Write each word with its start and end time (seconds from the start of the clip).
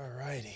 All 0.00 0.10
righty. 0.10 0.54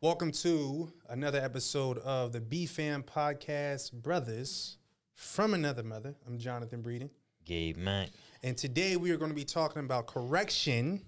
Welcome 0.00 0.32
to 0.32 0.90
another 1.08 1.38
episode 1.38 1.98
of 1.98 2.32
the 2.32 2.40
B 2.40 2.66
Fam 2.66 3.04
Podcast 3.04 3.92
Brothers 3.92 4.76
from 5.14 5.54
Another 5.54 5.84
Mother. 5.84 6.16
I'm 6.26 6.36
Jonathan 6.36 6.82
Breeden. 6.82 7.10
Gabe 7.44 7.76
Mack. 7.76 8.08
And 8.42 8.56
today 8.56 8.96
we 8.96 9.12
are 9.12 9.16
going 9.16 9.30
to 9.30 9.36
be 9.36 9.44
talking 9.44 9.84
about 9.84 10.08
correction 10.08 11.02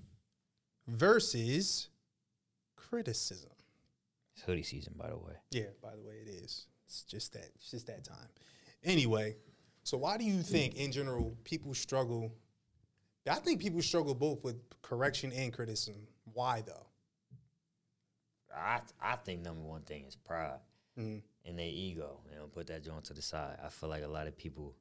versus 0.86 1.88
criticism. 2.76 3.50
It's 4.36 4.44
hoodie 4.44 4.62
season, 4.62 4.94
by 4.96 5.08
the 5.08 5.16
way. 5.16 5.34
Yeah, 5.50 5.70
by 5.82 5.96
the 5.96 6.02
way, 6.02 6.14
it 6.24 6.28
is. 6.28 6.66
It's 6.86 7.02
just 7.02 7.32
that. 7.32 7.50
It's 7.56 7.72
just 7.72 7.88
that 7.88 8.04
time. 8.04 8.28
Anyway, 8.84 9.34
so 9.82 9.98
why 9.98 10.16
do 10.16 10.22
you 10.22 10.42
think, 10.42 10.76
in 10.76 10.92
general, 10.92 11.36
people 11.42 11.74
struggle? 11.74 12.30
I 13.30 13.36
think 13.36 13.61
people 13.61 13.80
struggle 13.82 14.14
both 14.14 14.43
with 14.43 14.57
correction 14.82 15.32
and 15.32 15.52
criticism. 15.52 16.06
Why 16.33 16.62
though? 16.66 16.87
I 18.55 18.80
I 19.01 19.16
think 19.16 19.42
number 19.42 19.62
one 19.62 19.83
thing 19.83 20.05
is 20.06 20.16
pride 20.16 20.59
Mm-hmm. 20.98 21.19
and 21.46 21.59
their 21.59 21.66
ego. 21.66 22.20
You 22.30 22.37
know, 22.37 22.46
put 22.48 22.66
that 22.66 22.84
joint 22.84 23.05
to 23.05 23.15
the 23.15 23.23
side. 23.23 23.56
I 23.65 23.69
feel 23.70 23.88
like 23.88 24.02
a 24.02 24.09
lot 24.09 24.27
of 24.27 24.37
people, 24.37 24.74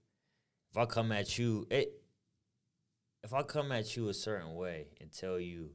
if 0.69 0.77
I 0.77 0.83
come 0.85 1.13
at 1.13 1.37
you, 1.39 1.65
it, 1.71 1.93
if 3.23 3.33
I 3.33 3.43
come 3.43 3.71
at 3.71 3.95
you 3.95 4.09
a 4.09 4.13
certain 4.13 4.55
way 4.55 4.87
and 4.99 5.09
tell 5.09 5.39
you, 5.39 5.69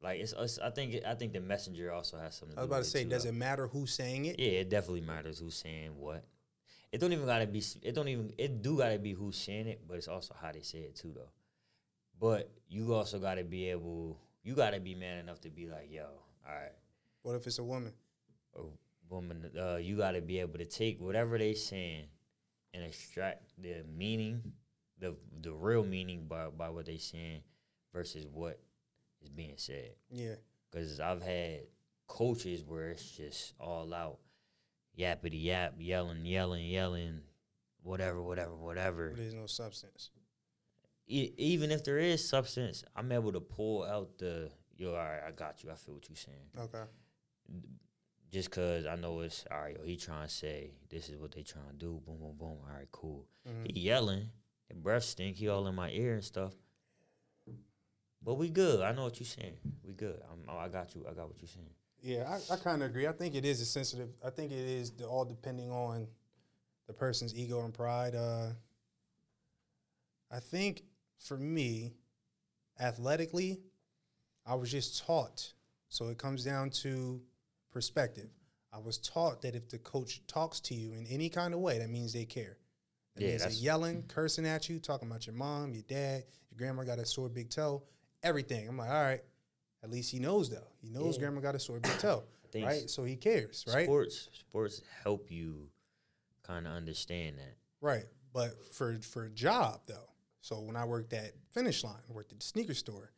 like 0.00 0.20
it's 0.20 0.32
us, 0.32 0.60
I 0.62 0.70
think 0.70 0.94
I 1.04 1.14
think 1.14 1.32
the 1.32 1.40
messenger 1.40 1.90
also 1.92 2.18
has 2.18 2.36
something. 2.36 2.54
To 2.54 2.60
I 2.60 2.64
was 2.64 2.68
about 2.70 2.84
to 2.84 2.90
say, 2.90 3.02
does 3.04 3.24
it 3.24 3.34
matter 3.34 3.66
who's 3.66 3.92
saying 3.92 4.26
it? 4.26 4.38
Yeah, 4.38 4.60
it 4.60 4.70
definitely 4.70 5.00
matters 5.00 5.40
who's 5.40 5.56
saying 5.56 5.90
what. 5.96 6.24
It 6.92 7.00
don't 7.00 7.12
even 7.12 7.26
gotta 7.26 7.46
be. 7.48 7.62
It 7.82 7.94
don't 7.96 8.08
even. 8.08 8.32
It 8.38 8.62
do 8.62 8.78
gotta 8.78 8.98
be 9.00 9.12
who's 9.12 9.36
saying 9.36 9.66
it, 9.66 9.80
but 9.88 9.96
it's 9.96 10.08
also 10.08 10.34
how 10.40 10.52
they 10.52 10.62
say 10.62 10.78
it 10.78 10.94
too, 10.94 11.12
though. 11.14 11.30
But 12.20 12.50
you 12.68 12.94
also 12.94 13.18
gotta 13.18 13.44
be 13.44 13.70
able. 13.70 14.18
You 14.42 14.54
gotta 14.54 14.78
be 14.80 14.94
man 14.94 15.18
enough 15.18 15.40
to 15.42 15.50
be 15.50 15.66
like, 15.66 15.88
yo, 15.90 16.04
all 16.46 16.54
right, 16.54 16.72
What 17.22 17.34
if 17.36 17.46
it's 17.46 17.58
a 17.58 17.64
woman? 17.64 17.92
a 18.56 18.62
woman. 19.08 19.50
Uh, 19.58 19.76
you 19.76 19.96
gotta 19.96 20.20
be 20.20 20.38
able 20.40 20.58
to 20.58 20.64
take 20.64 21.00
whatever 21.00 21.38
they 21.38 21.54
saying 21.54 22.04
and 22.74 22.84
extract 22.84 23.42
the 23.58 23.84
meaning, 23.96 24.42
the 24.98 25.16
the 25.42 25.52
real 25.52 25.84
meaning 25.84 26.26
by 26.28 26.48
by 26.48 26.68
what 26.68 26.86
they 26.86 26.98
saying 26.98 27.42
versus 27.92 28.26
what 28.30 28.60
is 29.22 29.30
being 29.30 29.54
said. 29.56 29.92
Yeah. 30.10 30.34
Because 30.70 31.00
I've 31.00 31.22
had 31.22 31.62
coaches 32.06 32.62
where 32.64 32.90
it's 32.90 33.10
just 33.10 33.54
all 33.58 33.92
out 33.94 34.18
yappity 34.98 35.44
yap, 35.44 35.74
yelling, 35.78 36.24
yelling, 36.24 36.66
yelling, 36.66 37.20
whatever, 37.82 38.22
whatever, 38.22 38.54
whatever. 38.54 39.10
But 39.10 39.18
there's 39.18 39.34
no 39.34 39.46
substance. 39.46 40.10
E- 41.10 41.34
even 41.36 41.70
if 41.72 41.82
there 41.84 41.98
is 41.98 42.26
substance, 42.26 42.84
I'm 42.94 43.10
able 43.10 43.32
to 43.32 43.40
pull 43.40 43.84
out 43.84 44.18
the, 44.18 44.50
yo, 44.76 44.90
all 44.90 44.96
right, 44.96 45.20
I 45.26 45.32
got 45.32 45.64
you. 45.64 45.70
I 45.70 45.74
feel 45.74 45.94
what 45.94 46.08
you're 46.08 46.16
saying. 46.16 46.38
Okay. 46.56 46.84
Just 48.30 48.50
because 48.50 48.86
I 48.86 48.94
know 48.94 49.20
it's, 49.20 49.44
all 49.50 49.60
right, 49.60 49.76
yo, 49.76 49.84
he 49.84 49.96
trying 49.96 50.28
to 50.28 50.32
say, 50.32 50.70
this 50.88 51.08
is 51.08 51.16
what 51.16 51.32
they 51.32 51.42
trying 51.42 51.68
to 51.68 51.74
do. 51.76 52.00
Boom, 52.06 52.18
boom, 52.18 52.36
boom. 52.38 52.58
All 52.64 52.74
right, 52.76 52.86
cool. 52.92 53.26
He 53.64 53.80
yelling. 53.80 54.28
The 54.68 54.76
breath 54.76 55.02
stink. 55.02 55.36
He 55.36 55.48
all 55.48 55.66
in 55.66 55.74
my 55.74 55.90
ear 55.90 56.14
and 56.14 56.22
stuff. 56.24 56.52
But 58.22 58.34
we 58.34 58.48
good. 58.48 58.80
I 58.80 58.92
know 58.92 59.04
what 59.04 59.18
you're 59.18 59.26
saying. 59.26 59.56
We 59.82 59.94
good. 59.94 60.20
I'm, 60.30 60.44
oh, 60.48 60.58
I 60.58 60.68
got 60.68 60.94
you. 60.94 61.04
I 61.10 61.14
got 61.14 61.26
what 61.26 61.40
you're 61.40 61.48
saying. 61.48 61.70
Yeah, 62.02 62.30
I, 62.30 62.54
I 62.54 62.56
kind 62.56 62.82
of 62.82 62.90
agree. 62.90 63.08
I 63.08 63.12
think 63.12 63.34
it 63.34 63.44
is 63.44 63.60
a 63.60 63.64
sensitive. 63.66 64.10
I 64.24 64.30
think 64.30 64.52
it 64.52 64.58
is 64.58 64.92
the, 64.92 65.06
all 65.06 65.24
depending 65.24 65.70
on 65.70 66.06
the 66.86 66.92
person's 66.92 67.34
ego 67.34 67.64
and 67.64 67.74
pride. 67.74 68.14
Uh, 68.14 68.50
I 70.30 70.38
think 70.38 70.82
for 71.20 71.36
me, 71.36 71.94
athletically, 72.78 73.60
I 74.46 74.54
was 74.54 74.70
just 74.70 75.04
taught. 75.04 75.52
So 75.88 76.08
it 76.08 76.18
comes 76.18 76.44
down 76.44 76.70
to 76.82 77.20
perspective. 77.72 78.28
I 78.72 78.78
was 78.78 78.98
taught 78.98 79.42
that 79.42 79.54
if 79.54 79.68
the 79.68 79.78
coach 79.78 80.22
talks 80.26 80.60
to 80.60 80.74
you 80.74 80.92
in 80.92 81.06
any 81.06 81.28
kind 81.28 81.54
of 81.54 81.60
way, 81.60 81.78
that 81.78 81.90
means 81.90 82.12
they 82.12 82.24
care. 82.24 82.56
That 83.16 83.22
Yeah, 83.22 83.30
means 83.30 83.42
they're 83.42 83.50
yelling, 83.52 84.04
cursing 84.06 84.46
at 84.46 84.68
you, 84.68 84.78
talking 84.78 85.08
about 85.10 85.26
your 85.26 85.34
mom, 85.34 85.72
your 85.74 85.82
dad, 85.82 86.24
your 86.50 86.56
grandma 86.58 86.84
got 86.84 86.98
a 87.00 87.06
sore 87.06 87.28
big 87.28 87.50
toe, 87.50 87.82
everything. 88.22 88.68
I'm 88.68 88.78
like, 88.78 88.90
all 88.90 89.02
right, 89.02 89.22
at 89.82 89.90
least 89.90 90.12
he 90.12 90.20
knows 90.20 90.48
though. 90.48 90.68
He 90.80 90.88
knows 90.88 91.16
Yeah. 91.16 91.22
grandma 91.22 91.40
got 91.40 91.56
a 91.56 91.58
sore 91.58 91.80
big 91.80 91.98
toe, 91.98 92.22
right? 92.54 92.88
So 92.88 93.02
he 93.02 93.16
cares, 93.16 93.64
right? 93.66 93.84
Sports, 93.86 94.28
sports 94.32 94.82
help 95.02 95.30
you 95.32 95.68
kind 96.44 96.66
of 96.68 96.72
understand 96.72 97.38
that. 97.38 97.56
Right. 97.80 98.04
But 98.32 98.52
for 98.72 98.94
for 98.98 99.24
a 99.24 99.30
job 99.30 99.80
though, 99.86 100.09
so 100.40 100.60
when 100.60 100.76
I 100.76 100.84
worked 100.84 101.12
at 101.12 101.32
Finish 101.52 101.84
Line, 101.84 102.02
I 102.08 102.12
worked 102.12 102.32
at 102.32 102.38
the 102.38 102.44
sneaker 102.44 102.74
store. 102.74 103.12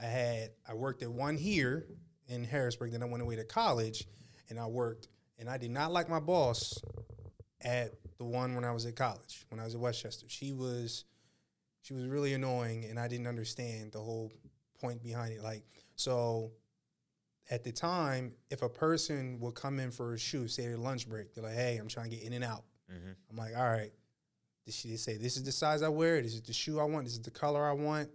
I 0.00 0.06
had 0.06 0.50
I 0.68 0.74
worked 0.74 1.02
at 1.02 1.10
one 1.10 1.36
here 1.36 1.86
in 2.28 2.44
Harrisburg. 2.44 2.92
Then 2.92 3.02
I 3.02 3.06
went 3.06 3.22
away 3.22 3.36
to 3.36 3.44
college, 3.44 4.06
and 4.48 4.58
I 4.58 4.66
worked. 4.66 5.08
And 5.38 5.48
I 5.48 5.58
did 5.58 5.70
not 5.70 5.92
like 5.92 6.08
my 6.08 6.20
boss 6.20 6.80
at 7.60 7.92
the 8.18 8.24
one 8.24 8.54
when 8.54 8.64
I 8.64 8.72
was 8.72 8.86
at 8.86 8.96
college. 8.96 9.46
When 9.48 9.60
I 9.60 9.64
was 9.64 9.74
at 9.74 9.80
Westchester, 9.80 10.26
she 10.28 10.52
was 10.52 11.04
she 11.82 11.94
was 11.94 12.06
really 12.06 12.34
annoying, 12.34 12.84
and 12.84 12.98
I 12.98 13.08
didn't 13.08 13.26
understand 13.26 13.92
the 13.92 14.00
whole 14.00 14.32
point 14.80 15.02
behind 15.02 15.32
it. 15.32 15.42
Like 15.42 15.64
so. 15.96 16.52
At 17.50 17.62
the 17.62 17.72
time, 17.72 18.32
if 18.48 18.62
a 18.62 18.70
person 18.70 19.38
would 19.40 19.54
come 19.54 19.78
in 19.78 19.90
for 19.90 20.14
a 20.14 20.18
shoe, 20.18 20.48
say 20.48 20.62
their 20.62 20.78
lunch 20.78 21.06
break, 21.06 21.34
they're 21.34 21.44
like, 21.44 21.52
"Hey, 21.52 21.76
I'm 21.76 21.88
trying 21.88 22.08
to 22.08 22.16
get 22.16 22.24
in 22.24 22.32
and 22.32 22.42
out." 22.42 22.64
Mm-hmm. 22.90 23.12
I'm 23.30 23.36
like, 23.36 23.56
all 23.56 23.70
right. 23.70 23.92
Did 24.64 24.74
she 24.74 24.96
say 24.96 25.16
this 25.16 25.36
is 25.36 25.44
the 25.44 25.52
size 25.52 25.82
I 25.82 25.88
wear? 25.88 26.22
This 26.22 26.34
is 26.34 26.42
the 26.42 26.52
shoe 26.52 26.80
I 26.80 26.84
want. 26.84 27.04
This 27.04 27.14
is 27.14 27.22
the 27.22 27.30
color 27.30 27.64
I 27.64 27.72
want. 27.72 28.08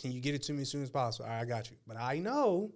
Can 0.00 0.12
you 0.12 0.20
get 0.20 0.34
it 0.34 0.42
to 0.44 0.52
me 0.52 0.62
as 0.62 0.68
soon 0.68 0.82
as 0.82 0.90
possible? 0.90 1.26
All 1.26 1.34
right, 1.34 1.42
I 1.42 1.44
got 1.44 1.70
you. 1.70 1.76
But 1.86 1.96
I 1.96 2.18
know 2.18 2.70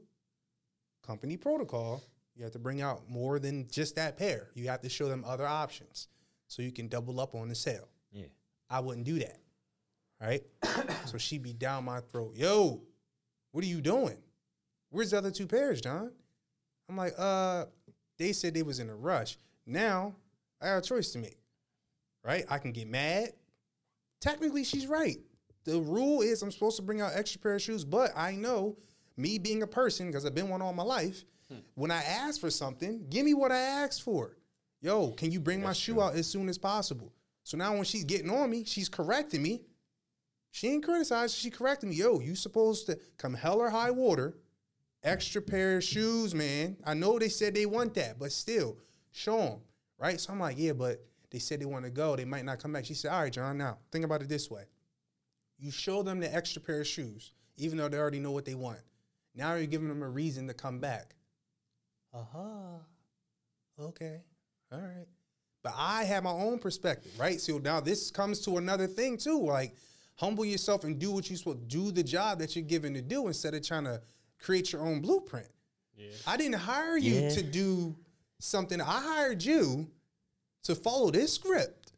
company 1.07 1.37
protocol. 1.37 2.03
You 2.35 2.45
have 2.45 2.53
to 2.53 2.59
bring 2.59 2.81
out 2.81 3.09
more 3.09 3.39
than 3.39 3.69
just 3.71 3.97
that 3.97 4.17
pair. 4.17 4.49
You 4.55 4.69
have 4.69 4.81
to 4.81 4.89
show 4.89 5.07
them 5.09 5.23
other 5.27 5.47
options 5.47 6.09
so 6.47 6.63
you 6.63 6.73
can 6.73 6.89
double 6.89 7.21
up 7.21 7.35
on 7.35 7.49
the 7.49 7.55
sale. 7.55 7.89
Yeah. 8.11 8.27
I 8.71 8.81
wouldn't 8.81 9.05
do 9.05 9.19
that. 9.19 9.39
Right? 10.21 10.43
so 11.07 11.19
she'd 11.19 11.43
be 11.43 11.53
down 11.53 11.85
my 11.85 12.01
throat. 12.01 12.35
Yo, 12.37 12.83
what 13.51 13.63
are 13.63 13.69
you 13.69 13.83
doing? 13.83 14.17
Where's 14.91 15.11
the 15.11 15.19
other 15.19 15.31
two 15.31 15.47
pairs, 15.47 15.81
John? 15.81 16.11
I'm 16.89 16.97
like, 16.97 17.15
uh, 17.19 17.67
they 18.19 18.33
said 18.33 18.55
they 18.55 18.63
was 18.63 18.79
in 18.79 18.89
a 18.89 18.95
rush. 18.95 19.37
Now 19.67 20.15
I 20.61 20.67
got 20.67 20.79
a 20.79 20.83
choice 20.83 21.13
to 21.13 21.19
make. 21.19 21.42
Right? 22.25 22.45
I 22.49 22.59
can 22.59 22.73
get 22.73 22.89
mad. 22.89 23.31
Technically, 24.21 24.65
she's 24.65 24.87
right. 24.87 25.19
The 25.65 25.81
rule 25.81 26.23
is 26.23 26.43
I'm 26.43 26.53
supposed 26.53 26.77
to 26.77 26.83
bring 26.83 27.01
out 27.01 27.13
extra 27.15 27.41
pair 27.41 27.55
of 27.55 27.63
shoes, 27.63 27.85
but 27.85 28.11
I 28.17 28.33
know 28.33 28.77
me 29.17 29.39
being 29.39 29.63
a 29.63 29.67
person, 29.67 30.07
because 30.07 30.25
I've 30.25 30.35
been 30.35 30.49
one 30.49 30.63
all 30.63 30.73
my 30.73 30.83
life, 30.83 31.25
hmm. 31.49 31.59
when 31.75 31.91
I 31.91 32.03
ask 32.03 32.41
for 32.41 32.51
something, 32.51 33.07
give 33.11 33.25
me 33.25 33.35
what 33.35 33.53
I 33.53 33.59
asked 33.59 34.03
for. 34.03 34.37
Yo, 34.81 35.11
can 35.11 35.31
you 35.31 35.39
bring 35.39 35.63
my 35.63 35.73
shoe 35.73 36.01
out 36.01 36.15
as 36.15 36.27
soon 36.27 36.49
as 36.49 36.59
possible? 36.59 37.13
So 37.45 37.57
now 37.57 37.75
when 37.75 37.85
she's 37.85 38.05
getting 38.05 38.31
on 38.31 38.51
me, 38.51 38.65
she's 38.65 38.89
correcting 38.89 39.43
me. 39.43 39.63
She 40.51 40.69
ain't 40.69 40.85
criticizing, 40.85 41.39
she 41.39 41.51
correcting 41.51 41.91
me. 41.91 41.97
Yo, 41.97 42.21
you 42.21 42.35
supposed 42.35 42.87
to 42.87 42.99
come 43.17 43.35
hell 43.35 43.61
or 43.61 43.71
high 43.71 43.91
water, 43.91 44.37
extra 45.03 45.41
pair 45.41 45.79
of 45.79 45.85
shoes, 45.85 46.35
man. 46.35 46.77
I 46.85 46.95
know 46.95 47.19
they 47.19 47.29
said 47.29 47.55
they 47.55 47.67
want 47.67 47.95
that, 47.95 48.19
but 48.19 48.33
still, 48.33 48.77
show 49.13 49.39
them, 49.39 49.61
right? 49.99 50.21
So 50.21 50.33
I'm 50.33 50.41
like, 50.41 50.59
yeah, 50.59 50.73
but 50.73 51.05
they 51.33 51.39
said 51.41 51.61
they 51.61 51.65
want 51.65 51.85
to 51.85 51.91
go. 51.91 52.15
They 52.15 52.25
might 52.25 52.45
not 52.45 52.61
come 52.61 52.73
back. 52.73 52.85
She 52.85 52.95
said, 52.95 53.11
all 53.11 53.23
right, 53.23 53.33
John, 53.33 53.59
now 53.59 53.79
think 53.91 54.05
about 54.05 54.23
it 54.23 54.29
this 54.29 54.49
way. 54.51 54.65
You 55.59 55.71
show 55.73 56.03
them 56.05 56.21
the 56.21 56.33
extra 56.33 56.63
pair 56.63 56.81
of 56.83 56.87
shoes, 56.87 57.33
even 57.57 57.79
though 57.79 57.89
they 57.89 57.99
already 57.99 58.21
know 58.21 58.31
what 58.31 58.45
they 58.45 58.55
want. 58.55 58.79
Now 59.35 59.55
you're 59.55 59.67
giving 59.67 59.89
them 59.89 60.03
a 60.03 60.09
reason 60.09 60.47
to 60.49 60.55
come 60.55 60.79
back. 60.79 61.15
Uh-huh. 62.15 62.79
Okay. 63.81 64.21
All 64.71 64.79
right. 64.79 65.07
But 65.63 65.75
I 65.77 66.05
have 66.05 66.25
my 66.25 66.31
own 66.31 66.59
perspective, 66.59 67.13
right? 67.19 67.41
So 67.41 67.59
now 67.59 67.81
this 67.81 68.11
comes 68.11 68.41
to 68.41 68.59
another 68.59 68.87
thing 68.87 69.17
too. 69.17 69.41
Like, 69.43 69.75
humble 70.17 70.45
yourself 70.45 70.85
and 70.85 70.99
do 70.99 71.11
what 71.11 71.31
you're 71.31 71.39
supposed 71.39 71.61
to 71.61 71.65
do 71.67 71.91
the 71.91 72.03
job 72.03 72.39
that 72.41 72.55
you're 72.55 72.65
given 72.65 72.93
to 72.95 73.01
do 73.03 73.27
instead 73.29 73.55
of 73.55 73.67
trying 73.67 73.85
to 73.85 74.01
create 74.39 74.73
your 74.73 74.83
own 74.83 75.01
blueprint. 75.01 75.49
Yeah. 75.97 76.11
I 76.27 76.37
didn't 76.37 76.57
hire 76.59 76.97
you 76.99 77.15
Yeah. 77.15 77.29
to 77.31 77.43
do 77.43 77.97
something. 78.41 78.81
I 78.81 78.85
hired 79.01 79.43
you 79.43 79.89
to 80.65 80.75
follow 80.75 81.11
this 81.11 81.33
script. 81.35 81.93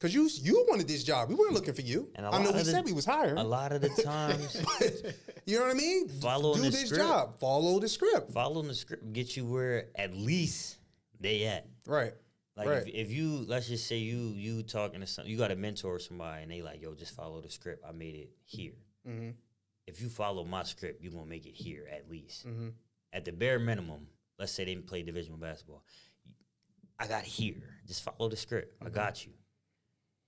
Cause 0.00 0.14
you 0.14 0.28
you 0.42 0.64
wanted 0.68 0.86
this 0.86 1.02
job. 1.02 1.28
We 1.28 1.34
weren't 1.34 1.54
looking 1.54 1.74
for 1.74 1.80
you. 1.80 2.08
And 2.14 2.24
a 2.24 2.28
I 2.28 2.40
know 2.40 2.52
we 2.52 2.58
the- 2.58 2.64
said 2.66 2.84
we 2.84 2.92
was 2.92 3.04
hiring. 3.04 3.36
A 3.36 3.42
lot 3.42 3.72
of 3.72 3.80
the 3.80 3.88
times, 3.88 4.54
you 5.44 5.58
know 5.58 5.64
what 5.66 5.74
I 5.74 5.74
mean? 5.74 6.08
Following 6.08 6.58
do 6.58 6.62
the 6.66 6.70
this 6.70 6.86
script. 6.86 7.02
job. 7.04 7.40
Follow 7.40 7.80
the 7.80 7.88
script. 7.88 8.30
following 8.32 8.68
the 8.68 8.74
script 8.74 9.12
get 9.12 9.36
you 9.36 9.44
where 9.44 9.88
at 9.96 10.14
least 10.14 10.76
they 11.18 11.46
at. 11.46 11.66
Right. 11.84 12.12
Like 12.56 12.68
right. 12.68 12.82
if, 12.86 12.88
if 12.88 13.10
you 13.10 13.44
let's 13.48 13.66
just 13.66 13.88
say 13.88 13.96
you 13.98 14.18
you 14.36 14.62
talking 14.62 15.00
to 15.00 15.06
some 15.08 15.26
you 15.26 15.36
got 15.36 15.48
to 15.48 15.56
mentor 15.56 15.98
somebody 15.98 16.44
and 16.44 16.52
they 16.52 16.62
like 16.62 16.80
yo 16.80 16.94
just 16.94 17.16
follow 17.16 17.40
the 17.40 17.50
script 17.50 17.84
I 17.88 17.90
made 17.90 18.14
it 18.14 18.30
here. 18.44 18.74
Mhm. 19.08 19.34
If 19.88 20.00
you 20.00 20.08
follow 20.10 20.44
my 20.44 20.62
script, 20.62 21.02
you 21.02 21.10
are 21.10 21.14
gonna 21.14 21.26
make 21.26 21.44
it 21.46 21.54
here 21.56 21.88
at 21.92 22.08
least. 22.08 22.46
Mhm. 22.46 22.70
At 23.12 23.24
the 23.24 23.32
bare 23.32 23.58
minimum, 23.58 24.06
let's 24.38 24.52
say 24.52 24.64
they 24.64 24.74
didn't 24.76 24.86
play 24.86 25.02
divisional 25.02 25.38
basketball, 25.38 25.82
I 27.00 27.08
got 27.08 27.24
here. 27.24 27.77
Just 27.88 28.04
follow 28.04 28.28
the 28.28 28.36
script. 28.36 28.76
Mm-hmm. 28.76 28.86
I 28.86 28.90
got 28.90 29.26
you. 29.26 29.32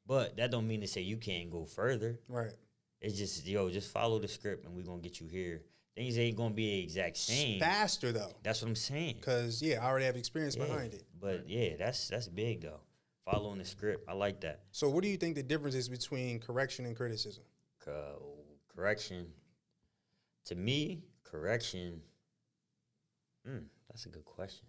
But 0.07 0.37
that 0.39 0.51
don't 0.51 0.67
mean 0.67 0.81
to 0.81 0.89
say 0.89 1.03
you 1.03 1.19
can't 1.19 1.51
go 1.51 1.65
further. 1.65 2.19
right. 2.29 2.53
It's 3.01 3.17
just 3.17 3.47
yo, 3.47 3.71
just 3.71 3.91
follow 3.93 4.19
the 4.19 4.29
script 4.29 4.67
and 4.67 4.75
we're 4.75 4.83
gonna 4.85 5.01
get 5.01 5.21
you 5.21 5.27
here. 5.29 5.63
Things 5.97 6.19
ain't 6.19 6.37
gonna 6.37 6.55
be 6.55 6.67
the 6.79 6.83
exact 6.83 7.17
same. 7.17 7.59
Faster 7.61 8.13
though, 8.13 8.33
That's 8.43 8.61
what 8.61 8.69
I'm 8.69 8.77
saying. 8.77 9.17
because 9.21 9.63
yeah, 9.63 9.83
I 9.83 9.89
already 9.89 10.05
have 10.07 10.17
experience 10.17 10.57
Yeah, 10.57 10.67
behind 10.67 10.93
it. 10.95 11.05
But 11.21 11.49
yeah, 11.49 11.77
that's 11.79 12.09
that's 12.09 12.29
big 12.29 12.61
though. 12.63 12.81
Following 13.25 13.59
the 13.59 13.65
script, 13.65 14.05
I 14.09 14.13
like 14.15 14.41
that. 14.41 14.65
So, 14.73 14.89
what 14.89 15.03
do 15.03 15.09
you 15.09 15.17
think 15.17 15.35
the 15.37 15.43
difference 15.43 15.75
is 15.75 15.89
between 15.89 16.41
correction 16.41 16.85
and 16.87 16.97
criticism? 16.97 17.45
Co- 17.85 18.23
correction. 18.75 19.27
To 20.47 20.55
me, 20.55 21.05
correction. 21.23 22.01
Mm, 23.49 23.65
that's 23.89 24.07
a 24.07 24.09
good 24.09 24.25
question. 24.25 24.67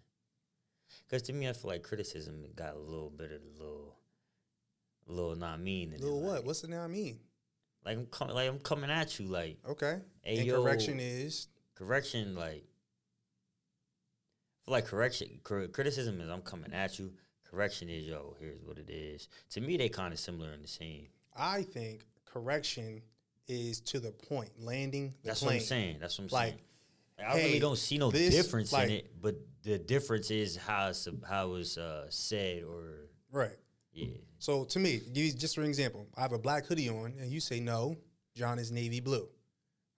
Because 1.07 1.21
to 1.23 1.33
me, 1.33 1.47
I 1.49 1.53
feel 1.53 1.69
like 1.71 1.83
criticism 1.83 2.45
got 2.55 2.75
a 2.75 2.79
little 2.79 3.09
bit 3.09 3.31
of 3.31 3.41
the 3.43 3.61
little, 3.63 3.95
little 5.07 5.35
not 5.35 5.59
mean. 5.59 5.91
Little 5.91 6.21
what? 6.21 6.35
like- 6.37 6.45
What's 6.45 6.61
the 6.61 6.67
now 6.69 6.87
mean? 6.87 7.19
Like 7.83 7.97
I'm 7.97 8.05
coming, 8.07 8.35
like 8.35 8.47
I'm 8.47 8.59
coming 8.59 8.91
at 8.91 9.19
you, 9.19 9.25
like 9.25 9.57
Okay. 9.67 9.99
Hey, 10.21 10.37
and 10.37 10.45
yo. 10.47 10.61
correction 10.61 10.99
is 10.99 11.47
correction, 11.75 12.35
like. 12.35 12.63
I 14.61 14.65
feel 14.65 14.71
like 14.73 14.85
correction, 14.85 15.39
cr- 15.43 15.65
criticism 15.65 16.21
is 16.21 16.29
I'm 16.29 16.41
coming 16.43 16.73
at 16.73 16.99
you. 16.99 17.13
Correction 17.49 17.89
is 17.89 18.05
yo, 18.05 18.35
here's 18.39 18.61
what 18.63 18.77
it 18.77 18.89
is. 18.89 19.27
To 19.51 19.61
me, 19.61 19.75
they 19.77 19.89
kind 19.89 20.13
of 20.13 20.19
similar 20.19 20.53
in 20.53 20.61
the 20.61 20.67
same. 20.67 21.07
I 21.35 21.63
think 21.63 22.05
correction 22.25 23.01
is 23.47 23.81
to 23.81 23.99
the 23.99 24.11
point, 24.11 24.51
landing 24.59 25.13
the 25.23 25.29
That's 25.29 25.39
plane. 25.41 25.55
what 25.55 25.61
I'm 25.61 25.67
saying. 25.67 25.97
That's 25.99 26.17
what 26.19 26.25
I'm 26.25 26.29
Like, 26.31 26.49
saying. 26.49 26.59
Like, 27.17 27.27
I 27.27 27.31
hey, 27.39 27.45
really 27.47 27.59
don't 27.59 27.77
see 27.77 27.97
no 27.97 28.11
difference 28.11 28.71
like- 28.71 28.89
in 28.89 28.95
it, 28.97 29.11
but 29.21 29.35
the 29.63 29.77
difference 29.77 30.31
is 30.31 30.55
how 30.55 30.87
it's 30.89 31.07
how 31.27 31.53
it's 31.55 31.77
uh, 31.77 32.05
said 32.09 32.63
or 32.63 33.07
Right. 33.31 33.57
yeah. 33.93 34.07
So 34.39 34.65
to 34.65 34.79
me, 34.79 34.99
give 35.13 35.23
you 35.25 35.31
just 35.33 35.55
for 35.55 35.63
example, 35.63 36.07
I 36.17 36.21
have 36.21 36.33
a 36.33 36.39
black 36.39 36.65
hoodie 36.65 36.89
on, 36.89 37.13
and 37.19 37.31
you 37.31 37.39
say 37.39 37.59
no, 37.59 37.95
John 38.35 38.59
is 38.59 38.71
navy 38.71 38.99
blue. 38.99 39.27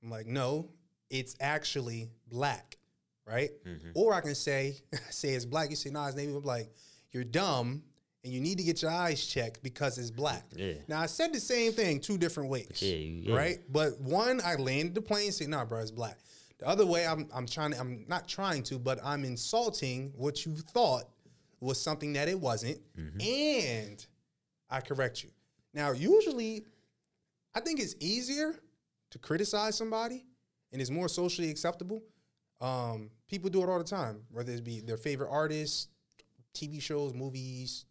I'm 0.04 0.10
like, 0.10 0.28
no, 0.28 0.70
it's 1.10 1.36
actually 1.40 2.10
black, 2.28 2.78
right? 3.26 3.52
Mm-hmm. 3.66 3.92
Or 3.96 4.14
I 4.14 4.22
can 4.22 4.36
say, 4.36 4.76
say 5.10 5.30
it's 5.30 5.46
black. 5.46 5.70
You 5.70 5.76
say 5.78 5.90
no, 5.92 6.04
it's 6.06 6.16
navy. 6.16 6.34
I'm 6.36 6.44
like, 6.44 6.70
you're 7.12 7.24
dumb, 7.24 7.84
and 8.24 8.34
you 8.34 8.42
need 8.42 8.58
to 8.58 8.64
get 8.64 8.82
your 8.82 8.92
eyes 8.92 9.26
checked 9.26 9.64
because 9.64 9.98
it's 9.98 10.12
black. 10.12 10.44
Yeah. 10.56 10.74
Now 10.90 11.00
I 11.02 11.06
said 11.06 11.34
the 11.34 11.40
same 11.40 11.72
thing 11.72 12.00
two 12.02 12.18
different 12.18 12.50
ways, 12.50 12.80
Yeah, 12.82 12.96
yeah. 13.32 13.36
right? 13.36 13.60
But 13.72 14.00
one, 14.02 14.42
I 14.44 14.56
landed 14.56 14.94
the 14.96 15.02
plane, 15.02 15.26
and 15.28 15.34
say, 15.34 15.46
nah, 15.48 15.64
bro, 15.66 15.80
it's 15.80 15.92
black. 15.92 16.18
The 16.64 16.70
other 16.70 16.86
way, 16.86 17.06
I'm 17.06 17.28
I'm 17.36 17.46
trying 17.46 17.72
to, 17.72 17.80
I'm 17.80 18.06
not 18.08 18.26
trying 18.26 18.64
to, 18.64 18.80
but 18.80 18.98
I'm 19.04 19.26
insulting 19.26 20.14
what 20.16 20.46
you 20.46 20.56
thought 20.56 21.04
was 21.60 21.80
something 21.82 22.14
that 22.14 22.30
it 22.30 22.40
wasn't, 22.40 22.80
and 23.20 24.06
I 24.70 24.80
correct 24.80 25.24
you. 25.26 25.30
Now, 25.74 25.92
usually, 25.92 26.64
I 27.54 27.60
think 27.60 27.82
it's 27.82 27.96
easier 28.00 28.56
to 29.12 29.20
criticize 29.20 29.76
somebody, 29.78 30.24
and 30.72 30.82
it's 30.82 30.90
more 30.90 31.10
socially 31.10 31.50
acceptable. 31.50 32.02
Um, 32.62 33.10
people 33.28 33.50
do 33.50 33.62
it 33.62 33.68
all 33.68 33.78
the 33.80 33.84
time, 33.84 34.22
whether 34.32 34.54
it 34.54 34.64
be 34.64 34.80
their 34.80 34.96
favorite 34.96 35.30
artists, 35.30 35.90
TV 36.56 36.82
shows, 36.82 37.14
movies, 37.14 37.84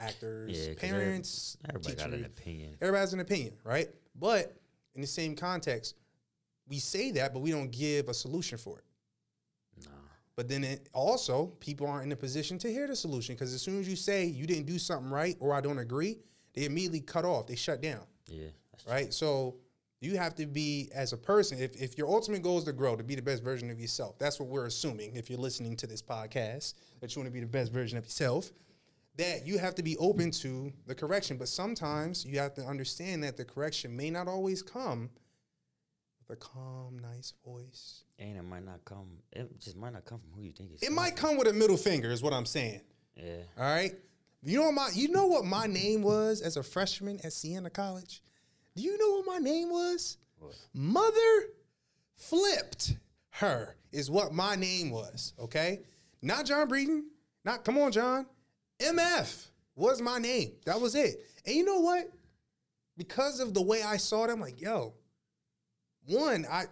actors, 0.00 0.66
Yeah, 0.66 0.74
parents, 0.74 1.56
Everybody 1.68 1.94
got 1.94 2.10
an 2.10 2.24
opinion. 2.24 2.76
Everybody 2.80 3.00
has 3.02 3.14
an 3.14 3.20
opinion, 3.20 3.52
right? 3.62 3.88
But 4.18 4.56
in 4.96 5.00
the 5.00 5.06
same 5.06 5.36
context, 5.36 5.94
we 6.68 6.78
say 6.78 7.10
that, 7.12 7.32
but 7.32 7.40
we 7.40 7.50
don't 7.50 7.70
give 7.70 8.08
a 8.08 8.14
solution 8.14 8.58
for 8.58 8.78
it. 8.78 8.84
Nah. 9.84 9.90
But 10.34 10.48
then 10.48 10.64
it 10.64 10.88
also, 10.92 11.46
people 11.60 11.86
aren't 11.86 12.04
in 12.04 12.12
a 12.12 12.16
position 12.16 12.58
to 12.58 12.70
hear 12.70 12.86
the 12.86 12.96
solution 12.96 13.34
because 13.34 13.54
as 13.54 13.62
soon 13.62 13.80
as 13.80 13.88
you 13.88 13.96
say 13.96 14.24
you 14.24 14.46
didn't 14.46 14.66
do 14.66 14.78
something 14.78 15.10
right 15.10 15.36
or 15.40 15.54
I 15.54 15.60
don't 15.60 15.78
agree, 15.78 16.18
they 16.54 16.64
immediately 16.64 17.00
cut 17.00 17.24
off. 17.24 17.46
They 17.46 17.56
shut 17.56 17.82
down, 17.82 18.02
Yeah. 18.26 18.48
Right? 18.88 19.12
So 19.12 19.56
you 20.00 20.16
have 20.18 20.34
to 20.36 20.46
be, 20.46 20.90
as 20.94 21.12
a 21.12 21.16
person, 21.16 21.58
if, 21.58 21.74
if 21.80 21.96
your 21.96 22.08
ultimate 22.08 22.42
goal 22.42 22.58
is 22.58 22.64
to 22.64 22.72
grow, 22.72 22.96
to 22.96 23.02
be 23.02 23.14
the 23.14 23.22
best 23.22 23.42
version 23.42 23.70
of 23.70 23.80
yourself, 23.80 24.18
that's 24.18 24.38
what 24.38 24.48
we're 24.48 24.66
assuming 24.66 25.16
if 25.16 25.30
you're 25.30 25.38
listening 25.38 25.76
to 25.76 25.86
this 25.86 26.02
podcast, 26.02 26.74
that 27.00 27.14
you 27.14 27.20
want 27.20 27.28
to 27.28 27.32
be 27.32 27.40
the 27.40 27.46
best 27.46 27.72
version 27.72 27.96
of 27.96 28.04
yourself, 28.04 28.52
that 29.16 29.46
you 29.46 29.58
have 29.58 29.74
to 29.74 29.82
be 29.82 29.96
open 29.96 30.30
to 30.30 30.72
the 30.86 30.94
correction. 30.94 31.38
But 31.38 31.48
sometimes 31.48 32.24
you 32.26 32.38
have 32.38 32.52
to 32.54 32.62
understand 32.62 33.24
that 33.24 33.36
the 33.36 33.44
correction 33.44 33.96
may 33.96 34.10
not 34.10 34.28
always 34.28 34.62
come 34.62 35.08
a 36.30 36.36
calm, 36.36 36.98
nice 36.98 37.32
voice. 37.44 38.04
And 38.18 38.36
it 38.36 38.42
might 38.42 38.64
not 38.64 38.84
come. 38.84 39.18
It 39.32 39.60
just 39.60 39.76
might 39.76 39.92
not 39.92 40.04
come 40.04 40.18
from 40.18 40.30
who 40.34 40.42
you 40.42 40.52
think 40.52 40.70
it's. 40.72 40.82
It 40.82 40.92
might 40.92 41.16
come 41.16 41.36
with 41.36 41.48
a 41.48 41.52
middle 41.52 41.76
finger, 41.76 42.10
is 42.10 42.22
what 42.22 42.32
I'm 42.32 42.46
saying. 42.46 42.80
Yeah. 43.16 43.42
All 43.58 43.64
right. 43.64 43.92
You 44.42 44.58
know 44.58 44.66
what 44.66 44.74
my 44.74 44.90
you 44.94 45.08
know 45.08 45.26
what 45.26 45.44
my 45.44 45.66
name 45.66 46.02
was 46.02 46.40
as 46.40 46.56
a 46.56 46.62
freshman 46.62 47.18
at 47.24 47.32
Siena 47.32 47.70
College? 47.70 48.22
Do 48.76 48.82
you 48.82 48.98
know 48.98 49.16
what 49.16 49.26
my 49.26 49.38
name 49.38 49.70
was? 49.70 50.18
What? 50.38 50.54
Mother 50.74 51.48
flipped 52.14 52.96
her 53.30 53.76
is 53.92 54.10
what 54.10 54.32
my 54.32 54.54
name 54.54 54.90
was. 54.90 55.32
Okay. 55.38 55.80
Not 56.22 56.46
John 56.46 56.68
Breeden. 56.68 57.02
Not 57.44 57.64
come 57.64 57.78
on, 57.78 57.92
John. 57.92 58.26
MF 58.78 59.46
was 59.74 60.02
my 60.02 60.18
name. 60.18 60.52
That 60.64 60.80
was 60.80 60.94
it. 60.94 61.24
And 61.44 61.54
you 61.54 61.64
know 61.64 61.80
what? 61.80 62.10
Because 62.96 63.40
of 63.40 63.54
the 63.54 63.62
way 63.62 63.82
I 63.82 63.96
saw 63.96 64.24
it, 64.24 64.30
I'm 64.30 64.40
like, 64.40 64.60
yo, 64.60 64.94
one, 66.06 66.46
I 66.50 66.64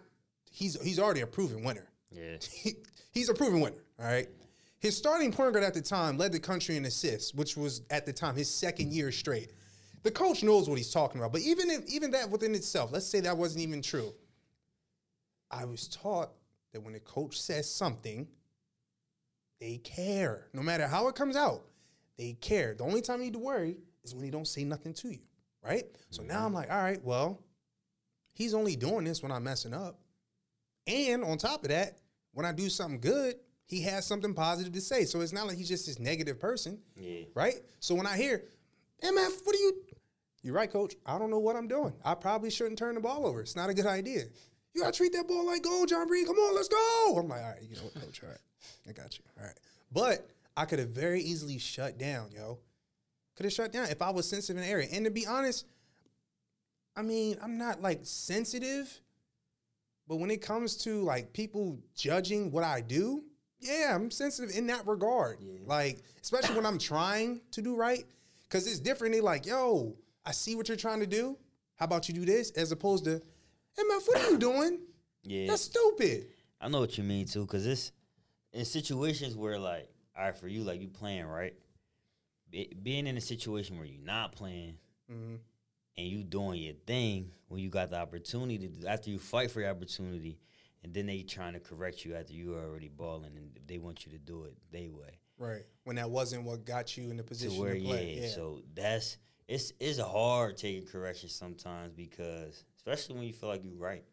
he's 0.50 0.80
he's 0.82 0.98
already 0.98 1.20
a 1.20 1.26
proven 1.26 1.64
winner 1.64 1.88
Yeah. 2.10 2.36
he, 2.52 2.74
he's 3.12 3.28
a 3.28 3.34
proven 3.34 3.60
winner. 3.60 3.84
All 3.98 4.06
right. 4.06 4.28
His 4.78 4.96
starting 4.96 5.32
point 5.32 5.52
guard 5.52 5.64
at 5.64 5.72
the 5.72 5.80
time 5.80 6.18
led 6.18 6.32
the 6.32 6.40
country 6.40 6.76
in 6.76 6.84
assists, 6.84 7.32
which 7.32 7.56
was 7.56 7.82
at 7.90 8.04
the 8.04 8.12
time 8.12 8.36
his 8.36 8.50
second 8.50 8.92
year 8.92 9.10
straight. 9.10 9.52
The 10.02 10.10
coach 10.10 10.42
knows 10.42 10.68
what 10.68 10.76
he's 10.76 10.90
talking 10.90 11.18
about, 11.18 11.32
but 11.32 11.40
even 11.40 11.70
if, 11.70 11.86
even 11.86 12.10
that 12.10 12.28
within 12.28 12.54
itself, 12.54 12.92
let's 12.92 13.06
say 13.06 13.20
that 13.20 13.38
wasn't 13.38 13.62
even 13.62 13.80
true. 13.80 14.12
I 15.50 15.64
was 15.64 15.88
taught 15.88 16.30
that 16.74 16.82
when 16.82 16.94
a 16.94 17.00
coach 17.00 17.40
says 17.40 17.70
something, 17.70 18.28
they 19.58 19.78
care. 19.78 20.48
No 20.52 20.60
matter 20.60 20.86
how 20.86 21.08
it 21.08 21.14
comes 21.14 21.36
out, 21.36 21.62
they 22.18 22.34
care. 22.34 22.74
The 22.74 22.84
only 22.84 23.00
time 23.00 23.20
you 23.20 23.26
need 23.26 23.32
to 23.32 23.38
worry 23.38 23.76
is 24.02 24.14
when 24.14 24.24
he 24.24 24.30
don't 24.30 24.46
say 24.46 24.64
nothing 24.64 24.92
to 24.94 25.08
you, 25.08 25.20
right? 25.62 25.84
So 26.10 26.22
now 26.22 26.34
mm-hmm. 26.34 26.46
I'm 26.46 26.52
like, 26.52 26.70
all 26.70 26.82
right, 26.82 27.02
well, 27.02 27.40
he's 28.34 28.54
only 28.54 28.76
doing 28.76 29.04
this 29.04 29.22
when 29.22 29.32
I'm 29.32 29.44
messing 29.44 29.72
up. 29.74 29.98
And 30.86 31.24
on 31.24 31.38
top 31.38 31.62
of 31.62 31.70
that, 31.70 31.98
when 32.32 32.44
I 32.44 32.52
do 32.52 32.68
something 32.68 33.00
good, 33.00 33.36
he 33.66 33.80
has 33.82 34.06
something 34.06 34.34
positive 34.34 34.72
to 34.74 34.80
say. 34.80 35.04
So 35.06 35.20
it's 35.22 35.32
not 35.32 35.46
like 35.46 35.56
he's 35.56 35.68
just 35.68 35.86
this 35.86 35.98
negative 35.98 36.38
person, 36.38 36.78
Yeah. 36.96 37.22
right? 37.34 37.54
So 37.80 37.94
when 37.94 38.06
I 38.06 38.16
hear, 38.16 38.44
MF, 39.02 39.40
what 39.44 39.54
are 39.54 39.58
you? 39.58 39.82
You're 40.42 40.54
right, 40.54 40.70
coach. 40.70 40.94
I 41.06 41.18
don't 41.18 41.30
know 41.30 41.38
what 41.38 41.56
I'm 41.56 41.68
doing. 41.68 41.94
I 42.04 42.14
probably 42.14 42.50
shouldn't 42.50 42.78
turn 42.78 42.94
the 42.96 43.00
ball 43.00 43.26
over. 43.26 43.40
It's 43.40 43.56
not 43.56 43.70
a 43.70 43.74
good 43.74 43.86
idea. 43.86 44.24
You 44.74 44.82
gotta 44.82 44.92
treat 44.96 45.12
that 45.14 45.26
ball 45.26 45.46
like 45.46 45.62
gold, 45.62 45.88
John 45.88 46.06
Breed. 46.06 46.26
Come 46.26 46.36
on, 46.36 46.54
let's 46.54 46.68
go. 46.68 47.16
I'm 47.16 47.28
like, 47.28 47.40
all 47.42 47.48
right, 47.50 47.62
you 47.62 47.76
know 47.76 47.82
what, 47.82 47.94
coach? 47.94 48.20
All 48.22 48.28
right, 48.28 48.38
I 48.88 48.92
got 48.92 49.16
you. 49.16 49.24
All 49.38 49.46
right, 49.46 49.56
but 49.92 50.28
I 50.56 50.66
could 50.66 50.80
have 50.80 50.90
very 50.90 51.22
easily 51.22 51.58
shut 51.58 51.96
down, 51.96 52.30
yo. 52.32 52.58
Could 53.36 53.44
have 53.44 53.52
shut 53.52 53.72
down 53.72 53.88
if 53.88 54.02
I 54.02 54.10
was 54.10 54.28
sensitive 54.28 54.56
in 54.60 54.62
the 54.64 54.68
area. 54.68 54.88
And 54.92 55.04
to 55.06 55.10
be 55.10 55.26
honest, 55.26 55.64
I 56.96 57.02
mean, 57.02 57.36
I'm 57.42 57.58
not 57.58 57.82
like 57.82 58.00
sensitive, 58.02 59.00
but 60.06 60.16
when 60.16 60.30
it 60.30 60.40
comes 60.42 60.76
to 60.84 61.02
like 61.02 61.32
people 61.32 61.78
judging 61.96 62.50
what 62.50 62.64
I 62.64 62.80
do, 62.80 63.24
yeah, 63.58 63.94
I'm 63.94 64.10
sensitive 64.10 64.54
in 64.56 64.66
that 64.68 64.86
regard. 64.86 65.38
Like, 65.64 66.02
especially 66.22 66.54
when 66.56 66.66
I'm 66.66 66.78
trying 66.78 67.40
to 67.52 67.62
do 67.62 67.74
right, 67.76 68.04
because 68.44 68.66
it's 68.66 68.78
different. 68.80 69.14
They're 69.14 69.22
like, 69.22 69.46
yo, 69.46 69.96
I 70.24 70.32
see 70.32 70.54
what 70.54 70.68
you're 70.68 70.76
trying 70.76 71.00
to 71.00 71.06
do. 71.06 71.36
How 71.76 71.86
about 71.86 72.08
you 72.08 72.14
do 72.14 72.24
this? 72.24 72.50
As 72.52 72.70
opposed 72.72 73.04
to, 73.04 73.20
hey 73.76 73.82
MF, 73.82 74.06
what 74.06 74.18
are 74.20 74.30
you 74.30 74.38
doing? 74.38 74.78
Yeah. 75.24 75.46
That's 75.48 75.62
stupid. 75.62 76.26
I 76.60 76.68
know 76.68 76.80
what 76.80 76.96
you 76.96 77.04
mean 77.04 77.26
too, 77.26 77.44
cause 77.46 77.66
it's 77.66 77.90
in 78.52 78.64
situations 78.64 79.34
where 79.36 79.58
like, 79.58 79.88
all 80.16 80.24
right, 80.24 80.36
for 80.36 80.46
you, 80.46 80.62
like 80.62 80.80
you 80.80 80.88
playing 80.88 81.24
right, 81.26 81.54
Be, 82.50 82.72
being 82.82 83.06
in 83.06 83.16
a 83.16 83.20
situation 83.20 83.76
where 83.78 83.86
you're 83.86 84.04
not 84.04 84.32
playing 84.36 84.78
Mhm. 85.10 85.38
And 85.96 86.06
you 86.06 86.22
doing 86.24 86.60
your 86.62 86.74
thing 86.86 87.30
when 87.48 87.60
you 87.60 87.68
got 87.70 87.90
the 87.90 87.96
opportunity 87.98 88.68
to 88.68 88.86
after 88.88 89.10
you 89.10 89.18
fight 89.18 89.50
for 89.50 89.60
your 89.60 89.70
opportunity, 89.70 90.38
and 90.82 90.92
then 90.92 91.06
they 91.06 91.22
trying 91.22 91.52
to 91.54 91.60
correct 91.60 92.04
you 92.04 92.14
after 92.14 92.32
you 92.32 92.54
are 92.54 92.64
already 92.64 92.88
balling 92.88 93.36
and 93.36 93.58
they 93.66 93.78
want 93.78 94.04
you 94.06 94.12
to 94.12 94.18
do 94.18 94.44
it 94.44 94.54
they 94.70 94.88
way. 94.88 95.18
Right. 95.38 95.62
When 95.84 95.96
that 95.96 96.10
wasn't 96.10 96.44
what 96.44 96.64
got 96.64 96.96
you 96.96 97.10
in 97.10 97.16
the 97.16 97.22
To 97.22 97.28
position 97.28 97.58
where 97.60 97.74
to 97.74 97.80
play. 97.80 98.14
yeah, 98.16 98.22
Yeah. 98.26 98.34
so 98.34 98.62
that's 98.74 99.18
it's 99.48 99.72
it's 99.80 99.98
hard 99.98 100.56
taking 100.56 100.86
correction 100.86 101.28
sometimes 101.28 101.92
because 101.92 102.64
especially 102.76 103.16
when 103.16 103.24
you 103.26 103.32
feel 103.32 103.48
like 103.48 103.62
you're 103.64 103.74
right 103.76 104.04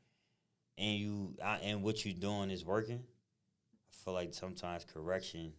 and 0.78 0.98
you 0.98 1.36
I, 1.44 1.58
and 1.58 1.84
what 1.84 2.04
you're 2.06 2.14
doing 2.14 2.50
is 2.52 2.66
working. 2.66 3.00
I 3.04 4.04
feel 4.06 4.14
like 4.14 4.34
sometimes 4.34 4.84
correction 4.86 5.54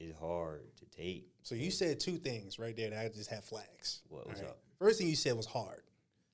is 0.00 0.14
hard 0.16 0.62
to 0.78 0.84
take. 0.86 1.28
So 1.42 1.54
you 1.54 1.70
said 1.70 2.00
two 2.00 2.16
things 2.16 2.58
right 2.58 2.76
there 2.76 2.90
that 2.90 2.98
I 2.98 3.08
just 3.08 3.30
had 3.30 3.44
flags. 3.44 4.02
What 4.08 4.28
was 4.28 4.40
All 4.40 4.48
up? 4.48 4.58
First 4.78 4.98
thing 4.98 5.08
you 5.08 5.16
said 5.16 5.36
was 5.36 5.46
hard. 5.46 5.82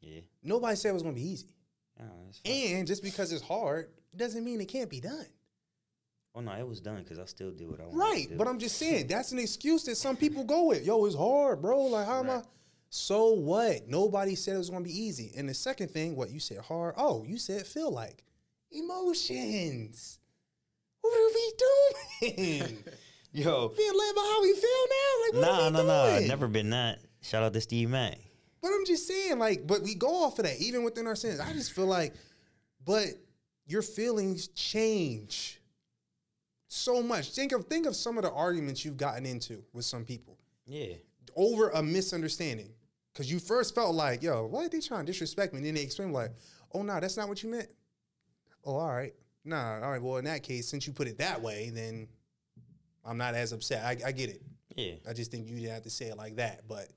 Yeah, 0.01 0.21
Nobody 0.43 0.77
said 0.77 0.91
it 0.91 0.95
was 0.95 1.03
gonna 1.03 1.15
be 1.15 1.29
easy. 1.29 1.49
And 2.45 2.87
just 2.87 3.03
because 3.03 3.31
it's 3.33 3.43
hard 3.43 3.91
doesn't 4.17 4.45
mean 4.45 4.61
it 4.61 4.67
can't 4.69 4.91
be 4.91 5.01
done. 5.01 5.27
Oh, 6.35 6.41
well, 6.41 6.45
no, 6.45 6.53
it 6.53 6.67
was 6.67 6.81
done 6.81 7.03
because 7.03 7.19
I 7.19 7.27
still 7.27 7.51
did 7.51 7.69
what 7.71 7.79
I 7.81 7.85
wanted 7.85 7.99
Right. 7.99 8.25
to 8.25 8.31
do. 8.31 8.37
But 8.37 8.49
I'm 8.49 8.59
just 8.59 8.79
saying 8.79 9.07
that's 9.07 9.33
an 9.33 9.39
excuse 9.39 9.85
that 9.85 9.97
some 9.97 10.17
people 10.17 10.45
go 10.45 10.65
with. 10.65 10.85
Yo, 10.85 11.05
it's 11.05 11.15
hard, 11.15 11.61
bro. 11.61 11.83
Like, 11.85 12.07
how 12.07 12.21
am 12.21 12.31
I? 12.31 12.43
So 12.89 13.33
what? 13.33 13.87
Nobody 13.89 14.35
said 14.35 14.55
it 14.55 14.59
was 14.59 14.71
gonna 14.71 14.85
be 14.85 14.99
easy. 14.99 15.33
And 15.37 15.49
the 15.49 15.55
second 15.55 15.89
thing, 15.91 16.17
what 16.17 16.31
you 16.31 16.41
said 16.41 16.59
hard. 16.59 16.95
Oh, 16.97 17.23
you 17.25 17.39
said 17.39 17.67
feel 17.67 17.91
like 17.91 18.25
emotions. 18.71 20.19
What 21.03 21.15
are 21.15 21.35
we 21.35 22.37
doing? 22.39 22.85
Yo, 23.35 23.69
Feel 23.71 23.97
led 23.99 24.15
by 24.15 24.21
how 24.21 24.43
we 24.43 24.53
feel 24.55 24.87
now? 24.89 25.25
Like 25.25 25.33
what 25.33 25.41
nah, 25.41 25.65
are 25.65 25.71
we 25.71 25.77
nah, 25.77 25.83
nah. 25.83 26.17
doing? 26.17 26.29
Never 26.29 26.49
been 26.49 26.71
that. 26.71 26.99
Shout 27.23 27.43
out 27.43 27.53
to 27.55 27.61
Steve 27.61 27.89
Mack. 27.91 28.19
But 28.63 28.69
I'm 28.73 28.87
just 28.87 29.07
saying, 29.09 29.39
like, 29.39 29.67
but 29.67 29.83
we 29.83 29.95
go 29.95 30.25
off 30.25 30.39
of 30.39 30.45
that, 30.45 30.61
even 30.61 30.85
within 30.85 31.07
our 31.07 31.17
sins. 31.17 31.41
I 31.41 31.53
just 31.53 31.73
feel 31.73 31.87
like, 31.87 32.15
but 32.85 33.09
your 33.67 33.83
feelings 33.83 34.49
change 34.49 35.61
so 36.69 37.03
much. 37.03 37.33
Think 37.33 37.53
of 37.53 37.67
think 37.67 37.87
of 37.87 37.95
some 37.97 38.17
of 38.17 38.23
the 38.25 38.31
arguments 38.33 38.85
you've 38.85 38.97
gotten 38.97 39.27
into 39.27 39.63
with 39.73 39.85
some 39.85 40.05
people 40.05 40.39
Yeah. 40.67 40.95
over 41.37 41.71
a 41.71 41.83
misunderstanding. 41.83 42.71
Cause 43.15 43.31
you 43.31 43.39
first 43.41 43.75
felt 43.75 43.95
like, 43.95 44.23
yo, 44.23 44.47
why 44.47 44.65
are 44.65 44.69
they 44.71 44.81
trying 44.81 45.05
to 45.05 45.13
disrespect 45.13 45.53
me? 45.53 45.59
And 45.59 45.67
then 45.67 45.75
they 45.75 45.83
explain 45.83 46.13
like, 46.13 46.31
oh 46.73 46.83
no, 46.83 46.99
that's 46.99 47.17
not 47.19 47.29
what 47.29 47.43
you 47.43 47.51
meant. 47.51 47.69
Oh, 48.65 48.77
all 48.77 48.89
right. 48.93 49.13
Nah, 49.45 49.81
all 49.83 49.91
right. 49.91 50.01
Well, 50.01 50.17
in 50.17 50.25
that 50.25 50.43
case, 50.43 50.67
since 50.69 50.87
you 50.87 50.93
put 50.95 51.09
it 51.09 51.19
that 51.19 51.43
way, 51.43 51.71
then 51.75 52.09
I'm 53.05 53.19
not 53.19 53.35
as 53.35 53.53
upset. 53.53 53.85
I, 53.85 54.09
I 54.09 54.13
get 54.13 54.31
it. 54.31 54.41
Yeah. 54.77 54.95
I 55.07 55.13
just 55.13 55.31
think 55.31 55.47
you 55.47 55.57
didn't 55.57 55.73
have 55.73 55.83
to 55.83 55.91
say 55.91 56.07
it 56.07 56.17
like 56.17 56.37
that. 56.37 56.67
But 56.69 56.89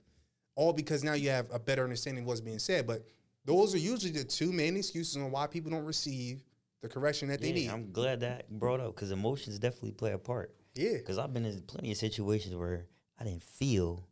all 0.55 0.73
because 0.73 1.03
now 1.03 1.13
you 1.13 1.29
have 1.29 1.47
a 1.53 1.59
better 1.59 1.83
understanding 1.83 2.23
of 2.23 2.27
what's 2.27 2.41
being 2.41 2.59
said. 2.59 2.87
But 2.87 3.05
those 3.45 3.75
are 3.75 3.77
usually 3.77 4.11
the 4.11 4.23
two 4.23 4.51
main 4.51 4.75
excuses 4.77 5.17
on 5.17 5.29
why 5.31 5.47
people 5.47 5.71
don't 5.71 5.85
receive 5.85 6.41
the 6.81 6.89
correction 6.89 7.27
that 7.29 7.41
they 7.41 7.51
need. 7.51 7.69
I'm 7.69 7.91
glad 7.91 8.21
that 8.21 8.49
brought 8.49 8.79
up 8.79 8.95
because 8.95 9.11
emotions 9.11 9.59
definitely 9.59 9.91
play 9.91 10.11
a 10.13 10.17
part. 10.17 10.53
yeah. 10.75 10.93
Because 10.93 11.17
I've 11.17 11.33
been 11.33 11.45
in 11.45 11.61
plenty 11.61 11.91
of 11.91 11.97
situations 11.97 12.55
where 12.55 12.85
I 13.19 13.23
didn't 13.23 13.43
feel 13.43 14.07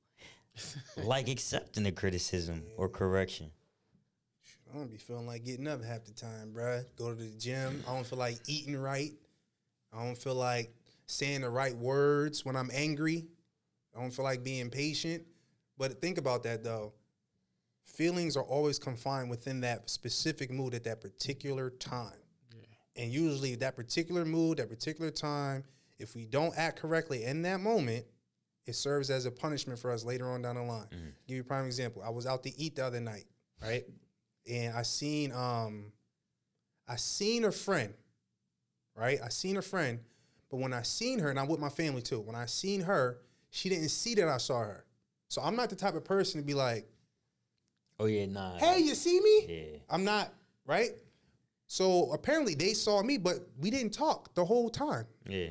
like 0.97 1.29
accepting 1.29 1.83
the 1.83 1.91
criticism 1.91 2.63
or 2.77 2.89
correction. 2.89 3.51
I 4.73 4.77
don't 4.77 4.89
be 4.89 4.97
feeling 4.97 5.27
like 5.27 5.45
getting 5.45 5.67
up 5.67 5.83
half 5.83 6.03
the 6.05 6.13
time, 6.13 6.51
bruh. 6.51 6.83
Go 6.97 7.09
to 7.09 7.15
the 7.15 7.37
gym. 7.37 7.83
I 7.87 7.93
don't 7.93 8.05
feel 8.07 8.17
like 8.17 8.37
eating 8.47 8.75
right. 8.75 9.11
I 9.91 10.03
don't 10.03 10.17
feel 10.17 10.33
like 10.33 10.73
saying 11.05 11.41
the 11.41 11.49
right 11.49 11.75
words 11.75 12.43
when 12.43 12.55
I'm 12.55 12.71
angry. 12.73 13.27
I 13.95 14.01
don't 14.01 14.09
feel 14.09 14.25
like 14.25 14.43
being 14.43 14.71
patient. 14.71 15.23
But 15.77 16.01
think 16.01 16.17
about 16.17 16.43
that 16.43 16.63
though. 16.63 16.93
Feelings 17.85 18.37
are 18.37 18.43
always 18.43 18.79
confined 18.79 19.29
within 19.29 19.61
that 19.61 19.89
specific 19.89 20.49
mood 20.49 20.73
at 20.73 20.83
that 20.85 21.01
particular 21.01 21.69
time. 21.69 22.15
And 22.95 23.11
usually 23.11 23.55
that 23.55 23.75
particular 23.75 24.23
mood, 24.23 24.57
that 24.59 24.69
particular 24.69 25.11
time, 25.11 25.63
if 25.99 26.15
we 26.15 26.25
don't 26.25 26.53
act 26.57 26.79
correctly 26.79 27.23
in 27.23 27.41
that 27.43 27.59
moment, 27.59 28.05
it 28.65 28.75
serves 28.75 29.09
as 29.09 29.25
a 29.25 29.31
punishment 29.31 29.79
for 29.79 29.91
us 29.91 30.05
later 30.05 30.29
on 30.29 30.41
down 30.41 30.55
the 30.55 30.63
line. 30.63 30.87
Give 31.27 31.35
you 31.35 31.41
a 31.41 31.45
prime 31.45 31.65
example. 31.65 32.01
I 32.05 32.09
was 32.09 32.25
out 32.25 32.43
to 32.43 32.57
eat 32.59 32.75
the 32.77 32.85
other 32.85 33.01
night, 33.01 33.25
right? 33.61 33.83
And 34.49 34.75
I 34.75 34.83
seen 34.83 35.31
um 35.33 35.91
I 36.87 36.95
seen 36.97 37.45
a 37.45 37.51
friend, 37.51 37.93
right? 38.95 39.19
I 39.23 39.29
seen 39.29 39.57
a 39.57 39.61
friend, 39.61 39.99
but 40.49 40.57
when 40.57 40.73
I 40.73 40.81
seen 40.83 41.19
her, 41.19 41.29
and 41.29 41.39
I'm 41.39 41.47
with 41.47 41.59
my 41.59 41.69
family 41.69 42.01
too, 42.01 42.19
when 42.19 42.35
I 42.35 42.45
seen 42.45 42.81
her, 42.81 43.19
she 43.49 43.69
didn't 43.69 43.89
see 43.89 44.15
that 44.15 44.27
I 44.27 44.37
saw 44.37 44.59
her. 44.59 44.85
So 45.29 45.41
I'm 45.41 45.55
not 45.55 45.69
the 45.69 45.75
type 45.75 45.95
of 45.95 46.03
person 46.05 46.39
to 46.39 46.45
be 46.45 46.53
like, 46.53 46.87
Oh 47.99 48.05
yeah, 48.05 48.25
nah. 48.25 48.57
hey, 48.57 48.79
you 48.79 48.95
see 48.95 49.19
me? 49.19 49.45
Yeah. 49.47 49.77
I'm 49.89 50.03
not, 50.03 50.33
right? 50.65 50.91
So 51.67 52.11
apparently 52.11 52.55
they 52.55 52.73
saw 52.73 53.01
me, 53.01 53.17
but 53.17 53.47
we 53.59 53.69
didn't 53.69 53.93
talk 53.93 54.33
the 54.35 54.43
whole 54.45 54.69
time. 54.69 55.05
Yeah. 55.27 55.49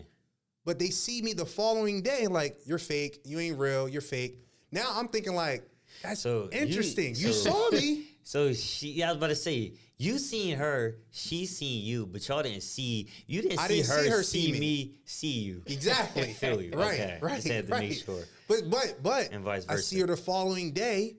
But 0.64 0.78
they 0.78 0.90
see 0.90 1.22
me 1.22 1.32
the 1.32 1.46
following 1.46 2.02
day, 2.02 2.26
like, 2.28 2.58
you're 2.64 2.78
fake, 2.78 3.20
you 3.24 3.38
ain't 3.40 3.58
real, 3.58 3.88
you're 3.88 4.00
fake. 4.00 4.38
Now 4.70 4.86
I'm 4.94 5.08
thinking 5.08 5.34
like, 5.34 5.68
that's 6.02 6.20
So 6.20 6.48
interesting. 6.52 7.14
You, 7.16 7.32
so- 7.32 7.50
saw 7.50 7.70
me. 7.70 8.04
So 8.22 8.52
she, 8.52 8.92
yeah, 8.92 9.08
I 9.08 9.08
was 9.10 9.16
about 9.18 9.28
to 9.28 9.36
say, 9.36 9.72
you 9.98 10.18
seen 10.18 10.56
her, 10.56 10.96
she 11.10 11.46
seen 11.46 11.84
you, 11.84 12.06
but 12.06 12.26
y'all 12.28 12.42
didn't 12.42 12.62
see, 12.62 13.08
you 13.26 13.42
didn't 13.42 13.58
I 13.58 13.68
see 13.68 13.76
didn't 13.76 13.90
her 13.90 14.02
see 14.02 14.08
her 14.10 14.22
see 14.22 14.46
see 14.46 14.52
me. 14.52 14.58
me. 14.60 14.94
see 15.04 15.28
you. 15.40 15.62
Exactly. 15.66 16.32
Feel 16.32 16.60
you. 16.60 16.72
Right. 16.76 17.00
Okay. 17.00 17.18
Right. 17.20 17.34
Just 17.36 17.48
had 17.48 17.66
to 17.66 17.72
right. 17.72 17.88
make 17.88 18.04
sure. 18.04 18.24
But 18.48 18.68
but 18.70 18.96
but 19.02 19.32
And 19.32 19.44
vice 19.44 19.64
versa. 19.64 19.78
I 19.78 19.80
see 19.80 20.00
her 20.00 20.06
the 20.06 20.16
following 20.16 20.72
day, 20.72 21.16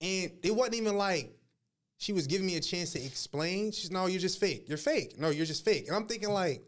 and 0.00 0.30
it 0.42 0.54
wasn't 0.54 0.76
even 0.76 0.96
like 0.96 1.34
she 1.98 2.12
was 2.12 2.26
giving 2.26 2.46
me 2.46 2.56
a 2.56 2.60
chance 2.60 2.92
to 2.92 3.04
explain. 3.04 3.72
She's 3.72 3.90
no, 3.90 4.06
you're 4.06 4.20
just 4.20 4.40
fake. 4.40 4.68
You're 4.68 4.78
fake. 4.78 5.18
No, 5.18 5.30
you're 5.30 5.46
just 5.46 5.64
fake. 5.64 5.86
And 5.86 5.96
I'm 5.96 6.06
thinking 6.06 6.30
like, 6.30 6.62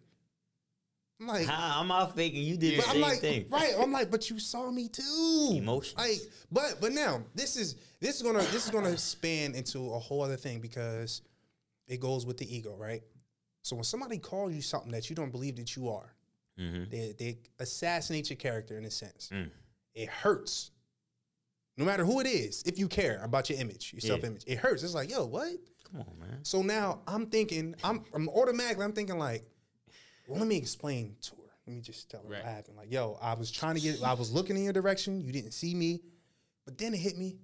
I'm 1.21 1.27
like, 1.29 1.47
How 1.47 1.81
I'm 1.81 1.91
out 1.93 2.17
faking, 2.17 2.43
you 2.43 2.57
did 2.57 2.73
the 2.75 2.77
but 2.79 2.87
I'm 2.89 2.93
same 2.95 3.03
like, 3.03 3.19
thing. 3.21 3.47
right? 3.51 3.73
I'm 3.79 3.93
like, 3.93 4.11
but 4.11 4.29
you 4.31 4.39
saw 4.39 4.71
me 4.71 4.89
too. 4.89 5.51
Emotions. 5.55 5.97
Like, 5.97 6.19
but 6.51 6.79
but 6.81 6.93
now 6.93 7.23
this 7.35 7.57
is 7.57 7.77
this 8.01 8.17
is 8.17 8.23
gonna 8.23 8.41
this 8.41 8.65
is 8.67 8.71
gonna 8.71 8.97
span 8.99 9.55
into 9.55 9.93
a 9.95 9.99
whole 9.99 10.23
other 10.23 10.37
thing 10.37 10.61
because 10.61 11.23
it 11.87 12.01
goes 12.01 12.27
with 12.27 12.37
the 12.39 12.55
ego, 12.57 12.75
right? 12.77 13.03
So 13.63 13.77
when 13.77 13.85
somebody 13.85 14.19
calls 14.19 14.53
you 14.53 14.61
something 14.61 14.91
that 14.93 15.09
you 15.09 15.17
don't 15.17 15.31
believe 15.31 15.57
that 15.57 15.77
you 15.77 15.89
are, 15.91 16.11
Mm-hmm. 16.59 16.85
they 16.91 17.15
they 17.19 17.39
assassinate 17.59 18.31
your 18.31 18.37
character 18.37 18.79
in 18.79 18.85
a 18.85 18.91
sense. 18.91 19.29
Mm. 19.33 19.51
It 19.95 20.09
hurts. 20.09 20.71
No 21.77 21.85
matter 21.85 22.05
who 22.05 22.21
it 22.21 22.29
is, 22.29 22.63
if 22.65 22.79
you 22.79 22.87
care 22.87 23.21
about 23.25 23.51
your 23.51 23.59
image, 23.59 23.93
your 23.93 23.99
Yeah. 24.01 24.09
self 24.09 24.23
image, 24.25 24.45
it 24.47 24.59
hurts. 24.59 24.85
It's 24.85 24.95
like, 24.95 25.11
yo, 25.11 25.25
what? 25.27 25.49
Come 25.91 26.03
on, 26.03 26.19
man. 26.21 26.39
So 26.45 26.63
now 26.63 27.01
I'm 27.09 27.27
thinking, 27.27 27.75
I'm, 27.83 28.05
I'm 28.15 28.29
automatically, 28.29 28.85
I'm 28.85 28.93
thinking 28.93 29.19
like, 29.19 29.45
well, 30.29 30.39
let 30.39 30.49
me 30.49 30.57
explain 30.57 31.17
to 31.23 31.31
her. 31.37 31.43
Let 31.67 31.77
me 31.77 31.81
just 31.81 32.11
tell 32.11 32.23
her 32.23 32.29
Right. 32.29 32.45
what 32.45 32.53
happened. 32.53 32.77
Like, 32.77 32.93
yo, 32.93 33.19
I 33.23 33.35
was 33.35 33.51
trying 33.51 33.75
to 33.77 33.81
get, 33.81 34.03
I 34.03 34.13
was 34.15 34.31
looking 34.33 34.57
in 34.57 34.65
your 34.65 34.73
direction. 34.73 35.21
You 35.23 35.33
didn't 35.33 35.53
see 35.53 35.75
me, 35.75 36.01
but 36.65 36.77
then 36.79 36.93
it 36.95 36.99
hit 37.01 37.17
me. 37.17 37.37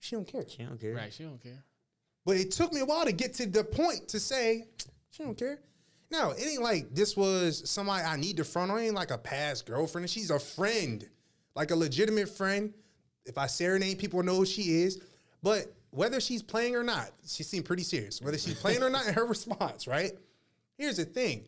She 0.00 0.14
don't 0.14 0.26
care. 0.26 0.44
She 0.48 0.58
don't 0.62 0.78
care. 0.80 0.94
Right, 0.94 1.12
she 1.12 1.22
don't 1.24 1.42
care. 1.42 1.64
But 2.24 2.36
it 2.36 2.50
took 2.50 2.72
me 2.72 2.80
a 2.80 2.84
while 2.84 3.04
to 3.06 3.12
get 3.12 3.34
to 3.34 3.46
the 3.46 3.64
point 3.64 4.08
to 4.08 4.20
say, 4.20 4.66
she 5.10 5.22
don't 5.22 5.38
care. 5.38 5.60
No, 6.10 6.30
it 6.32 6.42
ain't 6.46 6.62
like 6.62 6.94
this 6.94 7.16
was 7.16 7.68
somebody 7.68 8.04
I 8.04 8.16
need 8.16 8.36
to 8.36 8.44
front 8.44 8.70
on. 8.70 8.78
It 8.78 8.86
ain't 8.86 8.94
like 8.94 9.10
a 9.10 9.18
past 9.18 9.66
girlfriend. 9.66 10.08
She's 10.10 10.30
a 10.30 10.38
friend, 10.38 11.08
like 11.54 11.70
a 11.70 11.76
legitimate 11.76 12.28
friend. 12.28 12.72
If 13.24 13.38
I 13.38 13.46
say 13.46 13.64
her 13.64 13.78
name, 13.78 13.96
people 13.96 14.22
know 14.22 14.36
who 14.36 14.46
she 14.46 14.82
is. 14.82 15.00
But 15.42 15.66
whether 15.90 16.20
she's 16.20 16.42
playing 16.42 16.76
or 16.76 16.84
not, 16.84 17.10
she 17.26 17.42
seemed 17.42 17.64
pretty 17.64 17.82
serious. 17.82 18.20
Whether 18.20 18.38
she's 18.38 18.54
playing 18.54 18.82
or 18.82 18.90
not 18.90 19.06
in 19.06 19.14
her 19.14 19.24
response, 19.26 19.86
right? 19.88 20.12
Here's 20.78 20.98
the 20.98 21.04
thing. 21.06 21.44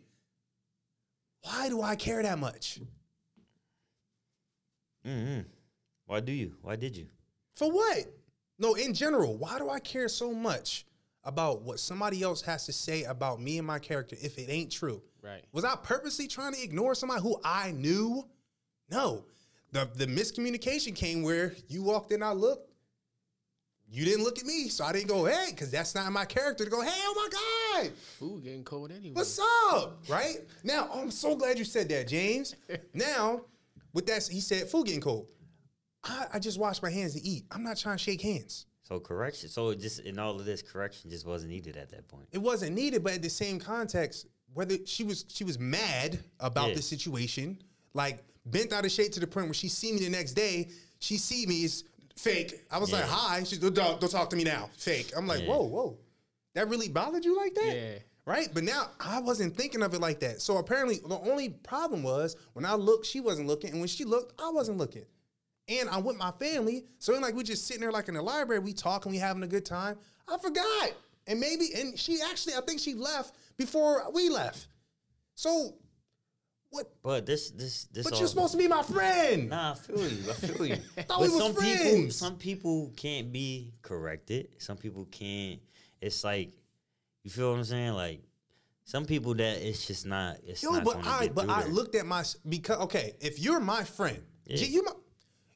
Why 1.42 1.68
do 1.68 1.83
I 1.83 1.97
care 1.97 2.23
that 2.23 2.38
much? 2.38 2.80
Mm-hmm. 5.07 5.40
Why 6.07 6.21
do 6.21 6.33
you? 6.33 6.54
Why 6.62 6.76
did 6.76 6.97
you? 6.97 7.07
For 7.54 7.71
what? 7.71 8.07
No, 8.59 8.75
in 8.75 8.92
general, 8.92 9.37
why 9.37 9.59
do 9.59 9.71
I 9.71 9.78
care 9.80 10.09
so 10.09 10.33
much 10.33 10.87
about 11.25 11.62
what 11.62 11.78
somebody 11.78 12.23
else 12.23 12.42
has 12.42 12.66
to 12.66 12.73
say 12.73 13.04
about 13.04 13.40
me 13.40 13.59
and 13.59 13.66
my 13.66 13.78
character 13.78 14.16
if 14.21 14.38
it 14.38 14.50
ain't 14.50 14.73
true? 14.73 15.02
Right. 15.23 15.45
Was 15.52 15.64
I 15.64 15.76
purposely 15.76 16.26
trying 16.26 16.54
to 16.54 16.62
ignore 16.62 16.95
somebody 16.95 17.23
who 17.23 17.40
I 17.45 17.73
knew? 17.73 18.26
No. 18.90 19.25
The 19.73 19.88
the 19.95 20.07
miscommunication 20.07 20.95
came 20.95 21.23
where 21.23 21.54
you 21.68 21.83
walked 21.83 22.12
in, 22.12 22.23
I 22.23 22.33
looked. 22.33 22.68
You 23.90 24.04
didn't 24.04 24.23
look 24.25 24.38
at 24.38 24.45
me, 24.45 24.68
so 24.68 24.85
I 24.85 24.92
didn't 24.92 25.09
go, 25.09 25.25
hey, 25.25 25.47
because 25.50 25.71
that's 25.71 25.95
not 25.95 26.12
my 26.12 26.25
character 26.26 26.64
to 26.64 26.71
go, 26.71 26.83
hey, 26.83 26.90
oh 26.92 27.14
my 27.16 27.83
God, 27.83 27.92
Food 28.18 28.45
getting 28.45 28.62
cold 28.64 28.90
anyway. 28.90 29.14
what's 29.14 29.40
up? 29.73 30.02
Right? 30.09 30.38
Now, 30.62 30.88
oh, 30.92 31.00
I'm 31.00 31.11
so 31.11 31.35
glad 31.35 31.59
you 31.59 31.64
said 31.64 31.88
that, 31.88 32.07
James. 32.07 32.54
now, 32.95 33.42
with 33.95 34.07
that, 34.07 34.26
he 34.30 34.40
said, 34.40 34.68
food 34.68 34.87
getting 34.87 35.00
cold. 35.00 35.26
I, 36.04 36.26
I 36.35 36.38
just 36.38 36.59
wash 36.59 36.83
my 36.83 36.90
hands 36.90 37.14
to 37.14 37.23
eat. 37.26 37.45
I'm 37.50 37.62
not 37.64 37.78
trying 37.78 37.97
to 37.97 38.02
shake 38.02 38.21
hands. 38.21 38.66
So 38.83 39.00
correction. 39.00 39.49
So 39.49 39.75
just 39.75 40.00
in 40.00 40.18
all 40.18 40.38
of 40.38 40.45
this, 40.45 40.62
correction 40.62 41.11
just 41.11 41.26
wasn't 41.26 41.52
needed 41.52 41.76
at 41.76 41.90
that 41.90 42.09
point. 42.09 42.26
it 42.33 42.38
wasn't 42.38 42.75
needed, 42.75 43.02
but 43.02 43.14
at 43.14 43.23
the 43.23 43.28
same 43.30 43.59
context, 43.59 44.26
whether 44.54 44.76
she 44.87 45.04
was 45.04 45.26
she 45.28 45.45
was 45.45 45.59
mad 45.59 46.18
about 46.40 46.68
Yeah. 46.68 46.75
the 46.76 46.83
situation, 46.83 47.59
like 47.92 48.23
bent 48.47 48.73
out 48.73 48.87
of 48.87 48.90
shape 48.90 49.12
to 49.12 49.21
the 49.21 49.26
point 49.26 49.47
where 49.47 49.54
she 49.54 49.68
see 49.68 49.92
me 49.92 49.99
the 49.99 50.09
next 50.09 50.33
day, 50.33 50.68
she 51.00 51.18
see 51.18 51.45
me 51.45 51.64
is 51.64 51.85
fake. 52.19 52.65
I 52.71 52.79
was 52.79 52.93
like, 52.93 53.05
hi. 53.05 53.43
She's 53.45 53.59
don't, 53.59 53.75
don't 53.75 54.11
talk 54.11 54.31
to 54.31 54.37
me 54.37 54.45
now. 54.45 54.71
Fake. 54.77 55.13
I'm 55.17 55.27
like, 55.27 55.43
Yeah. 55.43 55.49
whoa, 55.49 55.63
whoa. 55.65 55.99
That 56.55 56.69
really 56.69 56.89
bothered 56.89 57.25
you 57.25 57.37
like 57.37 57.55
that? 57.55 57.75
Yeah. 57.75 57.99
Right? 58.27 58.49
But 58.53 58.65
now 58.65 58.91
I 59.01 59.21
wasn't 59.21 59.57
thinking 59.57 59.83
of 59.83 59.95
it 59.95 60.01
like 60.01 60.21
that. 60.21 60.43
So 60.43 60.59
apparently 60.59 60.99
the 61.07 61.19
only 61.19 61.49
problem 61.49 62.03
was 62.03 62.37
when 62.53 62.65
I 62.65 62.75
looked, 62.75 63.07
she 63.07 63.21
wasn't 63.21 63.49
looking, 63.49 63.71
and 63.71 63.81
when 63.81 63.89
she 63.89 64.05
looked, 64.05 64.39
I 64.41 64.51
wasn't 64.51 64.77
looking. 64.79 65.05
And 65.69 65.89
I'm 65.89 66.05
with 66.05 66.17
my 66.17 66.31
family. 66.33 66.85
So 66.99 67.13
like 67.19 67.35
we 67.35 67.43
just 67.43 67.67
sitting 67.67 67.81
there 67.81 67.93
like 67.93 68.09
in 68.09 68.15
the 68.15 68.23
library, 68.23 68.61
we 68.61 68.73
talking, 68.73 69.13
we 69.13 69.19
having 69.19 69.43
a 69.43 69.47
good 69.49 69.65
time. 69.65 69.97
I 70.27 70.37
forgot. 70.39 70.91
And 71.27 71.41
maybe, 71.41 71.69
and 71.77 71.99
she 71.99 72.19
actually, 72.31 72.55
I 72.55 72.61
think 72.63 72.81
she 72.81 72.95
left 72.95 73.35
before 73.57 74.11
we 74.13 74.29
left. 74.31 74.67
So 75.35 75.75
what? 76.71 76.91
But 77.03 77.27
this, 77.27 77.51
this, 77.51 77.85
this. 77.85 78.05
But 78.05 78.13
all- 78.13 78.19
you're 78.19 78.29
supposed 78.29 78.53
to 78.53 78.59
be 78.59 78.69
my 78.69 78.83
friend. 78.83 79.49
Nah, 79.51 79.73
I 79.73 79.75
feel 79.75 79.99
you. 80.09 80.31
I 80.31 80.35
feel 80.35 80.67
you. 80.67 80.77
Thought 80.97 81.07
but 81.09 81.21
we 81.21 81.29
was 81.29 81.39
some 81.39 81.55
people, 81.55 82.11
some 82.11 82.37
people 82.37 82.93
can't 82.97 83.33
be 83.33 83.73
corrected. 83.83 84.49
Some 84.59 84.77
people 84.77 85.07
can't. 85.11 85.61
It's 86.01 86.23
like, 86.25 86.53
you 87.25 87.31
feel 87.31 87.51
what 87.51 87.59
I'm 87.59 87.65
saying? 87.65 87.93
Like, 87.95 88.23
some 88.85 89.05
people 89.05 89.35
that 89.35 89.59
it's 89.67 89.87
just 89.87 90.07
not. 90.07 90.37
It's 90.47 90.63
Yo, 90.63 90.71
not 90.71 90.85
but 90.85 91.07
I 91.07 91.29
but 91.29 91.49
I 91.49 91.63
there. 91.63 91.71
looked 91.71 91.95
at 91.95 92.07
my 92.07 92.25
because 92.49 92.79
okay, 92.79 93.15
if 93.21 93.39
you're 93.39 93.61
my 93.61 93.85
friend, 93.85 94.23
Yeah. 94.47 94.65
You 94.65 94.85
my 94.85 94.93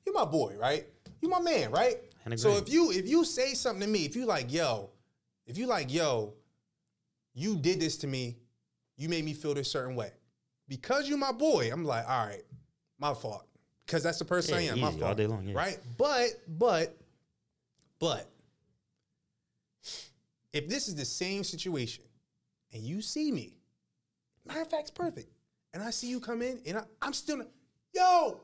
you 0.06 0.12
my 0.12 0.24
boy, 0.24 0.54
right? 0.58 0.84
You 1.20 1.28
my 1.28 1.40
man, 1.40 1.70
right? 1.70 1.96
So 2.36 2.56
if 2.56 2.68
you 2.68 2.90
if 2.90 3.08
you 3.08 3.24
say 3.24 3.54
something 3.54 3.80
to 3.82 3.88
me, 3.88 4.04
if 4.04 4.16
you 4.16 4.26
like, 4.26 4.52
yo, 4.52 4.90
if 5.46 5.56
you 5.58 5.66
like, 5.66 5.92
yo, 5.92 6.34
you 7.34 7.56
did 7.56 7.80
this 7.80 7.96
to 7.98 8.06
me, 8.06 8.36
you 8.96 9.08
made 9.08 9.24
me 9.24 9.32
feel 9.32 9.54
this 9.54 9.70
certain 9.70 9.96
way. 9.96 10.10
Because 10.72 11.06
you 11.06 11.18
my 11.18 11.32
boy, 11.32 11.68
I'm 11.70 11.84
like, 11.84 12.08
all 12.08 12.24
right, 12.26 12.42
my 12.98 13.12
fault. 13.12 13.44
Because 13.84 14.02
that's 14.02 14.18
the 14.18 14.24
person 14.24 14.54
I 14.54 14.60
Yeah, 14.60 14.72
am, 14.72 14.80
my 14.80 14.90
fault. 14.90 15.02
all 15.02 15.14
day 15.14 15.26
long, 15.26 15.46
yeah. 15.46 15.54
Right? 15.54 15.78
But, 15.98 16.28
but, 16.48 16.96
but, 17.98 18.26
if 20.54 20.66
this 20.70 20.88
is 20.88 20.94
the 20.94 21.04
same 21.04 21.44
situation 21.44 22.04
and 22.72 22.82
you 22.82 23.02
see 23.02 23.30
me, 23.30 23.58
matter 24.46 24.62
of 24.62 24.70
fact, 24.70 24.84
it's 24.84 24.90
perfect. 24.90 25.28
And 25.74 25.82
I 25.82 25.90
see 25.90 26.06
you 26.08 26.20
come 26.20 26.40
in 26.40 26.58
and 26.66 26.78
I, 26.78 26.84
I'm 27.02 27.12
still, 27.12 27.44
yo, 27.94 28.40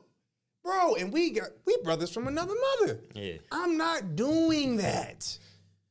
bro, 0.63 0.93
and 0.99 1.11
we 1.11 1.31
got, 1.31 1.49
we 1.65 1.77
brothers 1.83 2.11
from 2.11 2.27
another 2.27 2.53
mother. 2.81 2.99
yeah, 3.15 3.37
I'm 3.51 3.75
not 3.75 4.15
doing 4.15 4.77
that. 4.77 5.35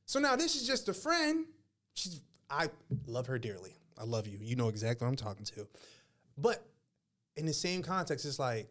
So 0.07 0.21
now 0.21 0.37
this 0.37 0.54
is 0.54 0.68
just 0.68 0.88
a 0.88 0.95
friend. 0.95 1.47
She's 1.95 2.21
I 2.49 2.71
love 3.09 3.26
her 3.26 3.40
dearly. 3.40 3.75
I 3.99 4.04
love 4.04 4.28
you. 4.28 4.38
You 4.40 4.54
know 4.54 4.68
exactly 4.68 5.04
what 5.04 5.11
I'm 5.11 5.16
talking 5.16 5.45
to. 5.47 5.66
But 6.40 6.64
in 7.37 7.45
the 7.47 7.52
same 7.52 7.83
context, 7.83 8.25
it's 8.25 8.38
like, 8.38 8.68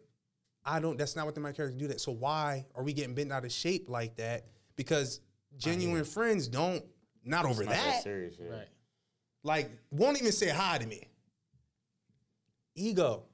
I 0.64 0.80
don't 0.80 0.98
that's 0.98 1.16
not 1.16 1.26
what 1.26 1.36
my 1.38 1.52
character 1.52 1.78
do 1.78 1.86
that. 1.88 2.00
So 2.00 2.12
why 2.12 2.66
are 2.74 2.82
we 2.82 2.92
getting 2.92 3.14
bent 3.14 3.30
out 3.32 3.44
of 3.44 3.52
shape 3.52 3.88
like 3.88 4.16
that? 4.16 4.46
Because 4.76 5.20
genuine 5.56 6.04
friends 6.04 6.48
don't 6.48 6.84
not 7.24 7.44
over 7.44 7.62
It's 7.62 7.70
not 7.70 7.76
that. 7.76 8.02
serious. 8.02 8.36
Yeah. 8.40 8.50
Right. 8.50 8.68
Like, 9.44 9.70
won't 9.90 10.18
even 10.20 10.32
say 10.32 10.48
hi 10.48 10.78
to 10.78 10.86
me. 10.86 11.08
Ego. 12.74 13.24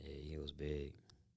yeah, 0.00 0.10
he 0.22 0.36
was 0.38 0.52
big. 0.52 0.92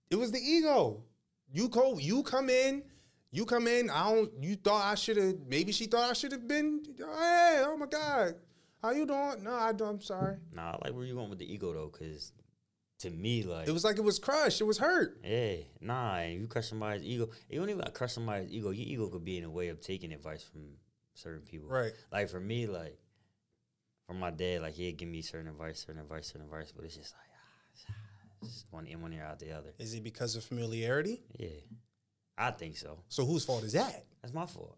It 0.09 0.15
was 0.15 0.31
the 0.31 0.39
ego. 0.39 1.03
You 1.51 1.69
co 1.69 1.97
you 1.97 2.23
come 2.23 2.49
in, 2.49 2.83
you 3.31 3.45
come 3.45 3.67
in. 3.67 3.89
I 3.89 4.13
don't. 4.13 4.31
You 4.41 4.55
thought 4.55 4.85
I 4.85 4.95
should 4.95 5.17
have. 5.17 5.35
Maybe 5.47 5.71
she 5.71 5.85
thought 5.85 6.09
I 6.09 6.13
should 6.13 6.31
have 6.31 6.47
been. 6.47 6.81
Hey, 6.97 7.63
oh 7.65 7.75
my 7.77 7.87
god, 7.87 8.35
how 8.81 8.91
you 8.91 9.05
doing? 9.05 9.43
No, 9.43 9.53
I 9.53 9.71
don't. 9.73 9.89
I'm 9.89 10.01
sorry. 10.01 10.37
Nah, 10.53 10.71
I 10.71 10.77
like 10.85 10.93
where 10.93 11.05
you 11.05 11.15
going 11.15 11.29
with 11.29 11.39
the 11.39 11.51
ego 11.51 11.73
though, 11.73 11.89
because 11.91 12.31
to 12.99 13.09
me, 13.09 13.43
like, 13.43 13.67
It 13.67 13.71
was 13.71 13.83
like 13.83 13.97
it 13.97 14.03
was 14.03 14.19
crushed. 14.19 14.61
It 14.61 14.65
was 14.65 14.77
hurt. 14.77 15.19
yeah, 15.23 15.55
nah, 15.81 16.15
and 16.17 16.41
you 16.41 16.47
crush 16.47 16.67
somebody's 16.69 17.03
ego. 17.03 17.29
You 17.49 17.59
don't 17.59 17.69
even 17.69 17.79
gotta 17.79 17.91
crush 17.91 18.13
somebody's 18.13 18.51
ego. 18.51 18.71
Your 18.71 18.85
ego 18.87 19.07
could 19.07 19.23
be 19.25 19.37
in 19.37 19.43
a 19.45 19.49
way 19.49 19.69
of 19.69 19.79
taking 19.81 20.11
advice 20.11 20.43
from 20.43 20.61
certain 21.13 21.41
people. 21.41 21.69
Right. 21.69 21.91
Like 22.11 22.29
for 22.29 22.39
me, 22.39 22.67
like 22.67 22.97
from 24.07 24.19
my 24.19 24.31
dad, 24.31 24.61
like 24.61 24.73
he'd 24.73 24.97
give 24.97 25.07
me 25.09 25.21
certain 25.21 25.47
advice, 25.47 25.85
certain 25.85 26.01
advice, 26.01 26.27
certain 26.27 26.41
advice, 26.47 26.71
but 26.75 26.83
it's 26.85 26.95
just 26.95 27.13
like 27.13 27.29
ah, 27.31 27.93
it's 28.43 28.53
just 28.53 28.65
one 28.71 28.85
in 28.87 29.01
one 29.01 29.13
ear 29.13 29.23
out 29.23 29.39
the 29.39 29.51
other. 29.51 29.73
Is 29.79 29.93
it 29.93 30.03
because 30.03 30.35
of 30.35 30.43
familiarity? 30.43 31.21
Yeah, 31.37 31.49
I 32.37 32.51
think 32.51 32.75
so. 32.77 32.99
So 33.07 33.25
whose 33.25 33.45
fault 33.45 33.63
is 33.63 33.73
that? 33.73 34.05
That's 34.21 34.33
my 34.33 34.45
fault. 34.45 34.77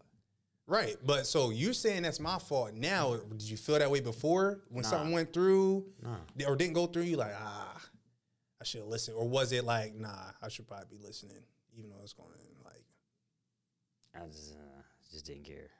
Right. 0.66 0.96
But 1.04 1.26
so 1.26 1.50
you're 1.50 1.72
saying 1.72 2.02
that's 2.02 2.20
my 2.20 2.38
fault 2.38 2.72
now. 2.74 3.16
Did 3.16 3.42
you 3.42 3.56
feel 3.56 3.78
that 3.78 3.90
way 3.90 4.00
before 4.00 4.60
when 4.68 4.82
Nah. 4.82 4.88
something 4.88 5.12
went 5.12 5.32
through 5.32 5.86
Nah. 6.02 6.16
or 6.46 6.56
didn't 6.56 6.74
go 6.74 6.86
through? 6.86 7.02
You 7.02 7.16
like 7.16 7.34
ah, 7.36 7.80
I 8.60 8.64
should 8.64 8.84
listen, 8.84 9.14
or 9.14 9.26
was 9.28 9.52
it 9.52 9.64
like 9.64 9.94
nah, 9.94 10.30
I 10.40 10.48
should 10.48 10.66
probably 10.68 10.96
be 10.98 11.04
listening, 11.04 11.42
even 11.76 11.90
though 11.90 11.96
it's 12.02 12.12
going 12.12 12.28
like. 12.64 12.84
I 14.14 14.26
just, 14.28 14.52
uh, 14.52 14.82
just 15.10 15.24
didn't 15.26 15.44
care. 15.44 15.70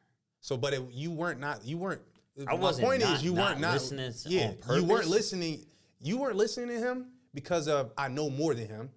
So, 0.41 0.57
but 0.57 0.73
it, 0.73 0.83
you 0.91 1.11
weren't 1.11 1.39
not 1.39 1.65
you 1.65 1.79
weren't. 1.79 2.01
I 2.49 2.57
my 2.57 2.73
point 2.73 3.03
not- 3.03 3.17
is 3.17 3.23
you 3.25 3.35
not 3.35 3.51
weren't 3.51 3.61
not 3.61 3.73
listening 3.75 4.13
Yeah, 4.27 4.53
you 4.75 4.85
weren't 4.85 5.07
listening. 5.09 5.67
You 6.01 6.17
weren't 6.19 6.37
listening 6.37 6.69
to 6.69 6.79
him 6.79 7.07
because 7.35 7.69
of 7.69 7.93
I 7.97 8.09
know 8.09 8.29
more 8.31 8.55
than 8.55 8.67
him. 8.67 8.91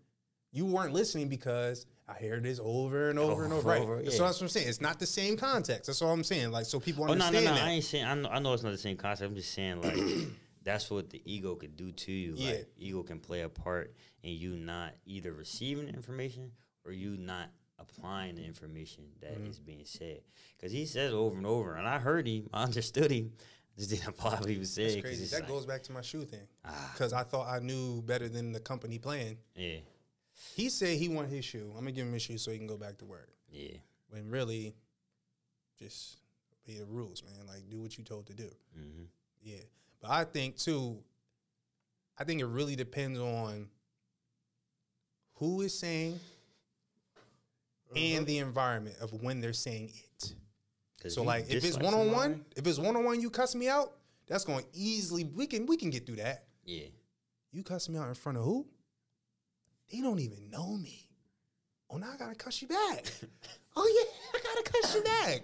You 0.51 0.65
weren't 0.65 0.93
listening 0.93 1.27
because 1.27 1.85
I 2.07 2.13
hear 2.19 2.39
this 2.39 2.59
over 2.63 3.09
and 3.09 3.17
over 3.17 3.45
and 3.45 3.53
over. 3.53 3.73
Over, 3.73 3.93
Right. 3.95 3.99
over, 4.01 4.11
So 4.11 4.23
that's 4.23 4.37
what 4.37 4.43
I'm 4.43 4.49
saying. 4.49 4.67
It's 4.67 4.81
not 4.81 4.99
the 4.99 5.05
same 5.07 5.37
context. 5.37 5.87
That's 5.87 6.01
all 6.01 6.11
I'm 6.11 6.23
saying. 6.23 6.51
Like 6.51 6.65
so 6.65 6.79
people 6.79 7.03
Oh 7.05 7.13
no, 7.13 7.29
no, 7.31 7.39
no! 7.39 7.53
that. 7.53 7.63
I 7.63 7.69
ain't 7.71 7.83
saying. 7.83 8.05
I 8.05 8.13
know, 8.15 8.29
I 8.29 8.39
know 8.39 8.53
it's 8.53 8.63
not 8.63 8.71
the 8.71 8.77
same 8.77 8.97
concept. 8.97 9.29
I'm 9.29 9.35
just 9.35 9.53
saying 9.53 9.81
like 9.81 9.97
that's 10.63 10.89
what 10.91 11.09
the 11.09 11.21
ego 11.25 11.55
could 11.55 11.75
do 11.75 11.91
to 11.91 12.11
you. 12.11 12.33
Yeah. 12.35 12.51
Like 12.51 12.67
ego 12.77 13.03
can 13.03 13.19
play 13.19 13.41
a 13.41 13.49
part 13.49 13.95
in 14.23 14.33
you 14.33 14.51
not 14.55 14.93
either 15.05 15.31
receiving 15.33 15.87
information 15.89 16.51
or 16.85 16.91
you 16.91 17.17
not 17.17 17.49
applying 17.79 18.35
the 18.35 18.43
information 18.45 19.03
that 19.21 19.31
is 19.47 19.57
Mm-hmm. 19.57 19.65
being 19.65 19.85
said. 19.85 20.21
Because 20.57 20.71
he 20.71 20.85
says 20.85 21.11
over 21.11 21.35
and 21.35 21.45
over, 21.45 21.75
and 21.75 21.87
I 21.87 21.97
heard 21.99 22.27
him, 22.27 22.49
I 22.53 22.63
understood 22.63 23.11
him, 23.11 23.33
just 23.77 23.89
didn't 23.89 24.07
apply 24.07 24.35
what 24.39 24.47
he 24.49 24.57
was 24.57 24.71
saying. 24.71 24.89
That's 24.89 25.01
crazy. 25.01 25.25
That 25.25 25.41
like, 25.41 25.49
goes 25.49 25.65
back 25.65 25.83
to 25.83 25.91
my 25.91 26.01
shoe 26.01 26.23
thing. 26.23 26.47
Ah. 26.63 26.91
Because 26.93 27.11
I 27.13 27.23
thought 27.23 27.47
I 27.47 27.59
knew 27.59 28.01
better 28.03 28.29
than 28.29 28.51
the 28.53 28.59
company 28.61 28.97
plan. 28.99 29.37
Yeah, 29.55 29.77
He 30.55 30.69
said 30.69 30.97
he 30.97 31.07
want 31.07 31.29
his 31.29 31.45
shoe. 31.45 31.69
I'm 31.73 31.79
gonna 31.81 31.91
give 31.91 32.05
him 32.05 32.13
his 32.13 32.21
shoe 32.21 32.37
so 32.37 32.51
he 32.51 32.57
can 32.57 32.67
go 32.67 32.77
back 32.77 32.97
to 32.99 33.05
work. 33.05 33.29
yeah, 33.49 33.77
When 34.09 34.29
really, 34.29 34.75
just 35.79 36.17
be 36.65 36.77
the 36.77 36.85
rules, 36.85 37.23
man. 37.23 37.47
Like 37.47 37.69
do 37.69 37.79
what 37.81 37.97
you 37.97 38.03
told 38.03 38.27
to 38.27 38.33
do. 38.33 38.49
hmm 38.73 39.03
Yeah. 39.41 39.57
But 40.01 40.11
I 40.11 40.23
think 40.25 40.57
too, 40.57 40.97
I 42.17 42.23
think 42.25 42.41
it 42.41 42.45
really 42.45 42.75
depends 42.75 43.19
on 43.19 43.67
who 45.35 45.61
is 45.61 45.77
saying 45.77 46.19
and 47.95 48.25
the 48.25 48.39
environment 48.39 48.97
of 49.01 49.13
when 49.21 49.39
they're 49.41 49.53
saying 49.53 49.91
it. 49.93 50.33
So 51.11 51.21
like 51.23 51.49
if 51.49 51.63
it's 51.63 51.77
one 51.77 51.93
on 51.93 52.11
one, 52.11 52.45
if 52.57 52.65
it's 52.67 52.79
one 52.79 52.95
on 52.95 53.03
one 53.05 53.21
you 53.21 53.29
cuss 53.29 53.53
me 53.55 53.69
out, 53.69 53.93
that's 54.27 54.43
going 54.43 54.63
to 54.63 54.69
easily 54.73 55.23
we 55.23 55.45
can 55.47 55.65
we 55.65 55.77
can 55.77 55.89
get 55.91 56.05
through 56.05 56.15
that. 56.17 56.45
yeah, 56.65 56.85
You 57.51 57.63
cuss 57.63 57.87
me 57.89 57.97
out 57.99 58.07
in 58.07 58.15
front 58.15 58.37
of 58.39 58.43
who? 58.43 58.65
They 59.91 60.01
don't 60.01 60.19
even 60.19 60.49
know 60.49 60.75
me. 60.77 61.07
Oh, 61.89 61.97
now 61.97 62.11
I 62.13 62.17
gotta 62.17 62.35
cuss 62.35 62.61
you 62.61 62.67
back. 62.67 63.05
oh 63.75 64.05
yeah, 64.33 64.39
I 64.39 64.43
gotta 64.43 64.71
cuss 64.71 64.95
you 64.95 65.01
back. 65.03 65.41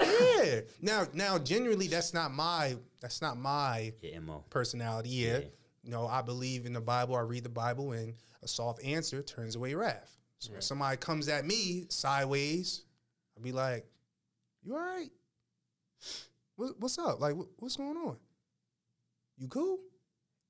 Yeah. 0.00 0.60
Now, 0.80 1.06
now, 1.12 1.38
genuinely, 1.38 1.86
that's 1.86 2.14
not 2.14 2.32
my 2.32 2.76
that's 3.00 3.22
not 3.22 3.38
my 3.38 3.92
yeah, 4.00 4.18
personality. 4.50 5.10
Yeah. 5.10 5.38
Yeah. 5.38 5.44
You 5.84 5.90
know, 5.90 6.06
I 6.06 6.22
believe 6.22 6.66
in 6.66 6.72
the 6.72 6.80
Bible. 6.80 7.16
I 7.16 7.20
read 7.20 7.44
the 7.44 7.48
Bible, 7.48 7.92
and 7.92 8.14
a 8.42 8.48
soft 8.48 8.84
answer 8.84 9.22
turns 9.22 9.56
away 9.56 9.74
wrath. 9.74 10.16
So 10.38 10.52
if 10.54 10.62
somebody 10.62 10.96
comes 10.96 11.28
at 11.28 11.44
me 11.44 11.86
sideways, 11.88 12.82
I'll 13.36 13.42
be 13.42 13.52
like, 13.52 13.86
"You 14.62 14.74
all 14.74 14.80
right? 14.80 15.10
What, 16.56 16.78
what's 16.78 16.98
up? 16.98 17.20
Like, 17.20 17.34
what, 17.34 17.48
what's 17.58 17.76
going 17.76 17.96
on? 17.96 18.16
You 19.38 19.48
cool?" 19.48 19.78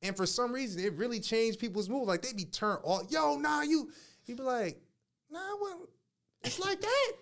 And 0.02 0.16
for 0.16 0.26
some 0.26 0.52
reason, 0.52 0.82
it 0.84 0.94
really 0.94 1.20
changed 1.20 1.58
people's 1.60 1.88
mood. 1.88 2.06
Like 2.08 2.22
they'd 2.22 2.36
be 2.36 2.44
turned 2.44 2.80
off. 2.82 3.10
Yo, 3.10 3.36
nah, 3.36 3.62
you. 3.62 3.90
You 4.26 4.36
be 4.36 4.42
like, 4.42 4.80
"Nah, 5.30 5.38
what? 5.58 5.78
It's 6.44 6.58
like 6.58 6.80
that." 6.80 7.12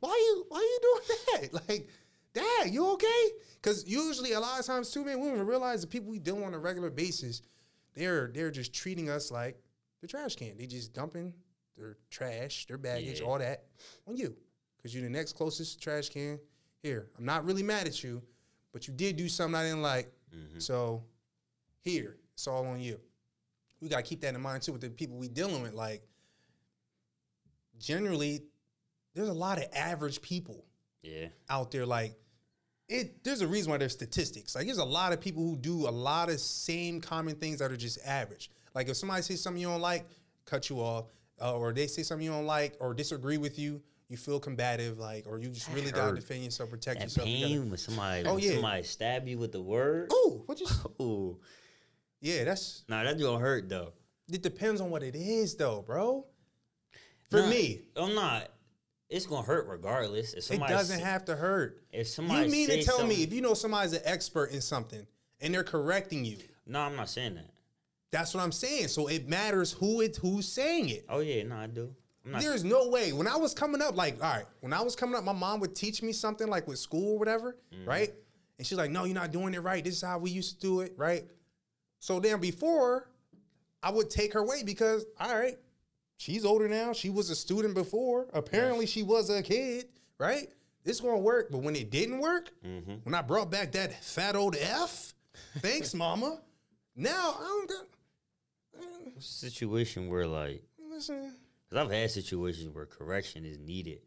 why 0.00 0.10
you 0.10 0.44
why 0.48 0.58
you 0.60 0.78
doing 0.82 1.50
that? 1.50 1.62
Like, 1.68 1.88
dad, 2.34 2.72
you 2.72 2.86
okay? 2.92 3.28
Because 3.60 3.86
usually 3.86 4.32
a 4.32 4.40
lot 4.40 4.60
of 4.60 4.66
times 4.66 4.90
too, 4.90 5.04
man, 5.04 5.20
we 5.20 5.28
don't 5.28 5.44
realize 5.46 5.80
the 5.80 5.86
people 5.86 6.10
we 6.10 6.18
deal 6.18 6.42
on 6.44 6.54
a 6.54 6.58
regular 6.58 6.90
basis, 6.90 7.42
they're 7.94 8.28
they're 8.32 8.50
just 8.50 8.72
treating 8.72 9.10
us 9.10 9.30
like 9.30 9.60
the 10.00 10.06
trash 10.06 10.36
can. 10.36 10.56
They 10.56 10.66
just 10.66 10.92
dumping 10.92 11.34
their 11.76 11.96
trash, 12.10 12.66
their 12.66 12.78
baggage, 12.78 13.20
Yeah. 13.20 13.26
all 13.26 13.38
that 13.38 13.64
on 14.06 14.16
you. 14.16 14.36
Because 14.76 14.94
you're 14.94 15.02
the 15.02 15.10
next 15.10 15.32
closest 15.32 15.82
trash 15.82 16.08
can. 16.08 16.38
Here, 16.82 17.08
I'm 17.18 17.24
not 17.24 17.44
really 17.44 17.64
mad 17.64 17.88
at 17.88 18.04
you, 18.04 18.22
but 18.72 18.86
you 18.86 18.94
did 18.94 19.16
do 19.16 19.28
something 19.28 19.56
I 19.56 19.64
didn't 19.64 19.82
like. 19.82 20.12
Mm-hmm. 20.32 20.60
So 20.60 21.02
here, 21.82 22.16
it's 22.34 22.46
all 22.46 22.66
on 22.66 22.80
you. 22.80 22.98
We 23.80 23.88
gotta 23.88 24.02
keep 24.02 24.20
that 24.22 24.34
in 24.34 24.40
mind 24.40 24.62
too 24.62 24.72
with 24.72 24.80
the 24.80 24.90
people 24.90 25.16
we 25.16 25.28
dealing 25.28 25.62
with. 25.62 25.72
Like, 25.74 26.02
generally, 27.78 28.42
there's 29.14 29.28
a 29.28 29.32
lot 29.34 29.58
of 29.58 29.64
average 29.74 30.20
people 30.22 30.64
Yeah, 31.02 31.26
out 31.48 31.70
there 31.70 31.86
like 31.86 32.14
it 32.88 33.22
there's 33.22 33.40
a 33.42 33.46
reason 33.46 33.70
why 33.70 33.76
there's 33.76 33.92
statistics 33.92 34.54
like 34.54 34.64
there's 34.66 34.78
a 34.78 34.84
lot 34.84 35.12
of 35.12 35.20
people 35.20 35.42
who 35.42 35.56
do 35.56 35.86
a 35.86 35.90
lot 35.90 36.30
of 36.30 36.40
same 36.40 37.00
common 37.02 37.34
things 37.36 37.58
that 37.58 37.70
are 37.70 37.76
just 37.76 37.98
average 38.06 38.50
like 38.74 38.88
if 38.88 38.96
somebody 38.96 39.20
says 39.22 39.42
something 39.42 39.60
you 39.60 39.68
don't 39.68 39.80
like 39.82 40.06
cut 40.46 40.70
you 40.70 40.76
off 40.78 41.04
uh, 41.42 41.54
or 41.54 41.72
they 41.74 41.86
say 41.86 42.02
something 42.02 42.24
you 42.24 42.30
don't 42.32 42.46
like 42.46 42.76
or 42.80 42.94
disagree 42.94 43.36
with 43.36 43.58
you 43.58 43.82
you 44.08 44.16
feel 44.16 44.40
combative 44.40 44.96
like 44.98 45.26
or 45.26 45.38
you 45.38 45.50
just 45.50 45.70
really 45.74 45.90
gotta 45.92 46.14
defend 46.14 46.42
yourself 46.42 46.70
protect 46.70 47.00
that 47.00 47.04
yourself 47.06 47.28
you 47.28 47.36
gotta- 47.40 47.48
pain 47.54 47.68
when 47.68 47.78
somebody, 47.78 48.24
Oh, 48.26 48.38
yeah. 48.38 48.52
somebody 48.52 48.82
stab 48.84 49.28
you 49.28 49.36
with 49.38 49.52
the 49.52 49.60
word. 49.60 50.08
oh 50.10 50.42
what 50.46 50.58
you 50.58 50.66
Ooh, 51.02 51.38
yeah 52.20 52.44
that's 52.44 52.84
nah, 52.88 53.02
that 53.04 53.18
gonna 53.20 53.38
hurt 53.38 53.68
though. 53.68 53.92
it 54.32 54.42
depends 54.42 54.80
on 54.80 54.90
what 54.90 55.02
it 55.02 55.14
is 55.14 55.54
though 55.56 55.82
bro 55.82 56.24
for 57.30 57.40
Nah, 57.42 57.48
me 57.50 57.80
I'm 57.96 58.14
not. 58.14 58.48
It's 59.10 59.26
gonna 59.26 59.46
hurt 59.46 59.66
regardless. 59.68 60.34
If 60.34 60.50
it 60.50 60.60
doesn't 60.60 61.00
have 61.00 61.24
to 61.26 61.36
hurt 61.36 61.82
If 61.92 62.08
somebody 62.08 62.44
you 62.46 62.50
mean 62.52 62.68
to 62.68 62.82
tell 62.82 63.06
me 63.06 63.22
if 63.22 63.32
you 63.32 63.40
know 63.40 63.54
somebody's 63.54 63.92
an 63.94 64.02
expert 64.04 64.50
in 64.50 64.60
something 64.60 65.06
and 65.40 65.52
they're 65.54 65.64
correcting 65.64 66.24
you 66.24 66.36
No, 66.66 66.80
I'm 66.80 66.96
not 66.96 67.08
saying 67.08 67.34
that. 67.36 67.50
That's 68.10 68.34
what 68.34 68.42
I'm 68.42 68.52
saying. 68.52 68.88
So 68.88 69.06
it 69.08 69.28
matters 69.28 69.72
who 69.72 70.00
it 70.00 70.16
who's 70.16 70.48
saying 70.48 70.88
it. 70.88 71.04
Oh 71.08 71.20
yeah, 71.20 71.42
no, 71.42 71.56
I 71.56 71.66
do. 71.66 71.94
There's 72.24 72.64
no 72.64 72.88
way. 72.88 73.12
When 73.14 73.26
I 73.26 73.36
was 73.36 73.54
coming 73.54 73.80
up, 73.80 73.96
like, 73.96 74.22
all 74.22 74.30
right, 74.30 74.44
when 74.60 74.74
I 74.74 74.82
was 74.82 74.94
coming 74.94 75.14
up, 75.14 75.24
my 75.24 75.32
mom 75.32 75.60
would 75.60 75.74
teach 75.74 76.02
me 76.02 76.12
something 76.12 76.46
like 76.46 76.66
with 76.68 76.78
school 76.78 77.12
or 77.14 77.18
whatever, 77.18 77.56
Mm-hmm. 77.74 77.88
right? 77.88 78.12
And 78.58 78.66
she's 78.66 78.76
like, 78.76 78.90
no, 78.90 79.04
you're 79.04 79.14
not 79.14 79.30
doing 79.32 79.54
it 79.54 79.60
right. 79.60 79.82
This 79.82 79.94
is 79.94 80.02
how 80.02 80.18
we 80.18 80.30
used 80.30 80.56
to 80.56 80.60
do 80.60 80.80
it, 80.80 80.92
right? 80.98 81.24
So 82.00 82.20
then 82.20 82.40
before, 82.40 83.08
I 83.82 83.90
would 83.90 84.10
take 84.10 84.32
her 84.34 84.44
way 84.44 84.62
because, 84.64 85.04
all 85.20 85.34
right, 85.38 85.58
she's 86.16 86.44
older 86.44 86.68
now. 86.68 86.92
She 86.92 87.10
was 87.10 87.30
a 87.30 87.34
student 87.36 87.74
before. 87.74 88.26
Apparently, 88.32 88.86
she 88.86 89.02
was 89.02 89.30
a 89.30 89.42
kid, 89.42 89.86
right? 90.18 90.48
This 90.84 91.00
gonna 91.00 91.18
work. 91.18 91.48
But 91.50 91.58
when 91.58 91.76
it 91.76 91.90
didn't 91.90 92.18
work, 92.20 92.50
Mm-hmm. 92.66 92.94
when 93.04 93.14
I 93.14 93.22
brought 93.22 93.50
back 93.50 93.72
that 93.72 94.02
fat 94.02 94.36
old 94.36 94.56
F, 94.58 95.14
thanks, 95.58 95.92
mama. 96.04 96.40
Now 96.96 97.36
I 97.38 97.42
don't 97.44 97.68
got. 97.68 97.84
Situation 99.20 100.08
where 100.08 100.26
like 100.26 100.62
Listen, 100.90 101.32
Cause 101.70 101.78
I've 101.78 101.90
had 101.90 102.10
situations 102.10 102.72
where 102.74 102.86
correction 102.86 103.44
is 103.44 103.58
needed. 103.58 103.98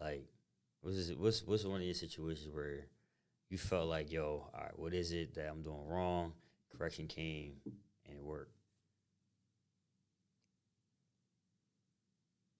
Like, 0.00 0.24
what's 0.80 0.96
this, 1.08 1.16
what's 1.16 1.42
what's 1.46 1.64
one 1.64 1.80
of 1.80 1.82
your 1.86 1.94
situations 1.94 2.54
where 2.54 2.86
you 3.50 3.58
felt 3.58 3.88
like, 3.88 4.10
yo, 4.12 4.48
all 4.54 4.60
right, 4.60 4.78
what 4.78 4.94
is 4.94 5.12
it 5.12 5.34
that 5.34 5.48
I'm 5.48 5.62
doing 5.62 5.84
wrong? 5.86 6.32
Correction 6.80 7.06
came 7.08 7.52
and 8.08 8.16
it 8.16 8.24
worked. 8.24 8.54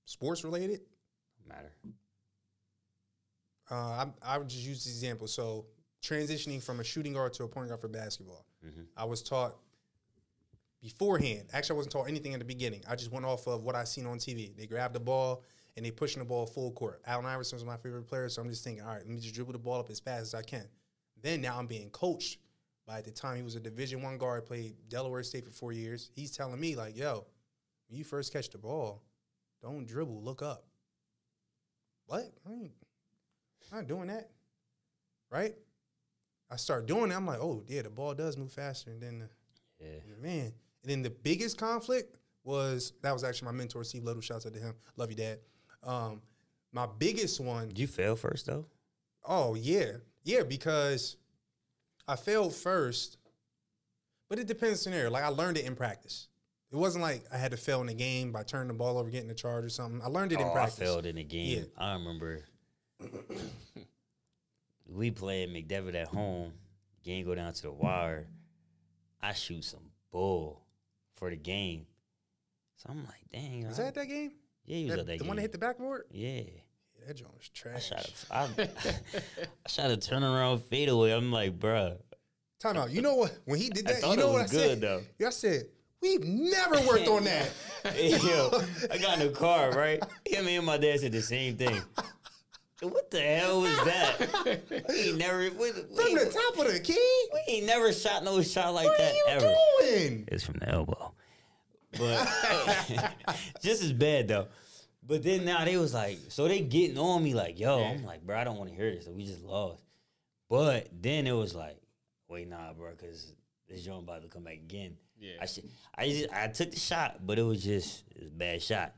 sports 0.05 0.43
related. 0.45 0.81
Matter. 1.49 1.73
Uh, 3.71 3.75
I, 3.75 4.07
I 4.23 4.39
would 4.39 4.49
just 4.49 4.67
use 4.67 4.85
this 4.85 4.93
example. 4.93 5.27
So 5.29 5.67
transitioning 6.03 6.61
from 6.63 6.81
a 6.81 6.85
shooting 6.85 7.13
guard 7.15 7.33
to 7.35 7.45
a 7.45 7.49
point 7.49 7.69
guard 7.69 7.81
for 7.81 7.89
basketball, 7.89 8.45
Mhm. 8.67 8.89
I 8.97 9.05
was 9.05 9.23
taught 9.23 9.57
beforehand. 10.83 11.49
Actually, 11.53 11.75
I 11.75 11.77
wasn't 11.79 11.93
taught 11.93 12.09
anything 12.09 12.33
in 12.33 12.41
the 12.41 12.45
beginning. 12.45 12.83
I 12.89 12.97
just 12.97 13.13
went 13.13 13.25
off 13.25 13.47
of 13.47 13.63
what 13.63 13.75
I 13.77 13.85
seen 13.85 14.05
on 14.05 14.19
TV. 14.19 14.53
They 14.55 14.67
grab 14.67 14.93
the 14.93 15.01
ball 15.01 15.45
and 15.77 15.87
they 15.87 15.93
pushing 15.93 16.19
the 16.19 16.27
ball 16.29 16.45
full 16.45 16.73
court. 16.73 17.01
Allen 17.07 17.25
Iverson 17.25 17.57
was 17.57 17.65
my 17.65 17.77
favorite 17.79 18.03
player, 18.09 18.29
so 18.29 18.43
I'm 18.43 18.51
just 18.51 18.65
thinking, 18.65 18.83
all 18.83 18.91
right, 18.91 18.99
let 18.99 19.09
me 19.09 19.21
just 19.21 19.35
dribble 19.35 19.53
the 19.53 19.59
ball 19.59 19.79
up 19.79 19.89
as 19.89 20.01
fast 20.01 20.23
as 20.23 20.35
I 20.35 20.43
can. 20.43 20.69
Then 21.23 21.41
now 21.41 21.57
I'm 21.57 21.69
being 21.69 21.89
coached 21.91 22.39
by 22.91 22.99
at 22.99 23.05
the 23.05 23.11
time 23.13 23.37
he 23.37 23.43
was 23.43 23.55
a 23.55 23.61
Division 23.61 24.03
One 24.03 24.19
guard, 24.19 24.47
played 24.47 24.75
Delaware 24.89 25.23
State 25.23 25.45
for 25.45 25.53
four 25.53 25.73
years. 25.73 26.11
He's 26.17 26.33
telling 26.33 26.59
me 26.59 26.75
like, 26.75 26.97
yo, 26.97 27.25
when 27.89 27.97
you 27.97 28.03
first 28.03 28.33
catch 28.33 28.51
the 28.51 28.59
ball, 28.59 29.05
don't 29.63 29.87
dribble, 29.87 30.21
look 30.23 30.43
up. 30.43 30.65
What? 32.07 32.33
I 32.45 32.53
ain't, 32.53 32.73
I'm 33.71 33.79
not 33.79 33.87
doing 33.87 34.09
that. 34.09 34.31
Right? 35.31 35.55
I 36.51 36.57
start 36.57 36.87
doing 36.87 37.13
it. 37.13 37.15
I'm 37.15 37.27
like, 37.27 37.39
oh 37.39 37.63
yeah, 37.69 37.83
the 37.83 37.91
ball 37.91 38.13
does 38.13 38.37
move 38.37 38.51
faster 38.53 38.91
than 38.99 39.21
the 39.21 39.29
Yeah. 39.79 40.01
man. 40.21 40.53
And 40.83 40.91
then 40.91 41.03
the 41.03 41.11
biggest 41.11 41.59
conflict 41.59 42.17
was 42.43 42.95
that 43.03 43.13
was 43.13 43.23
actually 43.23 43.47
my 43.47 43.53
mentor, 43.53 43.85
Steve 43.85 44.03
Little. 44.03 44.21
Shouts 44.21 44.47
out 44.47 44.55
to 44.55 44.59
him. 44.59 44.75
Love 44.97 45.11
you, 45.11 45.17
Dad. 45.17 45.39
Um, 45.85 46.23
my 46.73 46.89
biggest 46.99 47.39
one 47.39 47.69
Did 47.69 47.79
you 47.79 47.87
fail 47.87 48.17
first 48.17 48.47
though? 48.47 48.67
Oh 49.25 49.55
yeah, 49.55 49.93
yeah. 50.25 50.43
Because 50.43 51.17
I 52.11 52.17
failed 52.17 52.55
first, 52.55 53.17
but 54.29 54.39
it 54.39 54.47
depends 54.47 54.81
on 54.81 54.83
scenario. 54.93 55.11
Like 55.11 55.25
I 55.25 55.29
learned 55.29 55.57
it 55.59 55.65
in 55.65 55.77
practice. 55.77 56.29
It 56.73 56.77
wasn't 56.77 57.03
like 57.03 57.25
I 57.33 57.37
had 57.37 57.51
to 57.51 57.57
fail 57.57 57.81
in 57.81 57.87
the 57.89 57.95
game 57.95 58.31
by 58.33 58.43
turning 58.45 58.69
the 58.69 58.75
ball 58.75 58.97
over, 58.99 59.11
getting 59.11 59.31
a 59.31 59.35
charge 59.35 59.65
or 59.65 59.69
something. 59.69 60.01
I 60.03 60.07
learned 60.09 60.33
it 60.33 60.41
in 60.41 60.47
Oh, 60.47 60.51
I 60.51 60.55
practice. 60.55 60.79
failed 60.79 61.05
in 61.07 61.17
the 61.17 61.25
game. 61.25 61.59
Yeah. 61.59 61.65
I 61.85 61.93
remember 61.95 62.45
we 64.87 65.11
played 65.11 65.49
McDevitt 65.51 65.95
at 65.95 66.09
home. 66.09 66.53
Game 67.05 67.25
go 67.25 67.35
down 67.35 67.53
to 67.53 67.63
the 67.63 67.73
wire. 67.73 68.27
I 69.21 69.33
shoot 69.33 69.65
some 69.65 69.81
bull 70.11 70.63
for 71.17 71.31
the 71.31 71.37
game. 71.37 71.87
So 72.77 72.89
I'm 72.91 73.05
like, 73.05 73.25
dang. 73.33 73.67
Was 73.69 73.79
I- 73.81 73.85
that 73.85 73.95
that 73.95 74.07
game? 74.09 74.33
yeah, 74.65 74.77
he 74.77 74.85
was 74.85 74.93
That- 74.93 75.01
at 75.01 75.07
that 75.07 75.13
the 75.13 75.19
game. 75.19 75.29
one 75.29 75.37
that 75.37 75.43
hit 75.43 75.53
the 75.53 75.59
backboard? 75.59 76.05
yeah. 76.11 76.43
Yeah, 77.01 77.07
that 77.09 77.15
joint 77.17 77.33
was 77.35 77.51
I 77.55 77.59
trash. 77.59 77.89
shot 77.89 78.11
a, 78.31 78.35
I, 78.35 78.69
I 79.67 79.69
shot 79.69 79.91
a 79.91 79.97
turnaround 79.97 80.63
fadeaway. 80.63 81.13
I'm 81.13 81.33
like, 81.33 81.59
bruh. 81.59 81.97
Time 82.61 82.77
out. 82.77 82.91
You 82.91 83.01
know 83.03 83.15
what? 83.15 83.39
When 83.47 83.59
he 83.59 83.71
did 83.71 83.87
that, 83.87 84.03
you 84.07 84.17
know 84.17 84.33
what 84.33 84.43
I 84.43 84.47
good, 84.47 84.51
said? 84.71 84.81
though. 84.83 85.03
Yeah, 85.19 85.29
I 85.29 85.31
said 85.31 85.65
we've 86.03 86.23
never 86.25 86.81
worked 86.87 87.09
on 87.09 87.25
that. 87.25 87.51
Yo, 87.97 88.63
I 88.91 88.99
got 88.99 89.19
in 89.21 89.27
the 89.29 89.33
car, 89.35 89.71
right? 89.73 90.03
Yeah, 90.29 90.43
me 90.43 90.57
and 90.57 90.67
my 90.67 90.77
dad 90.77 91.01
said 91.01 91.13
the 91.13 91.23
same 91.23 91.57
thing. 91.57 91.81
What 92.83 93.11
the 93.11 93.21
hell 93.21 93.61
was 93.61 93.77
that? 93.85 94.63
We 94.89 94.95
ain't 94.95 95.19
never, 95.19 95.39
we, 95.41 95.51
we, 95.51 95.71
From 95.71 96.15
the 96.15 96.31
top 96.33 96.67
of 96.67 96.73
the 96.73 96.81
key. 96.81 97.27
we 97.35 97.55
ain't 97.55 97.67
never 97.67 97.93
shot 97.93 98.25
no 98.25 98.41
shot 98.43 98.73
like 98.73 98.87
What 98.87 98.97
that 98.99 99.13
are 99.13 99.15
you 99.17 99.25
ever. 99.29 99.55
doing? 99.81 100.25
It's 100.29 100.45
from 100.45 100.57
the 100.61 100.69
elbow. 100.71 101.13
But 101.99 102.27
just 103.63 103.83
as 103.83 103.93
bad 103.93 104.29
though. 104.29 104.47
But 105.07 105.23
then 105.23 105.45
now 105.45 105.65
they 105.65 105.77
was 105.77 105.95
like, 105.95 106.19
so 106.29 106.47
they 106.47 106.61
getting 106.61 106.99
on 106.99 107.23
me 107.25 107.35
like, 107.35 107.59
yo, 107.59 107.83
I'm 107.83 108.05
like, 108.05 108.25
bro, 108.25 108.37
I 108.39 108.45
don't 108.45 108.59
want 108.59 108.71
to 108.71 108.77
hear 108.77 108.91
this. 108.95 109.07
So 109.07 109.13
we 109.13 109.25
just 109.25 109.43
lost. 109.43 109.83
But 110.49 110.89
then 110.93 111.27
it 111.27 111.33
was 111.33 111.55
like, 111.55 111.81
wait, 112.29 112.49
nah, 112.49 112.73
bro, 112.75 112.91
because 112.91 113.33
this 113.69 113.83
joint 113.83 114.03
about 114.05 114.23
to 114.23 114.29
come 114.29 114.45
back 114.45 114.55
again. 114.55 114.97
Yeah. 115.19 115.33
I 115.41 115.47
should, 115.47 115.65
I 115.97 116.09
just, 116.09 116.31
I 116.33 116.49
took 116.49 116.71
the 116.71 116.79
shot, 116.79 117.27
but 117.27 117.39
it 117.39 117.43
was 117.43 117.63
just 117.63 118.05
it 118.15 118.23
was 118.23 118.31
a 118.33 118.35
bad 118.35 118.63
shot. 118.63 118.95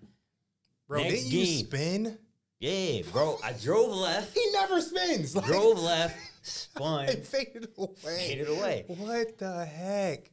Bro, 0.89 1.03
Next 1.05 1.25
didn't 1.25 1.33
you 1.33 1.47
spin? 1.47 2.19
Yeah, 2.61 3.03
bro, 3.13 3.39
I 3.43 3.53
drove 3.55 3.91
left, 3.93 4.35
He 4.35 4.45
never 4.53 4.81
spins. 4.81 5.35
Like, 5.35 5.47
drove 5.47 5.79
left, 5.83 6.17
spun, 6.43 7.07
it 7.09 7.27
faded 7.27 7.69
away. 7.77 7.89
faded 7.97 8.49
away. 8.49 8.85
What 8.89 9.37
the 9.39 9.65
heck? 9.65 10.31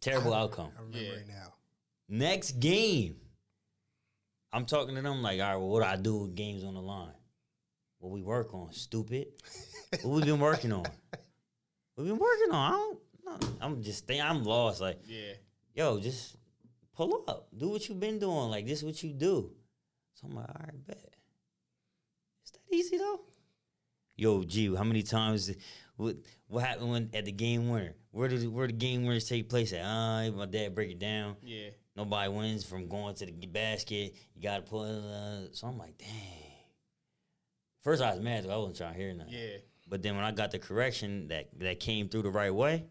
Terrible 0.00 0.34
outcome. 0.34 0.70
I 0.76 0.80
remember 0.82 0.98
Yeah. 0.98 1.12
it 1.20 1.28
now. 1.28 1.54
Next 2.08 2.52
game, 2.58 3.16
I'm 4.52 4.66
talking 4.66 4.94
to 4.96 5.02
them 5.02 5.22
like, 5.22 5.40
all 5.40 5.46
right, 5.46 5.56
well, 5.56 5.68
what 5.68 5.80
do 5.80 5.86
I 5.86 5.96
do 5.96 6.16
with 6.18 6.34
games 6.34 6.64
on 6.64 6.74
the 6.74 6.80
line? 6.82 7.12
What 7.98 8.10
we 8.12 8.22
work 8.22 8.52
on, 8.54 8.72
stupid. 8.72 9.28
what 10.02 10.14
we 10.14 10.24
been 10.24 10.40
working 10.40 10.72
on? 10.72 10.82
What 11.94 12.04
we 12.04 12.04
been 12.04 12.18
working 12.18 12.50
on? 12.52 12.72
I 12.72 12.76
don't. 12.76 13.44
I'm 13.60 13.82
just 13.82 14.06
think 14.06 14.24
I'm 14.24 14.42
lost. 14.42 14.80
Like, 14.80 15.00
Yeah. 15.06 15.34
yo, 15.74 16.00
just 16.00 16.36
pull 16.96 17.24
up, 17.28 17.48
do 17.56 17.68
what 17.68 17.88
you've 17.88 18.00
been 18.00 18.18
doing. 18.18 18.50
Like 18.50 18.66
this, 18.66 18.78
is 18.78 18.84
what 18.84 19.02
you 19.02 19.12
do. 19.12 19.52
So 20.14 20.26
I'm 20.28 20.34
like, 20.34 20.48
all 20.48 20.56
right, 20.64 20.86
bet. 20.86 21.14
Is 22.44 22.50
that 22.52 22.74
easy 22.74 22.96
though? 22.98 23.20
Yo, 24.16 24.42
G, 24.44 24.74
how 24.74 24.84
many 24.84 25.02
times? 25.02 25.50
What 25.96 26.16
what 26.48 26.64
happened 26.64 26.90
when 26.90 27.10
at 27.14 27.26
the 27.26 27.32
game 27.32 27.68
winner? 27.68 27.94
Where 28.10 28.28
did 28.28 28.46
where 28.52 28.66
the 28.66 28.72
game 28.72 29.04
winners 29.04 29.28
take 29.28 29.48
place 29.48 29.72
at? 29.72 29.82
Uh, 29.84 30.30
my 30.32 30.46
dad 30.46 30.74
break 30.74 30.90
it 30.90 30.98
down. 30.98 31.36
Yeah. 31.42 31.68
Nobody 32.00 32.30
wins 32.30 32.64
from 32.64 32.88
going 32.88 33.14
to 33.16 33.26
the 33.26 33.46
basket. 33.46 34.14
You 34.34 34.42
got 34.42 34.56
to 34.56 34.62
put. 34.62 34.86
Uh, 34.86 35.52
so 35.52 35.66
I'm 35.66 35.76
like, 35.76 35.98
dang. 35.98 36.08
First, 37.82 38.00
I 38.00 38.12
was 38.12 38.20
mad. 38.20 38.46
I 38.46 38.56
wasn't 38.56 38.78
trying 38.78 38.94
to 38.94 38.98
hear 38.98 39.12
nothing. 39.12 39.34
Yeah. 39.34 39.58
But 39.86 40.02
then 40.02 40.16
when 40.16 40.24
I 40.24 40.30
got 40.30 40.50
the 40.50 40.58
correction 40.58 41.28
that 41.28 41.50
that 41.58 41.78
came 41.78 42.08
through 42.08 42.22
the 42.22 42.30
right 42.30 42.54
way, 42.54 42.86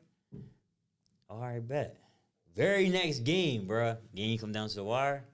all 1.27 1.39
right, 1.39 1.67
bet. 1.67 1.97
Very 2.55 2.87
next 2.89 3.21
game, 3.21 3.65
bruh. 3.67 3.97
Game 4.13 4.37
come 4.37 4.51
down 4.51 4.69
to 4.69 4.75
the 4.75 4.83
wire. 4.83 5.25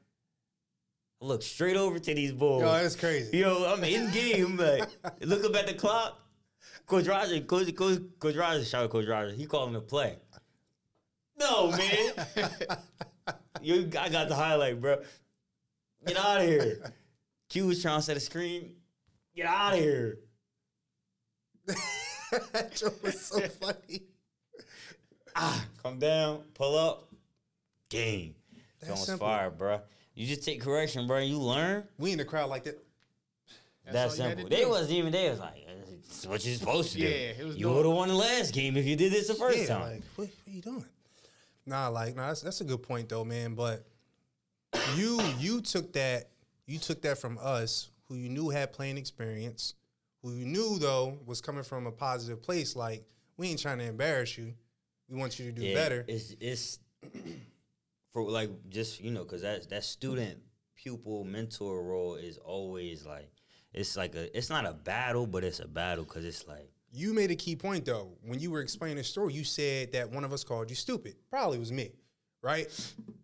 I 1.21 1.25
look 1.25 1.43
straight 1.43 1.75
over 1.75 1.99
to 1.99 2.15
these 2.15 2.31
boys. 2.31 2.61
Yo, 2.61 2.71
that's 2.71 2.95
crazy. 2.95 3.39
Yo, 3.39 3.65
I'm 3.73 3.83
in 3.83 4.09
game. 4.11 4.55
Like, 4.55 4.87
look 5.19 5.43
up 5.43 5.53
at 5.53 5.67
the 5.67 5.73
clock. 5.73 6.17
Coach 6.85 7.07
Roger, 7.07 7.41
Coach, 7.41 7.75
Coach, 7.75 7.99
Coach 8.19 8.35
Roger, 8.37 8.63
shout 8.63 8.85
out 8.85 8.89
Coach 8.89 9.05
Roger. 9.05 9.33
He 9.33 9.45
called 9.45 9.67
him 9.67 9.75
to 9.75 9.81
play. 9.81 10.17
No, 11.37 11.71
man. 11.71 12.13
you, 13.61 13.89
I 13.99 14.09
got 14.09 14.29
the 14.29 14.35
highlight, 14.35 14.79
bro. 14.79 15.01
Get 16.05 16.17
out 16.17 16.41
of 16.41 16.47
here. 16.47 16.93
Q 17.49 17.67
was 17.67 17.81
trying 17.81 17.99
to 17.99 18.03
set 18.03 18.17
a 18.17 18.19
screen. 18.19 18.75
Get 19.35 19.45
out 19.45 19.73
of 19.73 19.79
here. 19.79 20.19
that 21.65 22.75
joke 22.75 23.01
was 23.03 23.19
so 23.19 23.39
funny. 23.61 24.03
Ah, 25.35 25.65
come 25.83 25.99
down, 25.99 26.43
pull 26.53 26.77
up, 26.77 27.09
game. 27.89 28.35
That's 28.79 28.93
It's 28.93 29.05
simple. 29.05 29.27
fire, 29.27 29.49
bro. 29.49 29.81
You 30.13 30.25
just 30.27 30.43
take 30.43 30.61
correction, 30.61 31.07
bro. 31.07 31.19
You 31.19 31.39
learn. 31.39 31.83
We 31.97 32.11
in 32.11 32.17
the 32.17 32.25
crowd 32.25 32.49
like 32.49 32.63
that. 32.63 32.81
That's, 33.91 34.17
had 34.17 34.37
simple. 34.37 34.49
They 34.49 34.65
wasn't 34.65 34.91
even 34.91 35.11
there. 35.11 35.27
It 35.27 35.31
was 35.31 35.39
like, 35.39 35.65
it's 36.05 36.25
what 36.25 36.45
you're 36.45 36.55
supposed 36.55 36.93
to 36.93 36.97
do. 36.99 37.03
Yeah, 37.03 37.09
it 37.09 37.45
was 37.45 37.57
you 37.57 37.69
would 37.69 37.85
have 37.85 37.93
won 37.93 38.07
the 38.07 38.15
last 38.15 38.53
game 38.53 38.77
if 38.77 38.85
you 38.85 38.95
did 38.95 39.11
this 39.11 39.27
the 39.27 39.33
first 39.33 39.57
yeah, 39.59 39.65
time. 39.65 39.81
like 39.81 40.03
what, 40.15 40.27
what 40.27 40.47
are 40.47 40.55
you 40.55 40.61
doing? 40.61 40.85
Nah, 41.65 41.87
like 41.87 42.15
nah, 42.15 42.27
that's, 42.27 42.41
that's 42.41 42.61
a 42.61 42.63
good 42.63 42.83
point 42.83 43.09
though, 43.09 43.25
man. 43.25 43.55
But 43.55 43.85
you 44.95 45.21
you 45.39 45.61
took 45.61 45.93
that 45.93 46.29
you 46.67 46.79
took 46.79 47.01
that 47.01 47.17
from 47.17 47.39
us, 47.41 47.89
who 48.07 48.15
you 48.15 48.29
knew 48.29 48.49
had 48.49 48.73
playing 48.73 48.97
experience, 48.97 49.73
who 50.21 50.31
you 50.31 50.45
knew 50.45 50.77
though 50.79 51.17
was 51.25 51.41
coming 51.41 51.63
from 51.63 51.87
a 51.87 51.91
positive 51.91 52.41
place. 52.41 52.75
Like 52.75 53.03
we 53.37 53.49
ain't 53.49 53.61
trying 53.61 53.79
to 53.79 53.85
embarrass 53.85 54.37
you. 54.37 54.53
We 55.09 55.17
want 55.17 55.39
you 55.39 55.45
to 55.45 55.51
do 55.51 55.63
yeah, 55.63 55.73
better. 55.75 56.05
It's 56.07 56.35
it's 56.39 56.79
for 58.11 58.23
like 58.23 58.49
just 58.69 59.01
you 59.01 59.11
know 59.11 59.23
because 59.23 59.41
that 59.41 59.69
that 59.69 59.83
student 59.83 60.39
pupil 60.75 61.23
mentor 61.23 61.83
role 61.83 62.15
is 62.15 62.37
always 62.37 63.05
like 63.05 63.31
it's 63.73 63.97
like 63.97 64.15
a 64.15 64.35
it's 64.37 64.49
not 64.49 64.65
a 64.65 64.73
battle 64.73 65.25
but 65.25 65.43
it's 65.43 65.59
a 65.59 65.67
battle 65.67 66.03
because 66.03 66.25
it's 66.25 66.47
like 66.47 66.69
You 66.95 67.13
made 67.13 67.31
a 67.31 67.35
key 67.35 67.55
point 67.55 67.85
though. 67.85 68.13
When 68.23 68.39
you 68.39 68.51
were 68.51 68.61
explaining 68.61 68.97
the 68.97 69.03
story, 69.03 69.33
you 69.33 69.43
said 69.43 69.91
that 69.91 70.09
one 70.09 70.23
of 70.23 70.31
us 70.31 70.43
called 70.43 70.69
you 70.69 70.75
stupid. 70.75 71.15
Probably 71.29 71.59
was 71.59 71.71
me, 71.71 71.91
right? 72.41 72.67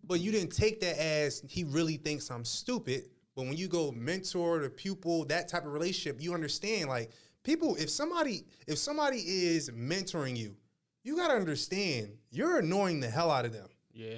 But 0.04 0.20
you 0.20 0.30
didn't 0.30 0.52
take 0.52 0.80
that 0.80 0.98
as 0.98 1.42
he 1.48 1.64
really 1.64 1.96
thinks 1.96 2.30
I'm 2.30 2.44
stupid. 2.44 3.04
But 3.34 3.46
when 3.46 3.56
you 3.56 3.68
go 3.68 3.90
mentor 3.92 4.60
to 4.60 4.68
pupil, 4.68 5.24
that 5.26 5.48
type 5.48 5.64
of 5.64 5.72
relationship, 5.72 6.20
you 6.20 6.34
understand 6.34 6.88
like 6.88 7.10
people, 7.44 7.76
if 7.76 7.88
somebody, 7.88 8.44
if 8.66 8.76
somebody 8.76 9.18
is 9.18 9.70
mentoring 9.70 10.36
you, 10.36 10.54
you 11.02 11.16
gotta 11.16 11.34
understand 11.34 12.10
you're 12.30 12.58
annoying 12.58 13.00
the 13.00 13.08
hell 13.08 13.30
out 13.30 13.46
of 13.46 13.52
them. 13.52 13.68
Yeah. 13.94 14.16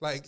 Like 0.00 0.26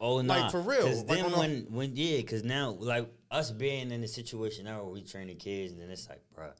Oh 0.00 0.20
no, 0.20 0.34
Like, 0.34 0.50
for 0.50 0.60
real. 0.60 0.82
Cause 0.82 1.04
Like, 1.04 1.18
then 1.18 1.24
on 1.26 1.38
when 1.38 1.66
when 1.70 1.92
yeah, 1.94 2.20
cause 2.22 2.42
now 2.42 2.70
like 2.78 3.08
us 3.30 3.50
being 3.50 3.90
in 3.90 4.00
the 4.00 4.08
situation 4.08 4.64
now 4.64 4.82
where 4.82 4.92
we 4.92 5.02
training 5.02 5.36
kids, 5.38 5.72
and 5.72 5.80
then 5.80 5.90
it's 5.90 6.08
like, 6.08 6.20
bro, 6.34 6.50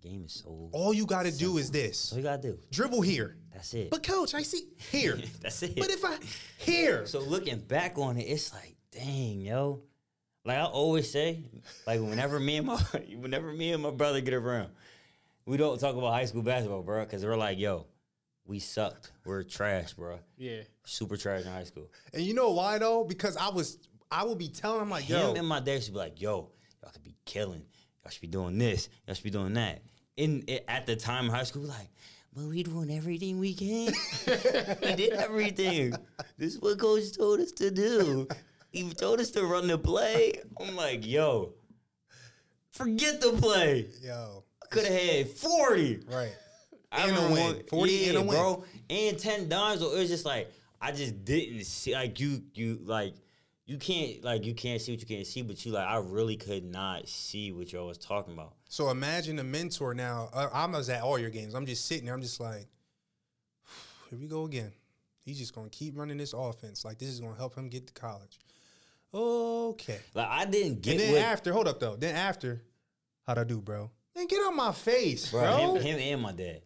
the 0.00 0.08
game 0.08 0.24
is 0.26 0.42
so. 0.44 0.68
All 0.72 0.92
you 0.94 1.06
got 1.06 1.24
to 1.24 1.32
do 1.36 1.58
is 1.58 1.70
this: 1.70 2.12
All 2.12 2.18
you 2.18 2.24
gotta 2.24 2.42
do. 2.42 2.58
dribble 2.70 3.00
here. 3.02 3.36
That's 3.52 3.74
it. 3.74 3.90
But 3.90 4.02
coach, 4.02 4.34
I 4.34 4.42
see 4.42 4.62
here. 4.90 5.18
That's 5.42 5.62
it. 5.62 5.76
But 5.76 5.90
if 5.90 6.04
I 6.04 6.16
here, 6.58 7.06
So 7.06 7.20
looking 7.20 7.58
back 7.58 7.98
on 7.98 8.16
it, 8.16 8.22
it's 8.22 8.52
like, 8.52 8.76
dang, 8.92 9.40
yo. 9.40 9.82
Like 10.44 10.56
I 10.58 10.64
always 10.64 11.10
say, 11.10 11.44
like 11.86 12.00
whenever 12.00 12.40
me 12.40 12.56
and 12.56 12.66
my 12.66 12.76
whenever 13.18 13.52
me 13.52 13.72
and 13.72 13.82
my 13.82 13.90
brother 13.90 14.20
get 14.22 14.32
around, 14.34 14.70
we 15.44 15.56
don't 15.58 15.78
talk 15.78 15.94
about 15.96 16.12
high 16.12 16.24
school 16.24 16.42
basketball, 16.42 16.82
bro, 16.82 17.04
because 17.04 17.24
we're 17.24 17.36
like, 17.36 17.58
yo, 17.58 17.86
we 18.46 18.58
sucked. 18.58 19.12
We're 19.26 19.42
trash, 19.42 19.92
bro. 19.92 20.18
Yeah. 20.38 20.62
Super 20.84 21.18
trash 21.18 21.42
in 21.44 21.52
high 21.52 21.64
school. 21.64 21.90
and 22.14 22.22
you 22.22 22.32
know 22.32 22.50
why 22.52 22.78
though? 22.78 23.04
Because 23.04 23.36
I 23.36 23.50
was, 23.50 23.76
I 24.10 24.24
would 24.24 24.38
be 24.38 24.48
telling 24.48 24.80
him 24.80 24.90
like, 24.90 25.04
Him 25.04 25.20
yo, 25.20 25.34
and 25.34 25.46
my 25.46 25.60
dad 25.60 25.82
should 25.82 25.92
be 25.92 25.98
like, 25.98 26.22
yo, 26.22 26.50
y'all 26.82 26.90
could 26.92 27.04
be 27.04 27.16
killing. 27.26 27.62
Y'all 28.02 28.10
should 28.10 28.22
be 28.22 28.26
doing 28.28 28.56
this. 28.56 28.88
Y'all 29.06 29.14
should 29.14 29.24
be 29.24 29.30
doing 29.30 29.52
that. 29.54 29.82
In 30.20 30.44
at 30.68 30.86
the 30.86 30.96
time 30.96 31.28
high 31.28 31.44
school, 31.44 31.62
like, 31.62 31.88
but 32.34 32.44
we 32.44 32.62
doing 32.62 32.90
everything 32.94 33.38
we 33.38 33.54
can. 33.54 33.92
we 34.82 34.94
did 34.94 35.12
everything. 35.14 35.94
This 36.36 36.54
is 36.54 36.60
what 36.60 36.78
coach 36.78 37.16
told 37.16 37.40
us 37.40 37.52
to 37.52 37.70
do. 37.70 38.28
He 38.70 38.88
told 38.90 39.20
us 39.20 39.30
to 39.30 39.44
run 39.46 39.66
the 39.66 39.78
play. 39.78 40.34
I'm 40.60 40.76
like, 40.76 41.06
yo, 41.06 41.54
forget 42.70 43.20
the 43.20 43.32
play. 43.32 43.86
yo, 44.02 44.44
I 44.62 44.66
could 44.74 44.84
have 44.86 44.94
had 45.02 45.28
40. 45.30 46.00
right. 46.12 46.32
I 46.92 47.02
And 47.06 47.12
remember 47.16 47.34
win. 47.34 47.62
40 47.68 47.92
yeah, 47.92 48.08
and 48.10 48.16
a 48.18 48.20
win. 48.22 48.28
bro. 48.30 48.64
And 48.90 49.18
10 49.18 49.48
dimes. 49.48 49.80
So 49.80 49.92
it 49.94 49.98
was 50.00 50.08
just 50.08 50.24
like, 50.24 50.52
I 50.80 50.90
just 50.92 51.24
didn't 51.24 51.64
see, 51.64 51.94
like, 51.94 52.18
you, 52.20 52.42
you, 52.54 52.80
like, 52.84 53.14
you 53.70 53.78
can't, 53.78 54.24
like, 54.24 54.44
you 54.44 54.52
can't 54.52 54.80
see 54.80 54.90
what 54.90 55.00
you 55.00 55.06
can't 55.06 55.24
see, 55.24 55.42
but 55.42 55.64
you, 55.64 55.70
like, 55.70 55.86
I 55.86 55.98
really 55.98 56.36
could 56.36 56.64
not 56.64 57.08
see 57.08 57.52
what 57.52 57.72
y'all 57.72 57.86
was 57.86 57.98
talking 57.98 58.34
about. 58.34 58.54
So 58.68 58.90
imagine 58.90 59.38
a 59.38 59.44
mentor 59.44 59.94
now. 59.94 60.28
Uh, 60.32 60.48
I 60.52 60.66
was 60.66 60.90
at 60.90 61.02
all 61.02 61.20
your 61.20 61.30
games. 61.30 61.54
I'm 61.54 61.66
just 61.66 61.86
sitting 61.86 62.06
there. 62.06 62.14
I'm 62.14 62.20
just 62.20 62.40
like, 62.40 62.66
here 64.10 64.18
we 64.18 64.26
go 64.26 64.42
again. 64.42 64.72
He's 65.24 65.38
just 65.38 65.54
gonna 65.54 65.68
keep 65.68 65.96
running 65.96 66.18
this 66.18 66.32
offense. 66.32 66.84
Like 66.84 66.98
this 66.98 67.10
is 67.10 67.20
gonna 67.20 67.36
help 67.36 67.54
him 67.54 67.68
get 67.68 67.86
to 67.86 67.92
college. 67.92 68.40
Okay. 69.14 70.00
Like, 70.14 70.28
I 70.28 70.46
didn't 70.46 70.82
get 70.82 70.92
And 70.92 71.00
then 71.00 71.12
what, 71.12 71.22
after, 71.22 71.52
hold 71.52 71.68
up 71.68 71.78
though. 71.78 71.94
Then 71.94 72.16
after, 72.16 72.62
how'd 73.24 73.38
I 73.38 73.44
do, 73.44 73.60
bro? 73.60 73.88
Then 74.16 74.26
get 74.26 74.38
on 74.38 74.56
my 74.56 74.72
face, 74.72 75.30
bro. 75.30 75.42
bro, 75.42 75.74
him, 75.76 75.82
him 75.82 75.98
and 76.00 76.22
my 76.22 76.32
dad. 76.32 76.62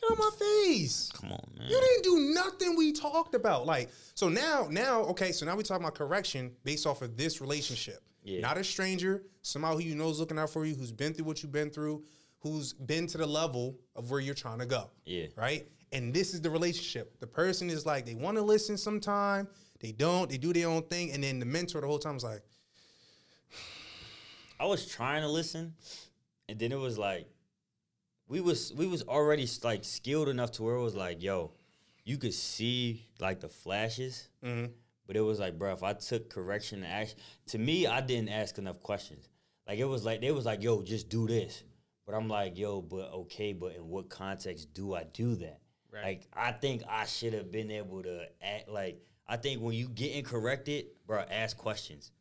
Get 0.00 0.10
on 0.10 0.18
my 0.18 0.30
face. 0.38 1.10
Come 1.14 1.32
on, 1.32 1.44
man. 1.56 1.68
You 1.68 1.80
didn't 1.80 2.02
do 2.02 2.34
nothing 2.34 2.76
we 2.76 2.92
talked 2.92 3.34
about. 3.34 3.66
Like, 3.66 3.90
so 4.14 4.28
now, 4.28 4.68
now, 4.70 5.00
okay, 5.02 5.32
so 5.32 5.46
now 5.46 5.56
we 5.56 5.62
talking 5.62 5.84
about 5.84 5.94
correction 5.94 6.52
based 6.64 6.86
off 6.86 7.02
of 7.02 7.16
this 7.16 7.40
relationship. 7.40 8.00
Yeah. 8.22 8.40
Not 8.40 8.58
a 8.58 8.64
stranger, 8.64 9.22
somebody 9.42 9.84
who 9.84 9.90
you 9.90 9.94
know 9.94 10.10
is 10.10 10.18
looking 10.18 10.38
out 10.38 10.50
for 10.50 10.66
you, 10.66 10.74
who's 10.74 10.92
been 10.92 11.14
through 11.14 11.24
what 11.24 11.42
you've 11.42 11.52
been 11.52 11.70
through, 11.70 12.04
who's 12.40 12.72
been 12.72 13.06
to 13.06 13.18
the 13.18 13.26
level 13.26 13.78
of 13.94 14.10
where 14.10 14.20
you're 14.20 14.34
trying 14.34 14.58
to 14.58 14.66
go. 14.66 14.90
Yeah. 15.04 15.26
Right? 15.36 15.68
And 15.92 16.12
this 16.12 16.34
is 16.34 16.42
the 16.42 16.50
relationship. 16.50 17.18
The 17.20 17.26
person 17.26 17.70
is 17.70 17.86
like, 17.86 18.04
they 18.04 18.14
want 18.14 18.36
to 18.36 18.42
listen 18.42 18.76
sometime, 18.76 19.48
they 19.80 19.92
don't, 19.92 20.28
they 20.28 20.38
do 20.38 20.52
their 20.52 20.68
own 20.68 20.82
thing, 20.82 21.12
and 21.12 21.22
then 21.22 21.38
the 21.38 21.46
mentor 21.46 21.80
the 21.80 21.86
whole 21.86 21.98
time 21.98 22.16
is 22.16 22.24
like, 22.24 22.42
I 24.60 24.66
was 24.66 24.86
trying 24.86 25.22
to 25.22 25.28
listen, 25.28 25.74
and 26.48 26.58
then 26.58 26.72
it 26.72 26.78
was 26.78 26.98
like 26.98 27.28
we 28.28 28.40
was 28.40 28.72
we 28.74 28.86
was 28.86 29.02
already 29.02 29.48
like 29.62 29.84
skilled 29.84 30.28
enough 30.28 30.52
to 30.52 30.62
where 30.62 30.74
it 30.74 30.82
was 30.82 30.94
like, 30.94 31.22
yo, 31.22 31.52
you 32.04 32.18
could 32.18 32.34
see 32.34 33.06
like 33.20 33.40
the 33.40 33.48
flashes, 33.48 34.28
mm-hmm. 34.44 34.72
but 35.06 35.16
it 35.16 35.20
was 35.20 35.38
like, 35.38 35.58
bro, 35.58 35.72
if 35.72 35.82
I 35.82 35.92
took 35.92 36.30
correction 36.30 36.82
and 36.82 36.92
action, 36.92 37.18
to 37.48 37.58
me, 37.58 37.86
I 37.86 38.00
didn't 38.00 38.30
ask 38.30 38.58
enough 38.58 38.80
questions. 38.82 39.28
Like 39.66 39.78
it 39.78 39.84
was 39.84 40.04
like 40.04 40.20
they 40.20 40.32
was 40.32 40.46
like, 40.46 40.62
yo, 40.62 40.82
just 40.82 41.08
do 41.08 41.26
this, 41.26 41.62
but 42.04 42.14
I'm 42.14 42.28
like, 42.28 42.58
yo, 42.58 42.80
but 42.80 43.12
okay, 43.12 43.52
but 43.52 43.74
in 43.74 43.88
what 43.88 44.08
context 44.08 44.74
do 44.74 44.94
I 44.94 45.04
do 45.04 45.36
that? 45.36 45.60
Right. 45.92 46.04
Like 46.04 46.28
I 46.32 46.52
think 46.52 46.82
I 46.88 47.06
should 47.06 47.32
have 47.32 47.50
been 47.50 47.70
able 47.70 48.02
to 48.02 48.26
act 48.42 48.68
like 48.68 49.00
I 49.28 49.36
think 49.36 49.60
when 49.60 49.74
you 49.74 49.88
getting 49.88 50.24
corrected, 50.24 50.86
bro, 51.06 51.24
ask 51.30 51.56
questions. 51.56 52.12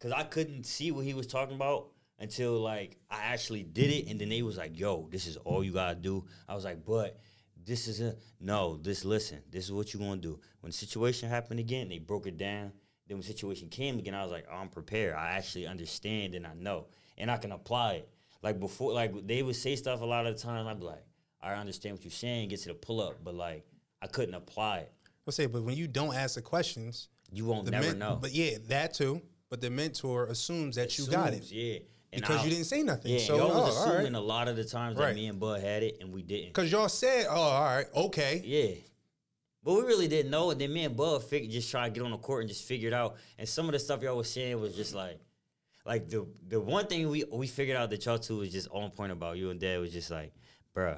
Cause 0.00 0.10
I 0.10 0.24
couldn't 0.24 0.66
see 0.66 0.90
what 0.90 1.04
he 1.04 1.14
was 1.14 1.28
talking 1.28 1.54
about 1.54 1.90
until 2.22 2.60
like 2.60 2.96
I 3.10 3.24
actually 3.24 3.62
did 3.64 3.90
it, 3.90 4.08
and 4.08 4.20
then 4.20 4.28
they 4.28 4.42
was 4.42 4.56
like, 4.56 4.78
"Yo, 4.78 5.08
this 5.10 5.26
is 5.26 5.36
all 5.38 5.62
you 5.64 5.72
gotta 5.72 5.96
do." 5.96 6.24
I 6.48 6.54
was 6.54 6.64
like, 6.64 6.84
"But 6.84 7.18
this 7.64 7.88
is 7.88 8.00
a 8.00 8.16
no. 8.40 8.76
This 8.76 9.04
listen. 9.04 9.42
This 9.50 9.64
is 9.64 9.72
what 9.72 9.92
you 9.92 10.00
gonna 10.00 10.20
do." 10.20 10.38
When 10.60 10.70
the 10.70 10.76
situation 10.76 11.28
happened 11.28 11.60
again, 11.60 11.88
they 11.88 11.98
broke 11.98 12.26
it 12.26 12.38
down. 12.38 12.72
Then 13.08 13.16
when 13.16 13.20
the 13.22 13.26
situation 13.26 13.68
came 13.68 13.98
again, 13.98 14.14
I 14.14 14.22
was 14.22 14.30
like, 14.30 14.46
oh, 14.50 14.54
"I'm 14.54 14.68
prepared. 14.68 15.14
I 15.16 15.32
actually 15.32 15.66
understand 15.66 16.34
and 16.34 16.46
I 16.46 16.54
know, 16.54 16.86
and 17.18 17.30
I 17.30 17.36
can 17.36 17.52
apply 17.52 17.94
it." 17.94 18.08
Like 18.42 18.60
before, 18.60 18.92
like 18.92 19.26
they 19.26 19.42
would 19.42 19.56
say 19.56 19.76
stuff 19.76 20.00
a 20.00 20.04
lot 20.04 20.26
of 20.26 20.36
the 20.36 20.42
time. 20.42 20.66
I'd 20.66 20.78
be 20.78 20.86
like, 20.86 21.04
"I 21.40 21.54
understand 21.54 21.96
what 21.96 22.04
you're 22.04 22.12
saying." 22.12 22.48
Get 22.48 22.60
to 22.60 22.68
the 22.68 22.74
pull 22.74 23.00
up, 23.00 23.22
but 23.24 23.34
like 23.34 23.66
I 24.00 24.06
couldn't 24.06 24.34
apply 24.34 24.78
it. 24.78 24.92
I'll 25.26 25.32
say, 25.32 25.46
but 25.46 25.62
when 25.62 25.76
you 25.76 25.86
don't 25.86 26.14
ask 26.14 26.34
the 26.34 26.42
questions, 26.42 27.08
You 27.32 27.44
won't 27.46 27.70
never 27.70 27.88
men- 27.88 27.98
know. 27.98 28.18
But 28.20 28.32
yeah, 28.32 28.58
that 28.68 28.94
too. 28.94 29.22
But 29.48 29.60
the 29.60 29.70
mentor 29.70 30.26
assumes 30.26 30.76
that 30.76 30.96
you 30.98 31.06
got 31.06 31.34
it 31.34 31.44
Yeah. 31.50 31.78
And 32.12 32.20
because 32.20 32.40
I- 32.40 32.44
you 32.44 32.50
didn't 32.50 32.66
say 32.66 32.82
nothing. 32.82 33.12
Yeah, 33.12 33.18
so 33.20 33.36
y'all 33.36 33.52
oh, 33.52 33.64
was 33.66 33.86
right. 33.86 33.94
assuming 33.96 34.14
a 34.14 34.20
lot 34.20 34.48
of 34.48 34.56
the 34.56 34.64
times 34.64 34.96
Right. 34.98 35.08
that 35.08 35.14
me 35.14 35.26
and 35.28 35.40
Bud 35.40 35.60
had 35.62 35.82
it, 35.82 35.98
and 36.00 36.12
we 36.12 36.22
didn't. 36.22 36.48
Because 36.48 36.70
y'all 36.70 36.88
said, 36.88 37.26
oh, 37.28 37.34
all 37.34 37.64
right, 37.64 37.86
okay. 37.94 38.42
Yeah. 38.44 38.74
But 39.64 39.74
we 39.74 39.82
really 39.82 40.08
didn't 40.08 40.30
know. 40.30 40.50
And 40.50 40.60
then 40.60 40.72
me 40.72 40.84
and 40.84 40.96
Bud 40.96 41.22
fig- 41.24 41.50
just 41.50 41.70
try 41.70 41.88
to 41.88 41.94
get 41.94 42.02
on 42.04 42.10
the 42.10 42.18
court 42.18 42.40
and 42.42 42.48
just 42.48 42.64
figure 42.64 42.88
it 42.88 42.94
out. 42.94 43.16
And 43.38 43.48
some 43.48 43.66
of 43.66 43.72
the 43.72 43.78
stuff 43.78 44.02
y'all 44.02 44.16
was 44.16 44.28
saying 44.30 44.60
was 44.60 44.74
just 44.74 44.94
like, 44.94 45.20
like 45.86 46.08
the 46.08 46.26
the 46.48 46.60
one 46.60 46.86
thing 46.86 47.08
we 47.08 47.24
we 47.24 47.46
figured 47.46 47.76
out 47.76 47.90
that 47.90 48.04
y'all 48.04 48.18
two 48.18 48.38
was 48.38 48.50
just 48.52 48.68
on 48.70 48.90
point 48.90 49.10
about 49.12 49.36
you 49.36 49.50
and 49.50 49.58
Dad 49.60 49.80
was 49.80 49.92
just 49.92 50.10
like, 50.10 50.32
bruh, 50.76 50.94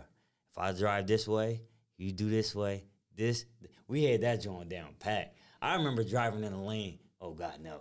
if 0.50 0.58
I 0.58 0.72
drive 0.72 1.06
this 1.06 1.28
way, 1.28 1.60
you 1.98 2.12
do 2.12 2.28
this 2.30 2.54
way, 2.54 2.84
this. 3.14 3.44
We 3.86 4.04
had 4.04 4.22
that 4.22 4.40
joint 4.42 4.68
down 4.70 4.94
pat. 4.98 5.34
I 5.60 5.76
remember 5.76 6.02
driving 6.04 6.42
in 6.44 6.52
the 6.52 6.58
lane. 6.58 6.98
Oh 7.20 7.32
God, 7.32 7.60
no. 7.62 7.80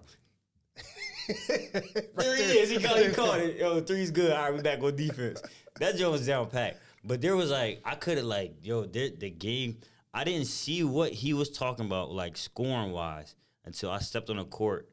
There 2.15 2.35
he 2.35 2.43
is. 2.59 2.69
He 2.69 2.79
caught, 2.79 2.99
he 2.99 3.09
caught 3.11 3.39
it. 3.39 3.57
Yo, 3.57 3.81
three's 3.81 4.11
good. 4.11 4.31
All 4.31 4.43
right, 4.43 4.53
we 4.53 4.61
back 4.61 4.81
on 4.81 4.95
defense. 4.95 5.41
That 5.79 5.95
joint 5.95 6.11
was 6.11 6.25
down 6.25 6.49
packed. 6.49 6.79
But 7.03 7.21
there 7.21 7.35
was 7.35 7.51
like, 7.51 7.81
I 7.83 7.95
could 7.95 8.17
have 8.17 8.25
like, 8.25 8.55
yo, 8.61 8.85
there, 8.85 9.09
the 9.09 9.29
game. 9.29 9.77
I 10.13 10.23
didn't 10.23 10.45
see 10.45 10.83
what 10.83 11.11
he 11.11 11.33
was 11.33 11.49
talking 11.49 11.85
about, 11.85 12.11
like 12.11 12.37
scoring 12.37 12.91
wise, 12.91 13.35
until 13.65 13.89
I 13.89 13.99
stepped 13.99 14.29
on 14.29 14.37
the 14.37 14.45
court 14.45 14.89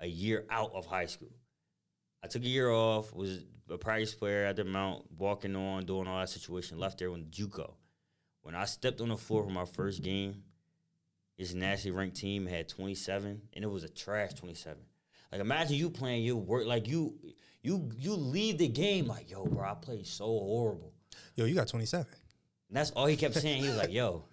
a 0.00 0.06
year 0.06 0.44
out 0.50 0.72
of 0.74 0.86
high 0.86 1.06
school. 1.06 1.32
I 2.22 2.26
took 2.26 2.42
a 2.42 2.48
year 2.48 2.70
off, 2.70 3.12
was 3.14 3.44
a 3.70 3.78
practice 3.78 4.14
player 4.14 4.44
at 4.46 4.56
the 4.56 4.64
Mount, 4.64 5.04
walking 5.16 5.54
on, 5.54 5.84
doing 5.84 6.06
all 6.08 6.18
that 6.18 6.28
situation. 6.28 6.78
Left 6.78 6.98
there 6.98 7.10
with 7.10 7.30
JUCO. 7.30 7.74
When 8.42 8.54
I 8.54 8.64
stepped 8.64 9.00
on 9.00 9.08
the 9.08 9.16
floor 9.16 9.44
for 9.44 9.50
my 9.50 9.64
first 9.64 10.02
game, 10.02 10.42
this 11.38 11.54
nationally 11.54 11.96
ranked 11.96 12.16
team 12.16 12.46
had 12.46 12.68
27, 12.68 13.40
and 13.52 13.64
it 13.64 13.68
was 13.68 13.84
a 13.84 13.88
trash 13.88 14.34
27. 14.34 14.76
Like 15.34 15.40
imagine 15.40 15.74
you 15.76 15.90
playing 15.90 16.22
your 16.22 16.36
work 16.36 16.64
like 16.64 16.86
you 16.86 17.12
you 17.60 17.90
you 17.98 18.14
leave 18.14 18.56
the 18.58 18.68
game 18.68 19.08
like 19.08 19.28
yo 19.32 19.44
bro 19.44 19.68
I 19.68 19.74
played 19.74 20.06
so 20.06 20.26
horrible 20.26 20.92
Yo, 21.34 21.44
you 21.44 21.56
got 21.56 21.66
27. 21.66 22.06
and 22.68 22.76
that's 22.76 22.92
all 22.92 23.06
he 23.06 23.16
kept 23.16 23.34
saying 23.34 23.60
he 23.62 23.66
was 23.68 23.76
like 23.76 23.92
yo 23.92 24.26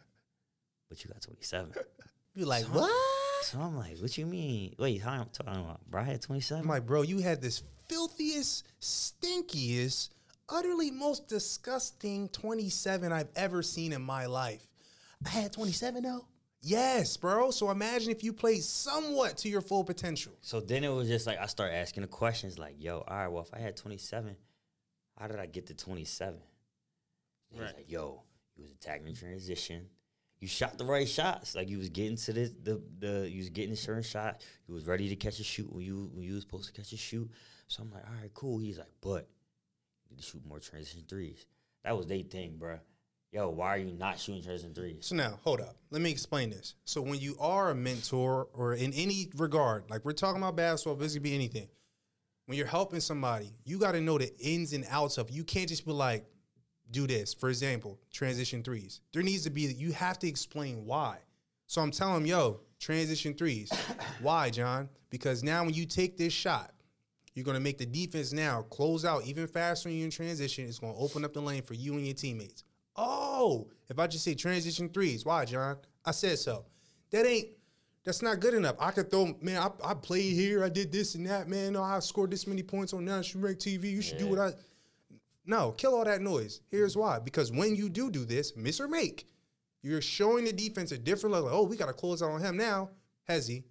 but 0.89 1.03
you 1.03 1.09
got 1.09 1.19
27 1.23 1.71
You 2.35 2.45
like, 2.45 2.65
So- 2.65 2.69
what? 2.81 2.91
so 3.45 3.59
I'm 3.59 3.75
like 3.75 3.97
what 3.97 4.15
you 4.15 4.27
mean 4.27 4.75
wait 4.77 5.01
how 5.01 5.13
I'm 5.13 5.25
talking 5.33 5.59
about 5.59 5.81
bro 5.89 6.01
I 6.01 6.03
had 6.03 6.21
27 6.21 6.61
I'm 6.61 6.69
like, 6.69 6.85
bro, 6.85 7.01
you 7.01 7.17
had 7.17 7.41
this 7.41 7.63
filthiest, 7.89 8.67
stinkiest, 8.79 10.09
utterly 10.49 10.91
most 10.91 11.27
disgusting 11.27 12.29
27 12.29 13.11
I've 13.11 13.29
ever 13.35 13.63
seen 13.63 13.91
in 13.91 14.03
my 14.03 14.27
life. 14.27 14.65
I 15.25 15.29
had 15.29 15.51
27 15.51 16.03
though? 16.03 16.25
Yes, 16.61 17.17
bro. 17.17 17.49
So 17.51 17.71
imagine 17.71 18.11
if 18.11 18.23
you 18.23 18.33
played 18.33 18.61
somewhat 18.63 19.37
to 19.39 19.49
your 19.49 19.61
full 19.61 19.83
potential. 19.83 20.33
so 20.41 20.59
then 20.59 20.83
it 20.83 20.89
was 20.89 21.07
just 21.07 21.25
like 21.27 21.39
I 21.39 21.47
start 21.47 21.71
asking 21.73 22.01
the 22.01 22.07
questions 22.07 22.59
like 22.59 22.75
yo 22.79 22.99
all 23.07 23.17
right 23.17 23.27
well 23.27 23.43
if 23.43 23.53
I 23.53 23.59
had 23.59 23.75
27 23.75 24.35
how 25.19 25.27
did 25.27 25.39
I 25.39 25.45
get 25.47 25.67
to 25.67 25.73
27 25.73 26.33
and 26.35 26.41
he 27.49 27.59
was 27.59 27.67
Right. 27.67 27.77
like 27.77 27.91
yo 27.91 28.23
you 28.55 28.63
was 28.63 28.71
attacking 28.71 29.07
in 29.07 29.15
transition 29.15 29.87
you 30.39 30.47
shot 30.47 30.77
the 30.79 30.85
right 30.85 31.07
shots. 31.07 31.53
Like 31.53 31.69
you 31.69 31.77
was 31.77 31.89
getting 31.89 32.15
to 32.17 32.33
the 32.33 32.51
the 32.63 32.81
the 32.99 33.29
you 33.29 33.37
was 33.37 33.49
getting 33.49 33.73
a 33.73 33.75
certain 33.77 34.01
shot. 34.01 34.41
You 34.67 34.73
was 34.73 34.87
ready 34.87 35.07
to 35.09 35.15
catch 35.15 35.39
a 35.39 35.43
shoot 35.43 35.71
when 35.71 35.83
you 35.85 36.09
when 36.15 36.25
you 36.25 36.33
was 36.33 36.41
supposed 36.41 36.65
to 36.65 36.73
catch 36.73 36.91
a 36.93 36.97
shoot. 36.97 37.29
So 37.67 37.83
I'm 37.83 37.91
like, 37.91 38.03
all 38.07 38.15
right, 38.19 38.33
cool. 38.33 38.57
He's 38.57 38.79
like, 38.79 38.89
but 39.01 39.27
you 40.09 40.15
need 40.15 40.17
to 40.17 40.23
shoot 40.23 40.43
more 40.43 40.59
transition 40.59 41.03
threes. 41.07 41.45
That 41.83 41.95
was 41.95 42.07
they 42.07 42.23
thing, 42.23 42.55
bruh. 42.59 42.79
Yo, 43.31 43.49
why 43.49 43.75
are 43.75 43.77
you 43.77 43.93
not 43.93 44.19
shooting 44.19 44.43
transition 44.43 44.73
threes? 44.73 44.97
So 45.05 45.15
now, 45.15 45.39
hold 45.43 45.61
up. 45.61 45.77
Let 45.89 46.01
me 46.01 46.11
explain 46.11 46.49
this. 46.49 46.75
So 46.83 47.01
when 47.01 47.17
you 47.17 47.37
are 47.39 47.71
a 47.71 47.75
mentor 47.75 48.49
or 48.53 48.73
in 48.73 48.91
any 48.91 49.29
regard, 49.37 49.89
like 49.89 50.03
we're 50.03 50.11
talking 50.11 50.41
about 50.41 50.57
basketball, 50.57 50.95
this 50.95 51.13
could 51.13 51.23
be 51.23 51.33
anything. 51.33 51.69
When 52.45 52.57
you're 52.57 52.67
helping 52.67 52.99
somebody, 52.99 53.53
you 53.63 53.79
got 53.79 53.93
to 53.93 54.01
know 54.01 54.17
the 54.17 54.35
ins 54.39 54.73
and 54.73 54.85
outs 54.89 55.17
of. 55.17 55.29
You 55.29 55.45
can't 55.45 55.69
just 55.69 55.85
be 55.85 55.93
like, 55.93 56.25
do 56.91 57.07
this. 57.07 57.33
For 57.33 57.47
example, 57.47 57.97
transition 58.11 58.63
threes. 58.63 58.99
There 59.13 59.23
needs 59.23 59.43
to 59.43 59.49
be. 59.49 59.61
You 59.61 59.93
have 59.93 60.19
to 60.19 60.27
explain 60.27 60.85
why. 60.85 61.19
So 61.67 61.81
I'm 61.81 61.91
telling 61.91 62.25
yo, 62.25 62.59
transition 62.81 63.33
threes. 63.33 63.71
Why, 64.21 64.49
John? 64.49 64.89
Because 65.09 65.41
now 65.41 65.63
when 65.63 65.73
you 65.73 65.85
take 65.85 66.17
this 66.17 66.33
shot, 66.33 66.73
you're 67.33 67.45
going 67.45 67.55
to 67.55 67.61
make 67.61 67.77
the 67.77 67.85
defense 67.85 68.33
now 68.33 68.63
close 68.63 69.05
out 69.05 69.23
even 69.25 69.47
faster 69.47 69.87
when 69.87 69.97
you're 69.97 70.03
in 70.03 70.11
transition. 70.11 70.65
It's 70.65 70.79
going 70.79 70.93
to 70.93 70.99
open 70.99 71.23
up 71.23 71.31
the 71.31 71.41
lane 71.41 71.61
for 71.61 71.75
you 71.75 71.93
and 71.93 72.05
your 72.05 72.13
teammates. 72.13 72.65
Oh, 72.95 73.67
if 73.89 73.99
I 73.99 74.07
just 74.07 74.23
say 74.23 74.35
transition 74.35 74.89
threes, 74.89 75.25
why, 75.25 75.45
John? 75.45 75.77
I 76.05 76.11
said 76.11 76.39
so. 76.39 76.65
That 77.11 77.25
ain't. 77.25 77.47
That's 78.03 78.23
not 78.23 78.39
good 78.39 78.55
enough. 78.55 78.77
I 78.79 78.89
could 78.91 79.11
throw, 79.11 79.35
man. 79.41 79.61
I, 79.61 79.91
I 79.91 79.93
played 79.93 80.33
here. 80.33 80.63
I 80.63 80.69
did 80.69 80.91
this 80.91 81.13
and 81.13 81.25
that, 81.27 81.47
man. 81.47 81.75
Oh, 81.75 81.83
I 81.83 81.99
scored 81.99 82.31
this 82.31 82.47
many 82.47 82.63
points 82.63 82.93
on 82.93 83.05
national 83.05 83.43
rank 83.43 83.59
TV. 83.59 83.91
You 83.91 84.01
should 84.01 84.17
do 84.17 84.27
what 84.27 84.39
I. 84.39 84.51
No, 85.45 85.71
kill 85.71 85.95
all 85.95 86.05
that 86.05 86.21
noise. 86.21 86.61
Here's 86.69 86.97
why. 86.97 87.19
Because 87.19 87.51
when 87.51 87.75
you 87.75 87.89
do 87.89 88.09
do 88.09 88.25
this, 88.25 88.55
miss 88.55 88.79
or 88.79 88.87
make, 88.87 89.27
you're 89.83 90.01
showing 90.01 90.45
the 90.45 90.53
defense 90.53 90.91
a 90.91 90.97
different 90.97 91.33
level. 91.33 91.49
Oh, 91.51 91.63
we 91.63 91.75
got 91.75 91.87
to 91.87 91.93
close 91.93 92.23
out 92.23 92.31
on 92.31 92.41
him 92.41 92.57
now. 92.57 92.89
Hezzy, 93.29 93.63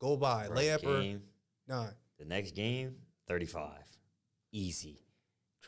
go 0.00 0.16
by. 0.16 0.46
First 0.48 0.60
Layup 0.60 0.84
or 0.84 1.00
game, 1.00 1.22
nine. 1.68 1.92
the 2.18 2.24
next 2.24 2.52
game, 2.52 2.96
35. 3.28 3.70
Easy. 4.52 5.02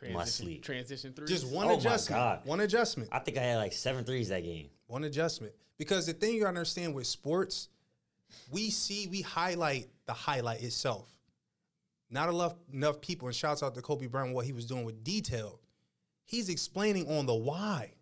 Transition, 0.00 0.46
sleep. 0.46 0.62
transition 0.62 1.12
three. 1.12 1.26
Just 1.26 1.46
one 1.46 1.66
Oh 1.66 1.70
my 1.70 1.74
adjustment. 1.74 2.18
God. 2.20 2.40
One 2.44 2.60
adjustment. 2.60 3.10
I 3.12 3.18
think 3.18 3.36
I 3.38 3.42
had 3.42 3.56
like 3.56 3.72
seven 3.72 4.04
threes 4.04 4.28
that 4.30 4.42
game. 4.42 4.70
One 4.86 5.04
adjustment. 5.04 5.52
Because 5.78 6.06
the 6.06 6.12
thing 6.14 6.34
you 6.34 6.40
gotta 6.40 6.48
understand 6.48 6.94
with 6.94 7.06
sports, 7.06 7.68
we 8.50 8.70
see, 8.70 9.06
we 9.08 9.20
highlight 9.22 9.88
the 10.06 10.12
highlight 10.12 10.62
itself. 10.62 11.08
Not 12.10 12.28
enough 12.28 12.54
enough 12.72 13.00
people, 13.00 13.28
and 13.28 13.36
shouts 13.36 13.62
out 13.62 13.74
to 13.74 13.82
Kobe 13.82 14.06
Bryant 14.06 14.34
what 14.34 14.46
he 14.46 14.52
was 14.52 14.66
doing 14.66 14.84
with 14.84 15.04
detail. 15.04 15.60
He's 16.24 16.48
explaining 16.48 17.06
on 17.08 17.26
the 17.26 17.34
why. 17.34 17.92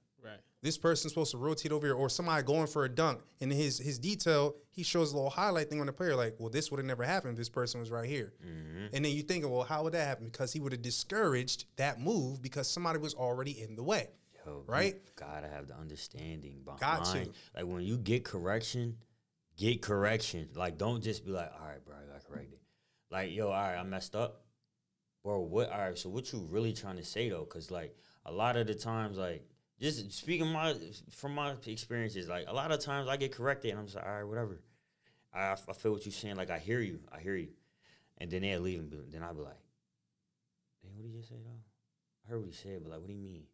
This 0.61 0.77
person's 0.77 1.13
supposed 1.13 1.31
to 1.31 1.39
rotate 1.39 1.71
over 1.71 1.87
here, 1.87 1.95
or 1.95 2.09
somebody 2.09 2.43
going 2.43 2.67
for 2.67 2.85
a 2.85 2.89
dunk. 2.89 3.21
And 3.41 3.53
his 3.53 3.79
his 3.79 3.99
detail, 3.99 4.57
he 4.71 4.83
shows 4.83 5.13
a 5.13 5.17
little 5.17 5.31
highlight 5.31 5.71
thing 5.71 5.81
on 5.81 5.87
the 5.87 5.93
player, 5.93 6.17
like, 6.17 6.35
well, 6.39 6.51
this 6.51 6.71
would 6.71 6.79
have 6.79 6.87
never 6.87 7.05
happened 7.05 7.33
if 7.33 7.39
this 7.39 7.49
person 7.49 7.79
was 7.79 7.91
right 7.91 8.09
here. 8.09 8.33
Mm-hmm. 8.45 8.87
And 8.97 9.05
then 9.05 9.13
you 9.13 9.23
think, 9.23 9.49
well, 9.49 9.63
how 9.63 9.85
would 9.85 9.93
that 9.93 10.07
happen? 10.07 10.27
Because 10.27 10.53
he 10.53 10.59
would 10.59 10.73
have 10.73 10.83
discouraged 10.83 11.67
that 11.77 12.01
move 12.01 12.43
because 12.43 12.69
somebody 12.69 12.99
was 12.99 13.15
already 13.15 13.61
in 13.61 13.77
the 13.77 13.85
way. 13.85 14.09
Yo, 14.45 14.65
Right? 14.67 14.97
gotta 15.15 15.47
have 15.49 15.69
the 15.69 15.77
understanding 15.77 16.63
behind. 16.65 16.81
Got 16.81 17.05
to. 17.15 17.29
Like 17.55 17.67
when 17.67 17.83
you 17.83 17.97
get 17.97 18.25
correction, 18.25 18.97
get 19.57 19.81
correction. 19.81 20.49
Like 20.57 20.77
don't 20.77 21.03
just 21.03 21.25
be 21.25 21.31
like, 21.31 21.53
all 21.61 21.69
right, 21.69 21.85
bro, 21.85 21.95
I 21.97 22.13
got 22.13 22.25
corrected. 22.25 22.59
Like 23.11 23.33
yo, 23.33 23.47
all 23.47 23.53
right, 23.53 23.77
I 23.77 23.83
messed 23.85 24.17
up, 24.17 24.43
bro. 25.23 25.41
What? 25.41 25.71
All 25.71 25.79
right, 25.79 25.97
so 25.99 26.09
what 26.09 26.33
you 26.33 26.41
really 26.51 26.73
trying 26.73 26.97
to 26.97 27.05
say 27.05 27.29
though? 27.29 27.45
Because 27.45 27.71
like 27.71 27.97
a 28.27 28.33
lot 28.33 28.57
of 28.57 28.67
the 28.67 28.75
times, 28.75 29.19
like 29.19 29.45
just 29.81 30.13
speaking 30.13 30.53
my 30.53 30.75
from 31.11 31.35
my 31.35 31.55
experiences, 31.67 32.29
like 32.29 32.47
a 32.49 32.53
lot 32.53 32.73
of 32.73 32.81
times 32.81 33.09
I 33.09 33.17
get 33.17 33.33
corrected 33.33 33.71
and 33.71 33.81
I'm 33.81 33.87
just 33.87 33.97
like, 33.97 34.07
all 34.07 34.13
right, 34.13 34.25
whatever. 34.25 34.61
I, 35.33 35.53
I 35.53 35.73
feel 35.75 35.93
what 35.93 36.05
you're 36.05 36.13
saying. 36.13 36.37
Like 36.37 36.51
I 36.51 36.59
hear 36.59 36.81
you, 36.81 37.01
I 37.13 37.21
hear 37.21 37.37
you, 37.37 37.49
and 38.19 38.31
then 38.31 38.43
they'll 38.43 38.61
leave 38.61 38.81
and 38.81 38.91
be, 38.91 38.99
then 39.11 39.23
I'll 39.23 39.35
be 39.35 39.43
like, 39.43 39.61
Dang, 40.83 40.93
what 40.97 41.05
did 41.05 41.13
you 41.13 41.23
say 41.23 41.37
though? 41.45 41.61
I 42.27 42.31
heard 42.31 42.41
what 42.41 42.49
he 42.49 42.55
said, 42.55 42.81
but 42.83 42.91
like, 42.91 43.01
what 43.01 43.09
do 43.09 43.15
you 43.15 43.21
mean? 43.21 43.45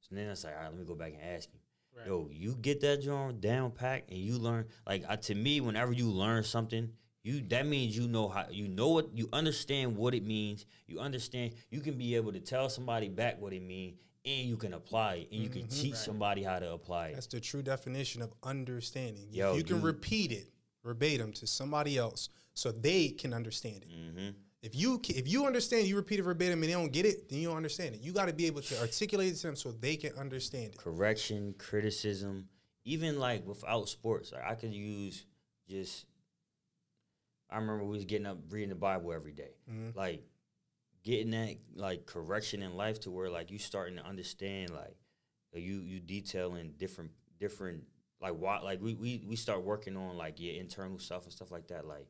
So 0.00 0.14
then 0.14 0.30
I 0.30 0.34
say, 0.34 0.48
all 0.48 0.62
right, 0.62 0.70
let 0.70 0.78
me 0.78 0.84
go 0.84 0.94
back 0.94 1.12
and 1.12 1.36
ask 1.36 1.50
him. 1.50 1.60
Right. 1.96 2.06
Yo, 2.06 2.28
you 2.32 2.56
get 2.60 2.80
that 2.80 3.02
joint 3.02 3.40
down 3.40 3.70
pack 3.70 4.04
and 4.08 4.18
you 4.18 4.38
learn. 4.38 4.66
Like 4.86 5.04
I, 5.08 5.16
to 5.16 5.34
me, 5.34 5.60
whenever 5.60 5.92
you 5.92 6.06
learn 6.06 6.42
something, 6.42 6.90
you 7.22 7.40
that 7.48 7.66
means 7.66 7.96
you 7.96 8.08
know 8.08 8.28
how 8.28 8.46
you 8.50 8.66
know 8.66 8.88
what 8.88 9.16
you 9.16 9.28
understand 9.32 9.96
what 9.96 10.14
it 10.14 10.24
means. 10.24 10.66
You 10.86 11.00
understand. 11.00 11.52
You 11.70 11.80
can 11.80 11.94
be 11.94 12.16
able 12.16 12.32
to 12.32 12.40
tell 12.40 12.68
somebody 12.68 13.08
back 13.08 13.40
what 13.40 13.52
it 13.52 13.62
means, 13.62 13.98
and 14.24 14.48
you 14.48 14.56
can 14.56 14.74
apply 14.74 15.14
it, 15.14 15.28
and 15.32 15.42
you 15.42 15.48
can 15.48 15.66
teach 15.68 15.94
somebody 15.96 16.42
how 16.42 16.58
to 16.58 16.72
apply 16.72 17.08
it. 17.08 17.14
That's 17.14 17.26
the 17.26 17.40
true 17.40 17.62
definition 17.62 18.22
of 18.22 18.32
understanding. 18.42 19.26
If 19.30 19.34
Yo, 19.36 19.54
you 19.56 19.64
can 19.64 19.78
you- 19.80 19.86
repeat 19.86 20.32
it 20.32 20.48
verbatim 20.84 21.32
to 21.32 21.46
somebody 21.46 21.96
else 21.98 22.28
so 22.54 22.70
they 22.72 23.08
can 23.08 23.32
understand 23.32 23.82
it. 23.84 23.90
Mm-hmm. 23.90 24.30
If 24.62 24.76
you 24.76 25.00
if 25.08 25.26
you 25.26 25.44
understand, 25.46 25.88
you 25.88 25.96
repeat 25.96 26.20
it 26.20 26.22
verbatim 26.22 26.62
and 26.62 26.68
they 26.70 26.74
don't 26.74 26.92
get 26.92 27.04
it, 27.04 27.28
then 27.28 27.40
you 27.40 27.48
don't 27.48 27.56
understand 27.56 27.96
it. 27.96 28.00
You 28.00 28.12
got 28.12 28.26
to 28.26 28.32
be 28.32 28.46
able 28.46 28.62
to 28.62 28.80
articulate 28.80 29.32
it 29.32 29.36
to 29.38 29.48
them 29.48 29.56
so 29.56 29.72
they 29.72 29.96
can 29.96 30.12
understand 30.16 30.74
it. 30.74 30.78
correction, 30.78 31.54
criticism, 31.58 32.48
even 32.84 33.18
like 33.18 33.44
without 33.46 33.88
sports. 33.88 34.30
Like 34.32 34.44
I 34.44 34.54
could 34.54 34.72
use 34.72 35.24
just. 35.68 36.06
I 37.50 37.56
remember 37.56 37.84
we 37.84 37.96
was 37.96 38.04
getting 38.04 38.26
up 38.26 38.38
reading 38.50 38.70
the 38.70 38.74
Bible 38.76 39.12
every 39.12 39.32
day. 39.32 39.50
Mhm. 39.70 39.94
like 39.96 40.22
getting 41.02 41.30
that 41.30 41.56
like 41.74 42.06
correction 42.06 42.62
in 42.62 42.74
life 42.76 43.00
to 43.00 43.10
where 43.10 43.30
like 43.30 43.50
you 43.50 43.58
starting 43.58 43.96
to 43.96 44.04
understand 44.04 44.70
like 44.70 44.96
you 45.54 45.80
you 45.80 46.00
detailing 46.00 46.72
different 46.78 47.10
different 47.38 47.84
like 48.20 48.32
why 48.32 48.60
like 48.60 48.80
we, 48.80 48.94
we 48.94 49.22
we 49.26 49.36
start 49.36 49.62
working 49.64 49.96
on 49.96 50.16
like 50.16 50.40
your 50.40 50.54
internal 50.54 50.98
stuff 50.98 51.24
and 51.24 51.32
stuff 51.32 51.50
like 51.50 51.68
that 51.68 51.86
like 51.86 52.06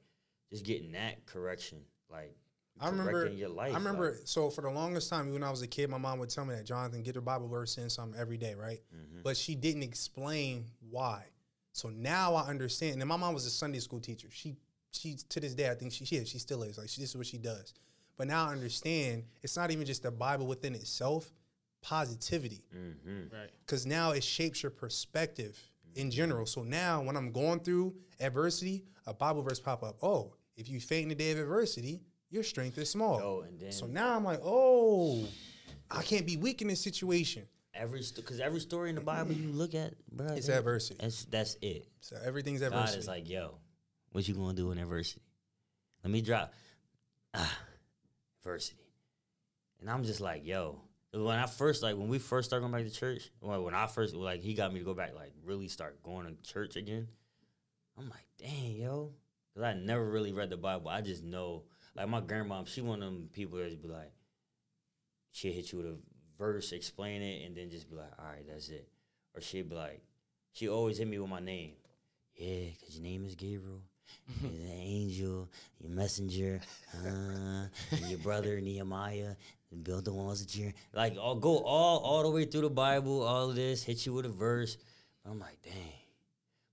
just 0.51 0.65
getting 0.65 0.93
that 0.93 1.25
correction 1.27 1.79
like 2.11 2.37
I 2.81 2.89
remember. 2.89 3.29
your 3.29 3.49
life 3.49 3.75
I 3.75 3.79
remember. 3.79 4.13
like, 4.13 4.21
so 4.25 4.51
for 4.51 4.63
the 4.63 4.71
longest 4.71 5.11
time, 5.11 5.31
when 5.33 5.43
I 5.43 5.51
was 5.51 5.63
a 5.63 5.67
kid, 5.67 5.91
my 5.91 5.99
mom 5.99 6.19
would 6.21 6.31
tell 6.31 6.45
me 6.45 6.55
that 6.55 6.65
Jonathan 6.65 7.03
get 7.03 7.15
her 7.15 7.21
Bible 7.21 7.47
verse 7.47 7.77
in 7.77 7.91
something 7.91 8.19
every 8.19 8.39
day, 8.39 8.55
right? 8.55 8.81
mhm. 8.95 9.23
But 9.23 9.37
she 9.37 9.55
didn't 9.55 9.83
explain 9.83 10.65
why. 10.91 11.27
So 11.73 11.91
now 11.91 12.35
I 12.35 12.49
understand. 12.49 13.01
And 13.01 13.09
my 13.09 13.17
mom 13.17 13.35
was 13.35 13.47
a 13.47 13.51
Sunday 13.51 13.79
school 13.79 14.01
teacher. 14.01 14.29
She 14.31 14.57
she 14.91 15.17
to 15.29 15.41
this 15.41 15.55
day 15.55 15.71
I 15.71 15.75
think 15.75 15.93
she 15.93 16.05
she, 16.05 16.17
is, 16.17 16.29
she 16.29 16.39
still 16.39 16.63
is 16.63 16.79
like 16.79 16.89
she, 16.89 17.01
this 17.01 17.11
is 17.11 17.17
what 17.17 17.27
she 17.27 17.39
does. 17.39 17.75
But 18.17 18.27
now 18.29 18.49
I 18.49 18.53
understand 18.53 19.25
it's 19.43 19.57
not 19.57 19.71
even 19.71 19.87
just 19.87 20.03
the 20.03 20.11
Bible 20.11 20.47
within 20.47 20.75
itself, 20.75 21.33
positivity. 21.81 22.65
Mhm. 22.75 23.33
Right. 23.33 23.51
because 23.67 23.87
now 23.87 24.11
it 24.13 24.23
shapes 24.23 24.63
your 24.63 24.71
perspective 24.71 25.59
in 25.95 26.11
general. 26.11 26.47
So 26.47 26.63
now 26.63 27.03
when 27.03 27.17
I'm 27.17 27.33
going 27.33 27.61
through 27.61 27.95
adversity, 28.21 28.85
a 29.07 29.13
Bible 29.15 29.43
verse 29.43 29.59
pop 29.61 29.83
up. 29.83 29.99
Oh, 30.03 30.35
if 30.57 30.69
you 30.69 30.81
faint 30.81 31.05
in 31.05 31.09
the 31.11 31.15
day 31.15 31.33
of 31.33 31.39
adversity, 31.39 32.03
your 32.31 32.43
strength 32.45 32.79
is 32.79 32.89
small. 32.91 33.19
Yo, 33.19 33.41
and 33.41 33.59
then 33.59 33.73
So 33.73 33.87
now 33.87 34.15
I'm 34.17 34.25
like, 34.25 34.41
oh, 34.43 35.27
I 35.91 36.03
can't 36.03 36.27
be 36.27 36.37
weak 36.37 36.63
in 36.63 36.69
this 36.69 36.81
situation. 36.81 37.47
every 37.75 38.03
because 38.15 38.39
every 38.39 38.61
story 38.61 38.91
in 38.91 38.95
the 38.95 39.01
Bible 39.01 39.33
you 39.33 39.49
look 39.51 39.75
at 39.75 39.95
bro 40.11 40.27
It's 40.35 40.49
it- 40.49 40.53
adversity. 40.59 40.99
that's 41.01 41.25
that's 41.25 41.57
it 41.63 41.89
So 42.01 42.17
everything's 42.23 42.61
adversity. 42.61 42.93
God 42.97 42.99
is 43.01 43.09
like 43.09 43.29
yo 43.31 43.59
what 44.11 44.29
you 44.29 44.35
gonna 44.35 44.53
do 44.53 44.71
in 44.73 44.79
adversity 44.79 45.23
let 46.05 46.11
me 46.11 46.21
drop 46.21 46.53
ah 47.33 47.59
adversity 48.43 48.93
and 49.81 49.91
I'm 49.91 50.05
just 50.05 50.21
like 50.21 50.45
yo 50.45 50.81
when 51.15 51.39
I 51.39 51.47
first 51.47 51.83
like 51.83 51.97
when 51.97 52.09
we 52.09 52.19
first 52.19 52.51
started 52.51 52.63
going 52.63 52.73
back 52.73 52.91
to 52.91 52.99
church 52.99 53.31
when 53.41 53.75
I 53.75 53.87
first 53.87 54.15
like 54.15 54.41
he 54.41 54.55
got 54.55 54.73
me 54.73 54.81
to 54.81 54.85
go 54.85 54.95
back 54.95 55.15
like 55.15 55.33
really 55.45 55.69
start 55.69 56.03
going 56.03 56.27
to 56.27 56.51
church 56.51 56.77
again 56.77 57.09
I'm 57.99 58.09
like 58.09 58.27
dang 58.39 58.77
yo 58.77 59.13
because 59.55 59.67
I 59.67 59.75
never 59.75 60.05
really 60.05 60.33
read 60.33 60.51
the 60.51 60.57
Bible 60.57 60.89
I 60.89 61.01
just 61.03 61.23
know 61.23 61.65
like 61.95 62.09
my 62.09 62.21
grandma 62.21 62.65
she 62.65 62.81
one 62.81 63.03
of 63.03 63.13
them 63.13 63.29
people 63.33 63.59
that 63.59 63.83
be 63.83 63.89
like 63.89 64.13
she'll 65.33 65.53
hit 65.53 65.73
you 65.73 65.79
with 65.79 65.87
a 65.87 65.97
verse, 66.39 66.73
explain 66.73 67.23
it, 67.23 67.47
and 67.47 67.57
then 67.57 67.71
just 67.71 67.89
be 67.89 67.97
like, 67.97 68.13
all 68.19 68.27
right, 68.27 68.45
that's 68.49 68.69
it. 68.69 68.89
Or 69.35 69.41
she'd 69.41 69.69
be 69.69 69.75
like, 69.75 70.03
she 70.53 70.69
always 70.69 70.99
hit 70.99 71.09
me 71.09 71.19
with 71.19 71.31
my 71.31 71.41
name. 71.41 71.73
Yeah, 72.37 72.71
because 72.79 72.97
your 72.97 73.05
name 73.05 73.25
is 73.25 73.35
Gabriel. 73.35 73.83
You're 74.41 74.51
the 74.51 74.73
angel, 74.73 75.49
your 75.81 75.91
messenger, 75.91 76.61
uh, 76.95 77.67
and 77.91 78.09
your 78.09 78.19
brother 78.19 78.61
Nehemiah, 78.61 79.35
and 79.71 79.85
build 79.85 80.05
the 80.05 80.13
walls 80.13 80.41
of 80.41 80.49
Jericho. 80.49 80.77
Like, 80.93 81.17
I'll 81.19 81.35
go 81.35 81.59
all 81.59 81.99
all 82.01 82.23
the 82.23 82.31
way 82.31 82.45
through 82.45 82.63
the 82.63 82.71
Bible, 82.71 83.23
all 83.23 83.51
of 83.51 83.57
this, 83.57 83.83
hit 83.83 84.07
you 84.07 84.13
with 84.13 84.27
a 84.27 84.31
verse. 84.31 84.77
I'm 85.29 85.39
like, 85.39 85.61
dang. 85.63 85.75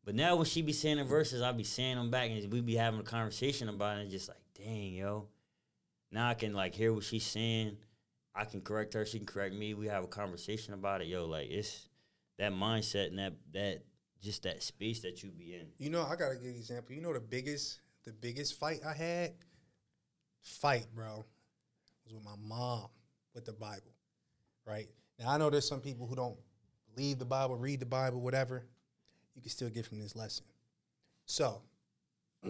But 0.05 0.15
now 0.15 0.35
when 0.35 0.45
she 0.45 0.61
be 0.61 0.73
saying 0.73 0.97
the 0.97 1.03
verses, 1.03 1.41
I'll 1.41 1.53
be 1.53 1.63
saying 1.63 1.97
them 1.97 2.09
back, 2.09 2.31
and 2.31 2.51
we 2.51 2.61
be 2.61 2.75
having 2.75 2.99
a 2.99 3.03
conversation 3.03 3.69
about 3.69 3.97
it. 3.97 4.01
And 4.01 4.11
just 4.11 4.27
like, 4.27 4.41
dang, 4.55 4.93
yo. 4.93 5.27
Now 6.11 6.29
I 6.29 6.33
can 6.33 6.53
like 6.53 6.73
hear 6.73 6.93
what 6.93 7.03
she's 7.03 7.25
saying. 7.25 7.77
I 8.33 8.45
can 8.45 8.61
correct 8.61 8.93
her. 8.93 9.05
She 9.05 9.19
can 9.19 9.27
correct 9.27 9.53
me. 9.53 9.73
We 9.73 9.87
have 9.87 10.03
a 10.03 10.07
conversation 10.07 10.73
about 10.73 11.01
it. 11.01 11.07
Yo, 11.07 11.25
like 11.25 11.49
it's 11.49 11.87
that 12.37 12.51
mindset 12.51 13.07
and 13.07 13.19
that 13.19 13.33
that 13.53 13.83
just 14.21 14.43
that 14.43 14.61
space 14.63 14.99
that 15.01 15.23
you 15.23 15.31
be 15.31 15.55
in. 15.55 15.67
You 15.77 15.89
know, 15.89 16.03
I 16.03 16.15
got 16.15 16.31
a 16.31 16.35
good 16.35 16.55
example. 16.55 16.93
You 16.93 17.01
know 17.01 17.13
the 17.13 17.19
biggest 17.19 17.79
the 18.05 18.11
biggest 18.11 18.59
fight 18.59 18.79
I 18.85 18.93
had? 18.93 19.33
Fight, 20.41 20.87
bro. 20.93 21.25
Was 22.05 22.13
with 22.13 22.23
my 22.23 22.35
mom 22.41 22.87
with 23.33 23.45
the 23.45 23.53
Bible. 23.53 23.93
Right? 24.65 24.89
Now 25.19 25.29
I 25.31 25.37
know 25.37 25.49
there's 25.49 25.67
some 25.67 25.81
people 25.81 26.07
who 26.07 26.15
don't 26.15 26.37
believe 26.93 27.19
the 27.19 27.25
Bible, 27.25 27.55
read 27.55 27.79
the 27.79 27.85
Bible, 27.85 28.19
whatever. 28.19 28.65
You 29.35 29.41
can 29.41 29.51
still 29.51 29.69
get 29.69 29.85
from 29.85 29.99
this 29.99 30.15
lesson. 30.15 30.45
So 31.25 31.61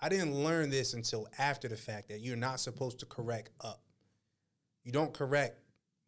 I 0.00 0.08
didn't 0.08 0.34
learn 0.34 0.68
this 0.70 0.94
until 0.94 1.28
after 1.38 1.68
the 1.68 1.76
fact 1.76 2.08
that 2.08 2.20
you're 2.20 2.36
not 2.36 2.60
supposed 2.60 2.98
to 3.00 3.06
correct 3.06 3.50
up. 3.60 3.82
You 4.84 4.92
don't 4.92 5.12
correct 5.14 5.58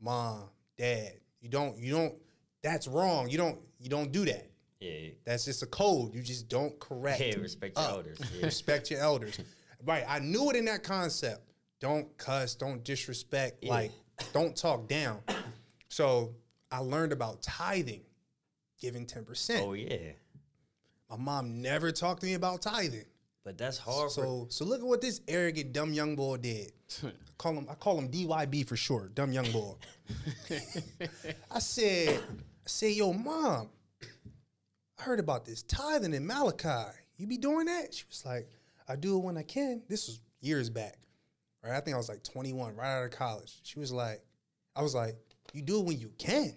mom, 0.01 0.49
dad. 0.76 1.12
You 1.41 1.49
don't 1.49 1.78
you 1.78 1.93
don't 1.93 2.14
that's 2.62 2.89
wrong. 2.89 3.28
You 3.28 3.39
don't 3.39 3.59
you 3.78 3.89
don't 3.89 4.11
do 4.11 4.24
that. 4.24 4.51
Yeah, 4.81 5.11
That's 5.25 5.45
just 5.47 5.62
a 5.62 5.66
code. 5.66 6.14
You 6.14 6.22
just 6.22 6.49
don't 6.49 6.79
correct. 6.79 7.20
yeah. 7.20 7.37
Respect 7.37 7.77
your 7.79 7.87
up. 7.87 7.93
elders. 7.93 8.18
Yeah. 8.39 8.45
Respect 8.47 8.91
your 8.91 9.01
elders. 9.01 9.39
Right. 9.87 10.05
I 10.09 10.18
knew 10.18 10.49
it 10.49 10.57
in 10.57 10.64
that 10.64 10.83
concept. 10.83 11.43
Don't 11.79 12.16
cuss. 12.16 12.55
Don't 12.55 12.83
disrespect. 12.83 13.59
Yeah. 13.61 13.70
Like, 13.75 13.93
don't 14.33 14.57
talk 14.57 14.89
down. 14.89 15.20
So 15.89 16.35
I 16.72 16.79
learned 16.79 17.12
about 17.12 17.43
tithing, 17.43 18.01
giving 18.81 19.05
10%. 19.05 19.61
oh 19.61 19.75
yeah. 19.75 20.12
My 21.11 21.18
mom 21.18 21.61
never 21.61 21.93
talked 21.93 22.20
to 22.22 22.27
me 22.27 22.33
about 22.33 22.62
tithing. 22.62 23.05
But 23.45 23.59
that's 23.59 23.77
hard. 23.77 24.11
for, 24.11 24.14
So 24.22 24.47
so 24.49 24.64
look 24.64 24.81
at 24.81 24.87
what 24.87 25.03
this 25.03 25.20
arrogant 25.29 25.75
dumb 25.75 25.93
young 25.93 26.16
boy 26.16 26.39
did. 26.39 26.72
call 27.37 27.53
him 27.53 27.66
I 27.70 27.75
call 27.75 27.99
him 27.99 28.09
DYB 28.09 28.66
for 28.66 28.77
short, 28.77 29.14
dumb 29.14 29.33
young 29.33 29.53
boy. 29.53 29.75
I 31.51 31.59
said, 31.59 32.20
I 32.31 32.68
said, 32.68 32.93
yo, 32.93 33.12
mom, 33.12 33.66
I 33.66 33.66
heard 35.05 35.20
about 35.20 35.44
this 35.44 35.62
tithing 35.62 36.14
in 36.14 36.26
Malachi. 36.26 36.96
You 37.16 37.26
be 37.26 37.36
doing 37.36 37.66
that? 37.66 37.94
She 37.94 38.05
was 38.09 38.24
like, 38.24 38.48
I 38.88 38.96
do 38.96 39.16
it 39.16 39.24
when 39.24 39.36
I 39.36 39.42
can. 39.42 39.82
This 39.88 40.09
was 40.09 40.20
years 40.40 40.70
back. 40.70 40.98
Right? 41.62 41.76
I 41.76 41.80
think 41.80 41.94
I 41.94 41.98
was 41.98 42.09
like 42.09 42.22
21, 42.22 42.74
right 42.74 42.98
out 42.98 43.05
of 43.05 43.11
college. 43.11 43.61
She 43.62 43.78
was 43.78 43.92
like, 43.92 44.22
I 44.74 44.82
was 44.82 44.94
like, 44.94 45.16
you 45.52 45.62
do 45.62 45.80
it 45.80 45.86
when 45.86 45.98
you 46.00 46.11
can. 46.18 46.55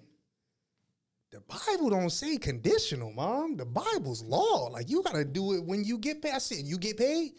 The 1.31 1.41
Bible 1.41 1.89
don't 1.89 2.09
say 2.09 2.37
conditional, 2.37 3.11
mom. 3.11 3.57
The 3.57 3.65
Bible's 3.65 4.23
law. 4.23 4.69
Like 4.71 4.89
you 4.89 5.03
gotta 5.03 5.25
do 5.25 5.53
it 5.53 5.63
when 5.63 5.83
you 5.83 5.97
get 5.97 6.21
paid. 6.21 6.33
I 6.33 6.39
said, 6.39 6.59
you 6.59 6.77
get 6.77 6.97
paid? 6.97 7.33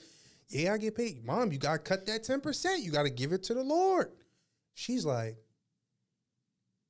Yeah, 0.48 0.74
I 0.74 0.78
get 0.78 0.94
paid. 0.94 1.24
Mom, 1.24 1.52
you 1.52 1.58
gotta 1.58 1.78
cut 1.78 2.06
that 2.06 2.22
10%. 2.22 2.82
You 2.82 2.92
gotta 2.92 3.10
give 3.10 3.32
it 3.32 3.42
to 3.44 3.54
the 3.54 3.62
Lord. 3.62 4.12
She's 4.74 5.04
like, 5.04 5.36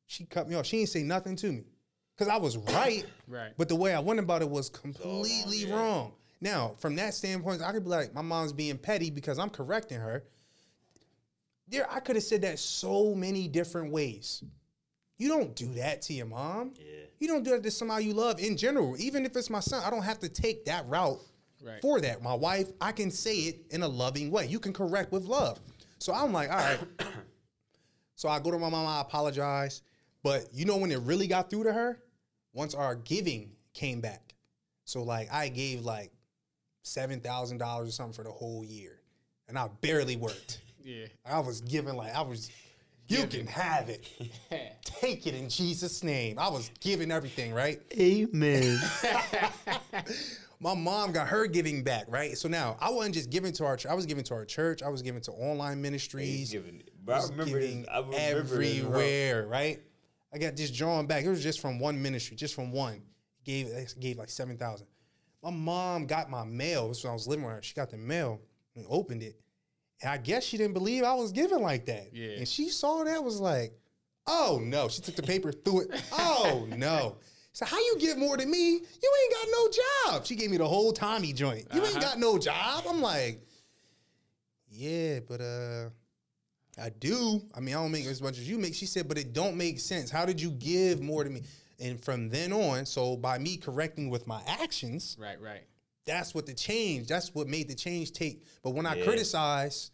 she 0.06 0.24
cut 0.24 0.48
me 0.48 0.54
off. 0.56 0.66
She 0.66 0.78
didn't 0.78 0.90
say 0.90 1.02
nothing 1.02 1.36
to 1.36 1.52
me. 1.52 1.64
Cause 2.18 2.28
I 2.28 2.36
was 2.36 2.56
right. 2.56 3.04
Right. 3.28 3.52
But 3.56 3.68
the 3.68 3.76
way 3.76 3.94
I 3.94 4.00
went 4.00 4.18
about 4.18 4.42
it 4.42 4.50
was 4.50 4.68
completely 4.68 5.58
yeah. 5.58 5.74
wrong. 5.74 6.12
Now, 6.40 6.74
from 6.78 6.96
that 6.96 7.14
standpoint, 7.14 7.62
I 7.62 7.72
could 7.72 7.84
be 7.84 7.90
like, 7.90 8.12
my 8.12 8.22
mom's 8.22 8.52
being 8.52 8.76
petty 8.76 9.10
because 9.10 9.38
I'm 9.38 9.50
correcting 9.50 10.00
her. 10.00 10.24
There, 11.68 11.90
I 11.90 12.00
could 12.00 12.16
have 12.16 12.24
said 12.24 12.42
that 12.42 12.58
so 12.58 13.14
many 13.14 13.46
different 13.46 13.92
ways. 13.92 14.42
You 15.16 15.28
don't 15.28 15.54
do 15.54 15.74
that 15.74 16.02
to 16.02 16.12
your 16.12 16.26
mom. 16.26 16.72
Yeah. 16.76 17.06
You 17.18 17.28
don't 17.28 17.42
do 17.42 17.50
that 17.50 17.62
to 17.62 17.70
somebody 17.70 18.06
you 18.06 18.14
love 18.14 18.40
in 18.40 18.56
general. 18.56 18.96
Even 18.98 19.24
if 19.24 19.36
it's 19.36 19.50
my 19.50 19.60
son, 19.60 19.82
I 19.84 19.90
don't 19.90 20.02
have 20.02 20.20
to 20.20 20.28
take 20.28 20.64
that 20.66 20.88
route 20.88 21.20
Right. 21.60 21.80
for 21.82 22.00
that. 22.00 22.22
My 22.22 22.34
wife, 22.34 22.68
I 22.80 22.92
can 22.92 23.10
say 23.10 23.36
it 23.36 23.66
in 23.70 23.82
a 23.82 23.88
loving 23.88 24.30
way. 24.30 24.46
You 24.46 24.60
can 24.60 24.72
correct 24.72 25.10
with 25.10 25.24
love. 25.24 25.58
So 25.98 26.14
I'm 26.14 26.32
like, 26.32 26.50
all 26.50 26.56
right. 26.56 26.78
so 28.14 28.28
I 28.28 28.38
go 28.38 28.52
to 28.52 28.58
my 28.58 28.70
mom, 28.70 28.86
I 28.86 29.00
apologize. 29.00 29.82
But 30.22 30.46
you 30.52 30.64
know 30.64 30.76
when 30.76 30.92
it 30.92 31.00
really 31.00 31.26
got 31.26 31.50
through 31.50 31.64
to 31.64 31.72
her? 31.72 32.00
Once 32.52 32.74
our 32.74 32.94
giving 32.94 33.52
came 33.74 34.00
back. 34.00 34.34
So 34.84 35.02
like 35.02 35.32
I 35.32 35.48
gave 35.48 35.82
like 35.82 36.10
seven 36.82 37.20
thousand 37.20 37.58
dollars 37.58 37.88
or 37.88 37.92
something 37.92 38.14
for 38.14 38.24
the 38.24 38.30
whole 38.30 38.64
year. 38.64 39.00
And 39.48 39.58
I 39.58 39.68
barely 39.80 40.16
worked. 40.16 40.60
Yeah. 40.84 41.08
I 41.26 41.40
was 41.40 41.60
giving 41.60 41.96
like 41.96 42.14
I 42.14 42.22
was 42.22 42.50
you 43.08 43.26
can 43.26 43.46
have 43.46 43.88
it. 43.90 44.06
Take 44.84 45.26
it 45.26 45.34
in 45.34 45.48
Jesus' 45.48 46.02
name. 46.02 46.38
I 46.38 46.48
was 46.48 46.70
giving 46.80 47.10
everything, 47.10 47.52
right? 47.52 47.80
Amen. 47.98 48.80
my 50.60 50.74
mom 50.74 51.12
got 51.12 51.28
her 51.28 51.46
giving 51.46 51.82
back, 51.82 52.04
right? 52.08 52.36
So 52.36 52.48
now 52.48 52.76
I 52.80 52.90
wasn't 52.90 53.14
just 53.14 53.30
giving 53.30 53.52
to 53.54 53.64
our 53.64 53.76
church. 53.76 53.90
I 53.90 53.94
was 53.94 54.06
giving 54.06 54.24
to 54.24 54.34
our 54.34 54.44
church. 54.44 54.82
I 54.82 54.88
was 54.88 55.02
giving 55.02 55.22
to 55.22 55.32
online 55.32 55.80
ministries. 55.80 56.50
giving, 56.50 56.82
I 56.82 57.04
bro, 57.04 57.14
I 57.14 57.18
was 57.18 57.30
remember 57.30 57.60
giving 57.60 57.80
this. 57.82 57.90
I 57.90 57.98
remember 57.98 58.12
this, 58.12 58.52
everywhere, 58.52 59.46
right? 59.46 59.80
I 60.32 60.38
got 60.38 60.56
this 60.56 60.70
drawn 60.70 61.06
back. 61.06 61.24
It 61.24 61.28
was 61.30 61.42
just 61.42 61.60
from 61.60 61.78
one 61.78 62.00
ministry, 62.02 62.36
just 62.36 62.54
from 62.54 62.70
one. 62.72 63.02
Gave 63.44 63.68
gave 63.98 64.18
like 64.18 64.28
seven 64.28 64.56
thousand. 64.58 64.86
My 65.42 65.50
mom 65.50 66.06
got 66.06 66.28
my 66.28 66.44
mail. 66.44 66.88
This 66.88 67.02
when 67.04 67.10
I 67.10 67.14
was 67.14 67.26
living 67.26 67.44
with 67.44 67.54
her. 67.54 67.62
She 67.62 67.74
got 67.74 67.90
the 67.90 67.96
mail 67.96 68.40
and 68.76 68.84
opened 68.88 69.22
it. 69.22 69.36
And 70.02 70.10
I 70.10 70.18
guess 70.18 70.44
she 70.44 70.56
didn't 70.56 70.74
believe 70.74 71.02
I 71.04 71.14
was 71.14 71.32
giving 71.32 71.62
like 71.62 71.86
that. 71.86 72.10
Yeah. 72.12 72.30
And 72.38 72.46
she 72.48 72.68
saw 72.68 73.04
that 73.04 73.22
was 73.24 73.40
like, 73.40 73.72
oh 74.26 74.60
no. 74.62 74.88
She 74.88 75.00
took 75.00 75.16
the 75.16 75.22
paper, 75.22 75.50
threw 75.52 75.80
it. 75.82 76.02
Oh 76.12 76.66
no. 76.76 77.16
So 77.52 77.64
how 77.64 77.78
you 77.78 77.96
give 77.98 78.18
more 78.18 78.36
than 78.36 78.50
me? 78.50 78.72
You 78.72 79.12
ain't 79.22 79.32
got 79.32 79.46
no 79.50 80.12
job. 80.12 80.26
She 80.26 80.36
gave 80.36 80.50
me 80.50 80.58
the 80.58 80.68
whole 80.68 80.92
Tommy 80.92 81.32
joint. 81.32 81.66
You 81.72 81.80
ain't 81.84 81.96
Uh-huh. 81.96 82.00
got 82.00 82.18
no 82.18 82.38
job. 82.38 82.84
I'm 82.88 83.00
like, 83.00 83.40
yeah, 84.70 85.20
but 85.26 85.40
uh, 85.40 85.88
I 86.80 86.90
do. 86.90 87.42
I 87.54 87.60
mean, 87.60 87.74
I 87.74 87.78
don't 87.82 87.92
make 87.92 88.06
as 88.06 88.22
much 88.22 88.38
as 88.38 88.48
you 88.48 88.58
make. 88.58 88.74
She 88.74 88.86
said, 88.86 89.08
but 89.08 89.18
it 89.18 89.32
don't 89.32 89.56
make 89.56 89.80
sense. 89.80 90.10
How 90.10 90.24
did 90.24 90.40
you 90.40 90.50
give 90.50 91.00
more 91.00 91.24
to 91.24 91.30
me? 91.30 91.42
And 91.80 92.02
from 92.02 92.28
then 92.28 92.52
on, 92.52 92.86
so 92.86 93.16
by 93.16 93.38
me 93.38 93.56
correcting 93.56 94.10
with 94.10 94.26
my 94.26 94.42
actions, 94.46 95.16
Right. 95.18 95.40
Right. 95.40 95.62
that's 96.04 96.34
what 96.34 96.46
the 96.46 96.54
change. 96.54 97.06
That's 97.06 97.34
what 97.34 97.46
made 97.48 97.68
the 97.68 97.74
change 97.74 98.12
take. 98.12 98.44
But 98.62 98.70
when 98.70 98.86
I 98.86 98.96
Yeah. 98.96 99.04
criticize 99.04 99.90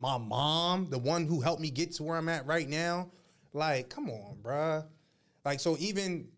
my 0.00 0.18
mom, 0.18 0.90
the 0.90 0.98
one 0.98 1.26
who 1.26 1.40
helped 1.40 1.62
me 1.62 1.70
get 1.70 1.92
to 1.92 2.02
where 2.02 2.16
I'm 2.16 2.28
at 2.28 2.44
right 2.46 2.68
now, 2.68 3.10
like, 3.52 3.88
come 3.88 4.10
on, 4.10 4.38
bruh. 4.42 4.86
Like, 5.44 5.60
so 5.60 5.76
even 5.78 6.28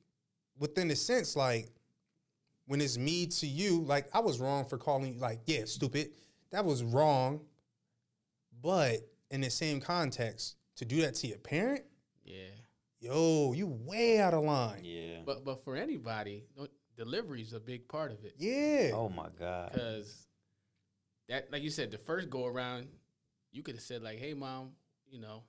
within 0.59 0.89
the 0.89 0.97
sense, 0.97 1.35
like, 1.37 1.71
when 2.67 2.81
it's 2.81 2.99
me 2.99 3.27
to 3.27 3.47
you, 3.47 3.83
like, 3.83 4.09
I 4.15 4.21
was 4.21 4.39
wrong 4.39 4.65
for 4.67 4.79
calling 4.79 5.15
you, 5.15 5.21
like, 5.21 5.41
yeah, 5.47 5.65
stupid. 5.65 6.13
That 6.51 6.65
was 6.65 6.83
wrong. 6.83 7.41
But 8.63 9.07
in 9.35 9.41
the 9.41 9.51
same 9.51 9.81
context, 9.81 10.57
to 10.77 10.85
do 10.85 11.01
that 11.03 11.15
to 11.17 11.27
your 11.27 11.39
parent, 11.39 11.85
Yeah. 12.25 12.47
yo, 13.01 13.53
you 13.53 13.67
way 13.67 14.21
out 14.21 14.33
of 14.35 14.45
line. 14.45 14.85
Yeah. 14.85 15.23
But 15.27 15.45
but 15.45 15.65
for 15.65 15.77
anybody, 15.77 16.45
delivery 16.97 17.43
is 17.43 17.53
a 17.53 17.61
big 17.61 17.89
part 17.89 18.13
of 18.13 18.25
it 18.25 18.35
Yeah. 18.39 18.93
Oh 18.95 19.09
my 19.09 19.29
God. 19.39 19.73
because 19.73 20.27
that, 21.29 21.51
like 21.51 21.63
you 21.63 21.71
said, 21.71 21.91
the 21.91 21.99
first 21.99 22.31
go 22.31 22.47
around, 22.47 22.89
you 23.51 23.63
could 23.63 23.75
have 23.75 23.83
said 23.83 24.03
like, 24.03 24.19
"Hey, 24.19 24.35
mom, 24.35 24.73
you 25.11 25.19
know, 25.19 25.43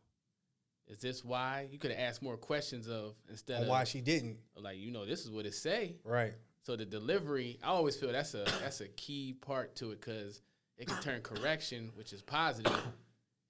is 0.87 0.97
this 0.99 1.23
why?" 1.23 1.67
You 1.71 1.77
could 1.77 1.91
have 1.91 1.99
asked 1.99 2.21
more 2.23 2.37
questions 2.37 2.87
of 2.87 3.15
instead 3.29 3.57
On 3.57 3.63
of 3.63 3.69
why 3.69 3.83
she 3.83 4.01
didn't. 4.01 4.39
like, 4.55 4.77
you 4.77 4.91
know, 4.91 5.05
this 5.05 5.23
is 5.25 5.29
what 5.31 5.45
it 5.45 5.53
say. 5.53 5.97
Right. 6.03 6.33
So 6.63 6.75
the 6.75 6.85
delivery, 6.85 7.59
I 7.61 7.67
always 7.67 7.95
feel 7.95 8.11
that's 8.11 8.33
a 8.33 8.45
that's 8.61 8.81
a 8.81 8.87
key 8.87 9.33
part 9.33 9.75
to 9.75 9.91
it 9.91 10.01
because 10.01 10.41
it 10.77 10.87
can 10.87 10.99
turn 11.01 11.21
correction, 11.21 11.91
which 11.95 12.11
is 12.13 12.21
positive, 12.21 12.79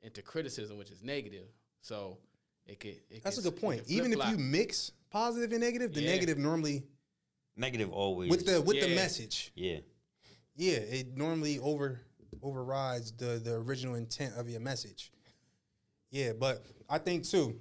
into 0.06 0.22
criticism, 0.22 0.78
which 0.78 0.91
is 0.91 1.03
negative. 1.03 1.47
So 1.82 2.20
it 2.66 2.80
could. 2.80 2.95
It 3.10 3.24
That's 3.24 3.38
a 3.39 3.41
good 3.41 3.60
point. 3.60 3.84
Even 3.88 4.14
if 4.14 4.30
you 4.30 4.38
mix 4.38 4.91
positive 5.10 5.51
and 5.51 5.62
negative, 5.62 5.93
the 5.93 6.01
Yeah. 6.01 6.12
negative 6.12 6.38
normally 6.38 6.84
Negative 7.58 7.91
always. 7.91 8.30
with 8.30 8.45
the 8.45 8.62
with 8.62 8.80
the 8.82 8.93
message, 8.95 9.51
yeah. 9.56 9.80
yeah, 10.56 10.78
it 10.78 11.18
normally 11.18 11.58
over 11.60 12.01
overrides 12.41 13.12
the 13.14 13.39
the 13.43 13.53
original 13.53 13.95
intent 13.95 14.36
of 14.36 14.49
your 14.49 14.60
message. 14.60 15.12
Yeah, 16.12 16.34
but 16.34 16.66
I 16.89 16.97
think 16.99 17.24
too, 17.28 17.60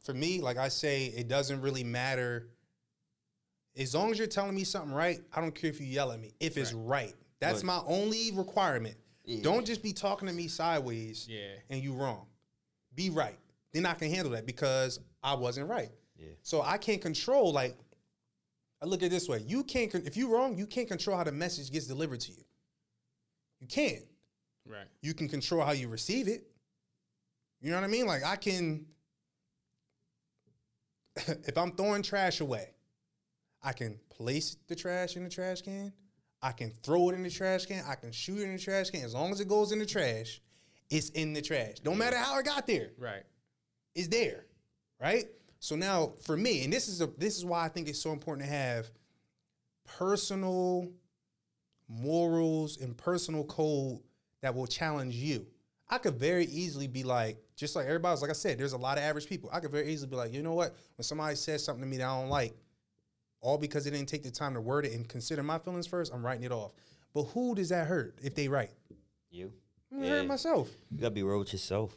for 0.00 0.14
me, 0.14 0.40
like 0.40 0.56
I 0.56 0.68
say, 0.68 1.06
it 1.06 1.28
doesn't 1.28 1.60
really 1.60 1.84
matter. 1.84 2.48
As 3.76 3.94
long 3.94 4.10
as 4.10 4.18
you're 4.18 4.26
telling 4.28 4.54
me 4.54 4.64
something 4.64 4.92
right, 4.92 5.20
I 5.32 5.40
don't 5.40 5.54
care 5.54 5.70
if 5.70 5.80
you 5.80 5.86
yell 5.86 6.12
at 6.12 6.20
me. 6.20 6.32
If 6.40 6.56
it's 6.56 6.72
right, 6.72 7.14
that's 7.40 7.60
But- 7.62 7.66
my 7.66 7.82
only 7.86 8.30
requirement. 8.32 8.96
Yeah. 9.24 9.42
Don't 9.42 9.64
just 9.66 9.82
be 9.82 9.92
talking 9.92 10.28
to 10.28 10.34
me 10.34 10.48
sideways 10.48 11.26
Yeah. 11.28 11.54
and 11.70 11.82
you 11.82 11.92
wrong. 11.94 12.26
Be 12.94 13.10
right. 13.10 13.38
Then 13.72 13.86
I 13.86 13.94
can 13.94 14.10
handle 14.10 14.32
that 14.32 14.46
because 14.46 14.98
I 15.22 15.34
wasn't 15.34 15.68
right. 15.68 15.90
Yeah. 16.16 16.28
So 16.42 16.62
I 16.62 16.76
can't 16.78 17.00
control 17.00 17.52
like 17.52 17.76
I 18.82 18.86
look 18.86 19.02
at 19.02 19.06
it 19.06 19.10
this 19.10 19.28
way. 19.28 19.44
You 19.46 19.62
can't 19.64 19.94
if 19.94 20.16
you're 20.16 20.28
wrong, 20.28 20.58
you 20.58 20.66
can't 20.66 20.88
control 20.88 21.16
how 21.16 21.24
the 21.24 21.32
message 21.32 21.70
gets 21.70 21.86
delivered 21.86 22.20
to 22.20 22.32
you. 22.32 22.44
You 23.60 23.66
can't. 23.68 24.04
Right. 24.66 24.86
You 25.00 25.14
can 25.14 25.28
control 25.28 25.62
how 25.64 25.72
you 25.72 25.88
receive 25.88 26.28
it. 26.28 26.44
You 27.60 27.70
know 27.70 27.76
what 27.76 27.84
I 27.84 27.88
mean? 27.88 28.06
Like 28.06 28.24
I 28.24 28.36
can 28.36 28.86
if 31.16 31.56
I'm 31.56 31.72
throwing 31.72 32.02
trash 32.02 32.40
away, 32.40 32.70
I 33.62 33.72
can 33.72 33.98
place 34.10 34.56
the 34.66 34.74
trash 34.74 35.16
in 35.16 35.24
the 35.24 35.30
trash 35.30 35.62
can. 35.62 35.92
I 36.42 36.52
can 36.52 36.70
throw 36.82 37.08
it 37.10 37.14
in 37.14 37.22
the 37.22 37.30
trash 37.30 37.66
can. 37.66 37.84
I 37.86 37.94
can 37.94 38.10
shoot 38.10 38.38
it 38.38 38.44
in 38.44 38.56
the 38.56 38.58
trash 38.58 38.90
can. 38.90 39.04
As 39.04 39.14
long 39.14 39.30
as 39.30 39.40
it 39.40 39.48
goes 39.48 39.70
in 39.70 39.78
the 39.78 39.86
trash, 39.86 40.40
it's 40.90 41.10
in 41.10 41.32
the 41.32 41.40
trash. 41.40 41.78
Don't 41.82 41.98
matter 41.98 42.16
how 42.16 42.38
it 42.38 42.44
got 42.44 42.66
there 42.66 42.90
Right. 42.98 43.22
It's 43.94 44.08
there, 44.08 44.46
right? 45.00 45.26
So 45.60 45.76
now 45.76 46.14
for 46.22 46.36
me, 46.36 46.64
and 46.64 46.72
this 46.72 46.88
is 46.88 47.00
a 47.00 47.06
this 47.18 47.36
is 47.36 47.44
why 47.44 47.64
I 47.64 47.68
think 47.68 47.88
it's 47.88 48.00
so 48.00 48.12
important 48.12 48.48
to 48.48 48.52
have 48.52 48.90
personal 49.84 50.88
morals 51.88 52.78
and 52.80 52.96
personal 52.96 53.44
code 53.44 54.00
that 54.40 54.54
will 54.54 54.66
challenge 54.66 55.14
you. 55.14 55.46
I 55.88 55.98
could 55.98 56.14
very 56.14 56.46
easily 56.46 56.86
be 56.86 57.04
like, 57.04 57.36
just 57.54 57.76
like 57.76 57.86
everybody's 57.86 58.22
like 58.22 58.30
I 58.30 58.34
said, 58.34 58.58
there's 58.58 58.72
a 58.72 58.78
lot 58.78 58.96
of 58.96 59.04
average 59.04 59.28
people. 59.28 59.50
I 59.52 59.60
could 59.60 59.70
very 59.70 59.92
easily 59.92 60.08
be 60.08 60.16
like, 60.16 60.32
you 60.32 60.42
know 60.42 60.54
what? 60.54 60.74
When 60.96 61.04
somebody 61.04 61.36
says 61.36 61.62
something 61.62 61.82
to 61.82 61.88
me 61.88 61.98
that 61.98 62.08
I 62.08 62.20
don't 62.20 62.30
like, 62.30 62.54
all 63.42 63.58
because 63.58 63.84
they 63.84 63.90
didn't 63.90 64.08
take 64.08 64.22
the 64.22 64.30
time 64.30 64.54
to 64.54 64.60
word 64.60 64.86
it 64.86 64.92
and 64.92 65.06
consider 65.08 65.42
my 65.42 65.58
feelings 65.58 65.86
first, 65.86 66.12
I'm 66.14 66.24
writing 66.24 66.44
it 66.44 66.52
off. 66.52 66.72
But 67.12 67.24
who 67.24 67.54
does 67.54 67.68
that 67.68 67.86
hurt 67.86 68.16
if 68.22 68.34
they 68.34 68.48
write? 68.48 68.70
You. 69.30 69.52
I'm 69.92 69.98
gonna 70.00 70.08
hurt 70.10 70.26
myself. 70.26 70.70
You 70.90 70.98
gotta 70.98 71.10
be 71.10 71.22
real 71.22 71.40
with 71.40 71.52
yourself. 71.52 71.94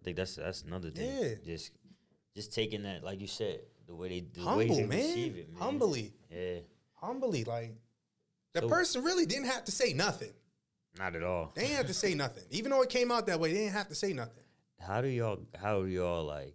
I 0.00 0.04
think 0.04 0.16
that's 0.16 0.36
that's 0.36 0.62
another 0.62 0.90
thing. 0.90 1.10
Yeah. 1.22 1.34
Just 1.44 1.72
just 2.34 2.54
taking 2.54 2.84
that, 2.84 3.04
like 3.04 3.20
you 3.20 3.26
said, 3.26 3.60
the 3.86 3.94
way 3.94 4.08
they 4.08 4.20
the 4.20 4.40
way 4.56 4.68
Humble, 4.68 4.76
they 4.76 4.86
man. 4.86 4.98
receive 4.98 5.36
it, 5.36 5.52
man. 5.52 5.60
Humbly. 5.62 6.12
Yeah. 6.30 6.58
Humbly. 6.94 7.44
Like 7.44 7.74
the 8.54 8.60
So- 8.60 8.68
person 8.68 9.04
really 9.04 9.26
didn't 9.26 9.46
have 9.46 9.64
to 9.66 9.72
say 9.72 9.92
nothing. 9.92 10.32
Not 10.98 11.14
at 11.14 11.22
all. 11.22 11.52
They 11.54 11.62
didn't 11.62 11.76
have 11.76 11.86
to 11.88 11.94
say 11.94 12.14
nothing. 12.14 12.44
Even 12.50 12.70
though 12.70 12.82
it 12.82 12.88
came 12.88 13.12
out 13.12 13.26
that 13.26 13.38
way, 13.38 13.52
they 13.52 13.58
didn't 13.60 13.74
have 13.74 13.88
to 13.88 13.94
say 13.94 14.12
nothing. 14.12 14.42
How 14.80 15.00
do 15.02 15.08
y'all 15.08 15.40
how 15.60 15.82
do 15.82 15.86
y'all 15.88 16.24
like 16.24 16.54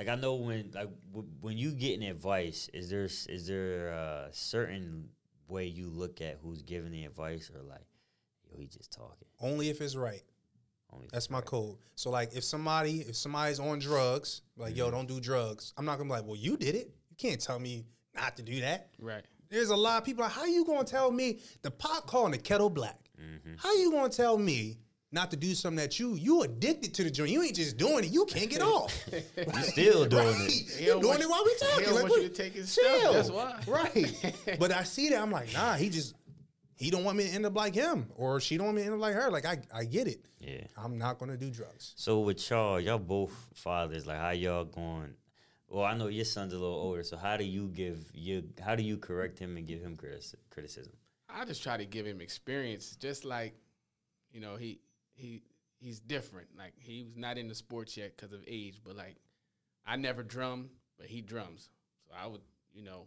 like 0.00 0.08
I 0.08 0.14
know 0.14 0.34
when 0.36 0.70
like 0.74 0.88
w- 1.12 1.28
when 1.42 1.58
you 1.58 1.72
getting 1.72 2.08
advice, 2.08 2.70
is 2.72 2.88
there 2.88 3.04
s- 3.04 3.26
is 3.26 3.46
there 3.46 3.88
a 3.88 4.28
certain 4.32 5.10
way 5.46 5.66
you 5.66 5.90
look 5.90 6.20
at 6.22 6.38
who's 6.42 6.62
giving 6.62 6.90
the 6.92 7.04
advice, 7.04 7.50
or 7.54 7.60
like, 7.62 7.84
yo, 8.50 8.58
he 8.58 8.66
just 8.66 8.90
talking? 8.92 9.28
Only 9.40 9.68
if 9.68 9.80
it's 9.82 9.96
right. 9.96 10.22
Only 10.92 11.06
if 11.06 11.12
That's 11.12 11.26
it's 11.26 11.30
my 11.30 11.38
right. 11.38 11.44
code. 11.44 11.76
So 11.96 12.08
like 12.10 12.34
if 12.34 12.44
somebody 12.44 13.00
if 13.02 13.14
somebody's 13.16 13.60
on 13.60 13.78
drugs, 13.78 14.40
like 14.56 14.70
Mm-hmm. 14.70 14.78
yo, 14.78 14.90
don't 14.90 15.06
do 15.08 15.20
drugs. 15.20 15.74
I'm 15.76 15.84
not 15.84 15.98
gonna 15.98 16.08
be 16.08 16.14
like, 16.14 16.24
well, 16.24 16.36
you 16.36 16.56
did 16.56 16.74
it. 16.76 16.90
You 17.10 17.16
can't 17.18 17.40
tell 17.40 17.58
me 17.58 17.84
not 18.14 18.36
to 18.38 18.42
do 18.42 18.60
that. 18.62 18.88
Right. 18.98 19.24
There's 19.50 19.70
a 19.70 19.76
lot 19.76 19.98
of 19.98 20.04
people 20.04 20.22
like, 20.24 20.32
how 20.32 20.46
you 20.46 20.64
gonna 20.64 20.84
tell 20.84 21.10
me 21.12 21.40
the 21.62 21.70
pot 21.70 22.06
calling 22.06 22.32
the 22.32 22.38
kettle 22.38 22.70
black? 22.70 22.98
Mm-hmm. 23.20 23.54
How 23.58 23.74
you 23.74 23.90
gonna 23.90 24.08
tell 24.08 24.38
me 24.38 24.78
not 25.12 25.30
to 25.32 25.36
do 25.36 25.54
something 25.54 25.76
that 25.78 25.98
you 25.98 26.14
you 26.14 26.42
addicted 26.42 26.94
to 26.94 27.04
the 27.04 27.10
joint? 27.10 27.30
You 27.30 27.42
ain't 27.42 27.56
just 27.56 27.76
doing 27.76 28.04
it. 28.04 28.10
You 28.10 28.24
can't 28.26 28.48
get 28.50 28.62
off. 28.76 28.96
You 29.12 29.62
still 29.62 30.04
doing 30.08 30.26
right. 30.26 30.46
it. 30.48 30.52
He 30.52 30.84
You 30.84 30.90
don't 30.92 31.00
doing 31.00 31.10
want 31.10 31.22
it 31.22 31.28
while 31.30 31.44
we 31.44 31.54
talking. 31.58 31.94
like, 31.94 32.02
want 32.10 32.22
you 32.22 32.28
to 32.28 32.34
take 32.34 32.52
his 32.54 32.70
stuff, 32.72 32.84
chill. 33.00 33.12
that's 33.12 33.30
why. 33.30 33.60
Right. 33.66 34.34
but 34.60 34.72
I 34.72 34.84
see 34.84 35.08
that. 35.10 35.20
I'm 35.20 35.30
like, 35.30 35.52
nah, 35.52 35.74
he 35.74 35.88
just 35.90 36.14
he 36.76 36.90
don't 36.90 37.04
want 37.04 37.18
me 37.18 37.24
to 37.28 37.34
end 37.34 37.44
up 37.44 37.54
like 37.56 37.74
him. 37.74 38.06
Or 38.16 38.40
she 38.40 38.56
don't 38.56 38.66
want 38.66 38.76
me 38.76 38.82
to 38.82 38.86
end 38.86 38.94
up 38.94 39.00
like 39.00 39.14
her. 39.14 39.30
Like 39.30 39.44
I, 39.46 39.58
I 39.74 39.84
get 39.84 40.06
it. 40.08 40.24
Yeah. 40.38 40.64
I'm 40.76 40.96
not 40.96 41.18
gonna 41.18 41.36
do 41.36 41.50
drugs. 41.50 41.92
So 41.96 42.20
with 42.20 42.48
y'all, 42.50 42.80
y'all 42.80 42.98
both 42.98 43.48
fathers, 43.54 44.06
like 44.06 44.18
how 44.18 44.30
y'all 44.30 44.64
going? 44.64 45.14
Well, 45.68 45.84
I 45.84 45.94
know 45.94 46.08
your 46.08 46.24
son's 46.24 46.52
a 46.52 46.58
little 46.58 46.74
older, 46.74 47.02
so 47.04 47.16
how 47.16 47.36
do 47.36 47.44
you 47.44 47.68
give 47.68 48.10
you 48.14 48.44
how 48.60 48.74
do 48.74 48.82
you 48.82 48.96
correct 48.96 49.38
him 49.38 49.56
and 49.56 49.66
give 49.66 49.80
him 49.80 49.96
criticism? 50.50 50.92
I 51.28 51.44
just 51.44 51.62
try 51.62 51.76
to 51.76 51.84
give 51.84 52.06
him 52.06 52.20
experience, 52.20 52.96
just 52.96 53.24
like, 53.24 53.54
you 54.32 54.40
know, 54.40 54.56
he 54.56 54.80
he 55.20 55.42
he's 55.78 56.00
different. 56.00 56.48
Like 56.56 56.74
he 56.78 57.02
was 57.02 57.16
not 57.16 57.38
into 57.38 57.54
sports 57.54 57.96
yet 57.96 58.16
because 58.16 58.32
of 58.32 58.40
age, 58.46 58.80
but 58.84 58.96
like 58.96 59.16
I 59.86 59.96
never 59.96 60.22
drum, 60.22 60.70
but 60.98 61.06
he 61.06 61.20
drums. 61.20 61.70
So 62.08 62.14
I 62.20 62.26
would, 62.26 62.42
you 62.72 62.82
know, 62.82 63.06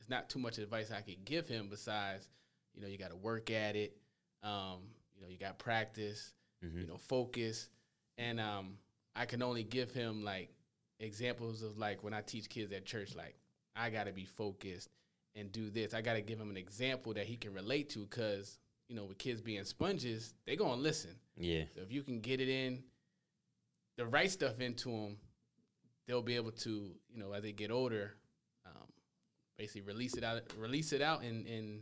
it's 0.00 0.08
not 0.08 0.28
too 0.28 0.38
much 0.38 0.58
advice 0.58 0.90
I 0.90 1.00
could 1.00 1.24
give 1.24 1.48
him 1.48 1.68
besides, 1.68 2.28
you 2.74 2.82
know, 2.82 2.88
you 2.88 2.98
got 2.98 3.10
to 3.10 3.16
work 3.16 3.50
at 3.50 3.76
it. 3.76 3.96
Um, 4.42 4.80
you 5.14 5.22
know, 5.22 5.28
you 5.28 5.38
got 5.38 5.58
practice. 5.58 6.32
You 6.62 6.86
know, 6.86 6.96
focus, 6.96 7.68
and 8.16 8.40
um, 8.40 8.78
I 9.14 9.26
can 9.26 9.42
only 9.42 9.64
give 9.64 9.92
him 9.92 10.24
like 10.24 10.48
examples 10.98 11.62
of 11.62 11.76
like 11.76 12.02
when 12.02 12.14
I 12.14 12.22
teach 12.22 12.48
kids 12.48 12.72
at 12.72 12.86
church, 12.86 13.14
like 13.14 13.36
I 13.76 13.90
got 13.90 14.06
to 14.06 14.12
be 14.12 14.24
focused 14.24 14.88
and 15.34 15.52
do 15.52 15.68
this. 15.68 15.92
I 15.92 16.00
got 16.00 16.14
to 16.14 16.22
give 16.22 16.40
him 16.40 16.48
an 16.48 16.56
example 16.56 17.12
that 17.14 17.26
he 17.26 17.36
can 17.36 17.52
relate 17.52 17.90
to 17.90 18.00
because, 18.00 18.58
you 18.88 18.96
know, 18.96 19.04
with 19.04 19.18
kids 19.18 19.40
being 19.40 19.64
sponges, 19.64 20.34
they 20.46 20.56
going 20.56 20.76
to 20.76 20.80
listen. 20.82 21.10
Yeah. 21.36 21.64
So 21.74 21.82
if 21.82 21.90
you 21.92 22.02
can 22.02 22.20
get 22.20 22.40
it 22.40 22.48
in, 22.48 22.82
the 23.96 24.06
right 24.06 24.30
stuff 24.30 24.60
into 24.60 24.90
them, 24.90 25.16
they'll 26.06 26.22
be 26.22 26.36
able 26.36 26.50
to, 26.52 26.70
you 27.08 27.18
know, 27.18 27.32
as 27.32 27.42
they 27.42 27.52
get 27.52 27.70
older, 27.70 28.14
um, 28.66 28.88
basically 29.56 29.82
release 29.82 30.14
it 30.16 30.24
out, 30.24 30.42
release 30.58 30.92
it 30.92 31.00
out 31.00 31.22
and, 31.22 31.46
and, 31.46 31.80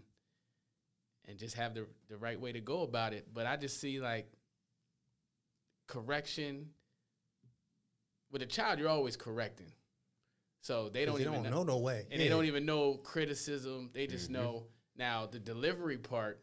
and 1.26 1.38
just 1.38 1.56
have 1.56 1.74
the, 1.74 1.86
the 2.08 2.16
right 2.16 2.38
way 2.40 2.52
to 2.52 2.60
go 2.60 2.82
about 2.82 3.12
it. 3.12 3.28
But 3.32 3.46
I 3.46 3.56
just 3.56 3.80
see 3.80 4.00
like 4.00 4.30
correction 5.88 6.68
with 8.30 8.42
a 8.42 8.46
child, 8.46 8.78
you're 8.78 8.88
always 8.88 9.16
correcting. 9.16 9.72
So 10.60 10.88
they 10.88 11.04
don't 11.04 11.16
They 11.16 11.22
even 11.22 11.42
don't 11.42 11.50
know 11.50 11.64
no 11.64 11.78
way. 11.78 12.06
and 12.10 12.20
they 12.20 12.28
don't 12.28 12.44
even 12.44 12.64
know 12.64 12.94
criticism. 12.94 13.90
They 13.92 14.06
just 14.06 14.30
know 14.30 14.64
now 14.96 15.26
the 15.26 15.38
delivery 15.40 15.98
part. 15.98 16.40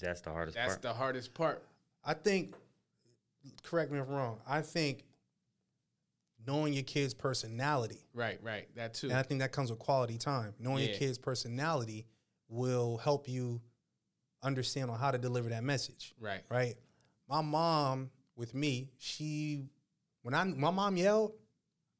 That's 0.00 0.20
the 0.20 0.30
hardest 0.30 0.56
part. 0.56 0.68
That's 0.68 0.74
part. 0.78 0.82
the 0.82 0.94
hardest 0.94 1.34
part. 1.34 1.62
I 2.04 2.14
think, 2.14 2.54
correct 3.62 3.90
me 3.92 3.98
if 3.98 4.08
I'm 4.08 4.14
wrong. 4.14 4.38
I 4.46 4.60
think 4.62 5.04
knowing 6.46 6.72
your 6.72 6.82
kid's 6.82 7.14
personality, 7.14 8.04
Right, 8.14 8.38
right. 8.42 8.68
That 8.74 8.94
too. 8.94 9.08
and 9.08 9.16
I 9.18 9.22
think 9.22 9.40
that 9.40 9.52
comes 9.52 9.70
with 9.70 9.78
quality 9.78 10.18
time. 10.18 10.54
Knowing 10.58 10.84
your 10.88 10.96
kid's 10.96 11.18
personality 11.18 12.06
will 12.48 12.96
help 12.98 13.28
you 13.28 13.60
understand 14.42 14.90
on 14.90 14.98
how 14.98 15.10
to 15.12 15.18
deliver 15.18 15.50
that 15.50 15.62
message. 15.62 16.14
right. 16.20 16.42
Right. 16.48 16.74
My 17.28 17.40
mom 17.40 18.10
with 18.36 18.54
me, 18.54 18.90
she 18.98 19.64
when 20.22 20.34
I 20.34 20.42
my 20.44 20.70
mom 20.70 20.96
yelled, 20.96 21.32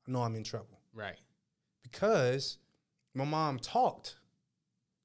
I 0.07 0.11
know 0.11 0.23
I'm 0.23 0.35
in 0.35 0.43
trouble 0.45 0.81
Right. 0.93 1.17
because 1.83 2.59
my 3.15 3.25
mom 3.25 3.59
talked. 3.61 4.17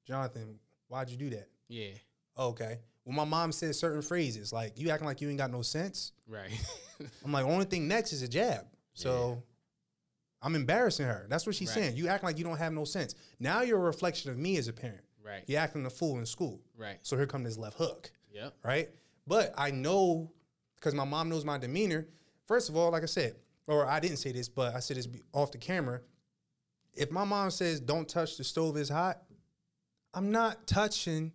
Jonathan, 0.06 0.58
why'd 0.88 1.08
you 1.10 1.16
do 1.16 1.30
that? 1.30 1.48
Yeah. 1.68 1.92
Okay. 2.38 2.78
When 3.04 3.16
my 3.16 3.24
mom 3.24 3.52
said 3.52 3.74
certain 3.74 4.02
phrases, 4.02 4.52
like 4.52 4.78
you 4.78 4.90
acting 4.90 5.06
like 5.06 5.20
you 5.20 5.28
ain't 5.28 5.38
got 5.38 5.50
no 5.50 5.62
sense. 5.62 6.12
Right. 6.26 6.50
I'm 7.24 7.32
like, 7.32 7.44
only 7.46 7.64
thing 7.64 7.88
next 7.88 8.12
is 8.12 8.22
a 8.22 8.28
jab. 8.28 8.66
So 8.94 9.42
I'm 10.42 10.54
embarrassing 10.54 11.06
her. 11.06 11.26
That's 11.28 11.46
what 11.46 11.54
she's 11.54 11.68
Right. 11.70 11.74
saying. 11.84 11.96
You 11.96 12.08
act 12.08 12.22
like 12.24 12.36
you 12.38 12.44
don't 12.44 12.58
have 12.58 12.72
no 12.72 12.84
sense. 12.84 13.14
Now 13.40 13.62
you're 13.62 13.78
a 13.78 13.82
reflection 13.82 14.30
of 14.30 14.36
me 14.38 14.56
as 14.58 14.68
a 14.68 14.72
parent. 14.72 15.00
right. 15.24 15.42
You're 15.46 15.60
acting 15.60 15.84
a 15.86 15.90
fool 15.90 16.18
in 16.18 16.26
school. 16.26 16.60
Right. 16.76 16.98
So 17.02 17.16
here 17.16 17.26
comes 17.26 17.44
this 17.46 17.58
left 17.58 17.76
hook. 17.78 18.10
Yep. 18.32 18.54
Right? 18.64 18.88
But 19.26 19.52
I 19.58 19.70
know 19.70 20.30
because 20.76 20.94
my 20.94 21.04
mom 21.04 21.28
knows 21.28 21.44
my 21.44 21.58
demeanor. 21.58 22.08
First 22.46 22.68
of 22.68 22.76
all, 22.76 22.90
like 22.92 23.02
I 23.02 23.06
said, 23.06 23.36
or 23.66 23.86
I 23.86 24.00
didn't 24.00 24.16
say 24.18 24.32
this, 24.32 24.48
but 24.48 24.74
I 24.74 24.80
said 24.80 24.96
this 24.96 25.08
off 25.32 25.50
the 25.52 25.58
camera. 25.58 26.00
If 26.94 27.10
my 27.10 27.24
mom 27.24 27.50
says 27.50 27.78
don't 27.80 28.08
touch 28.08 28.36
the 28.36 28.44
stove 28.44 28.76
is 28.76 28.88
hot, 28.88 29.22
I'm 30.14 30.30
not 30.30 30.66
touching 30.66 31.32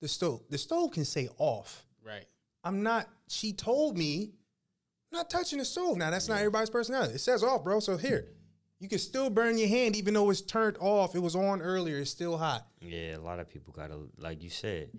the 0.00 0.08
stove. 0.08 0.42
The 0.50 0.58
stove 0.58 0.92
can 0.92 1.04
say 1.04 1.28
off. 1.38 1.84
Right. 2.04 2.24
I'm 2.64 2.82
not. 2.82 3.08
She 3.28 3.52
told 3.52 3.96
me, 3.96 4.32
I'm 5.12 5.18
not 5.18 5.30
touching 5.30 5.58
the 5.58 5.64
stove. 5.64 5.96
Now 5.96 6.10
that's 6.10 6.28
not 6.28 6.38
everybody's 6.38 6.70
personality. 6.70 7.14
It 7.14 7.20
says 7.20 7.42
off, 7.42 7.64
bro. 7.64 7.80
So 7.80 7.96
here, 7.96 8.28
you 8.78 8.88
can 8.88 8.98
still 8.98 9.30
burn 9.30 9.58
your 9.58 9.68
hand 9.68 9.96
even 9.96 10.14
though 10.14 10.30
it's 10.30 10.40
turned 10.40 10.76
off. 10.80 11.14
It 11.14 11.20
was 11.20 11.36
on 11.36 11.60
earlier. 11.62 11.98
It's 11.98 12.10
still 12.10 12.36
hot. 12.36 12.66
Yeah, 12.80 13.16
a 13.16 13.18
lot 13.18 13.38
of 13.38 13.48
people 13.48 13.72
gotta 13.76 13.96
like 14.18 14.42
you 14.42 14.50
said, 14.50 14.90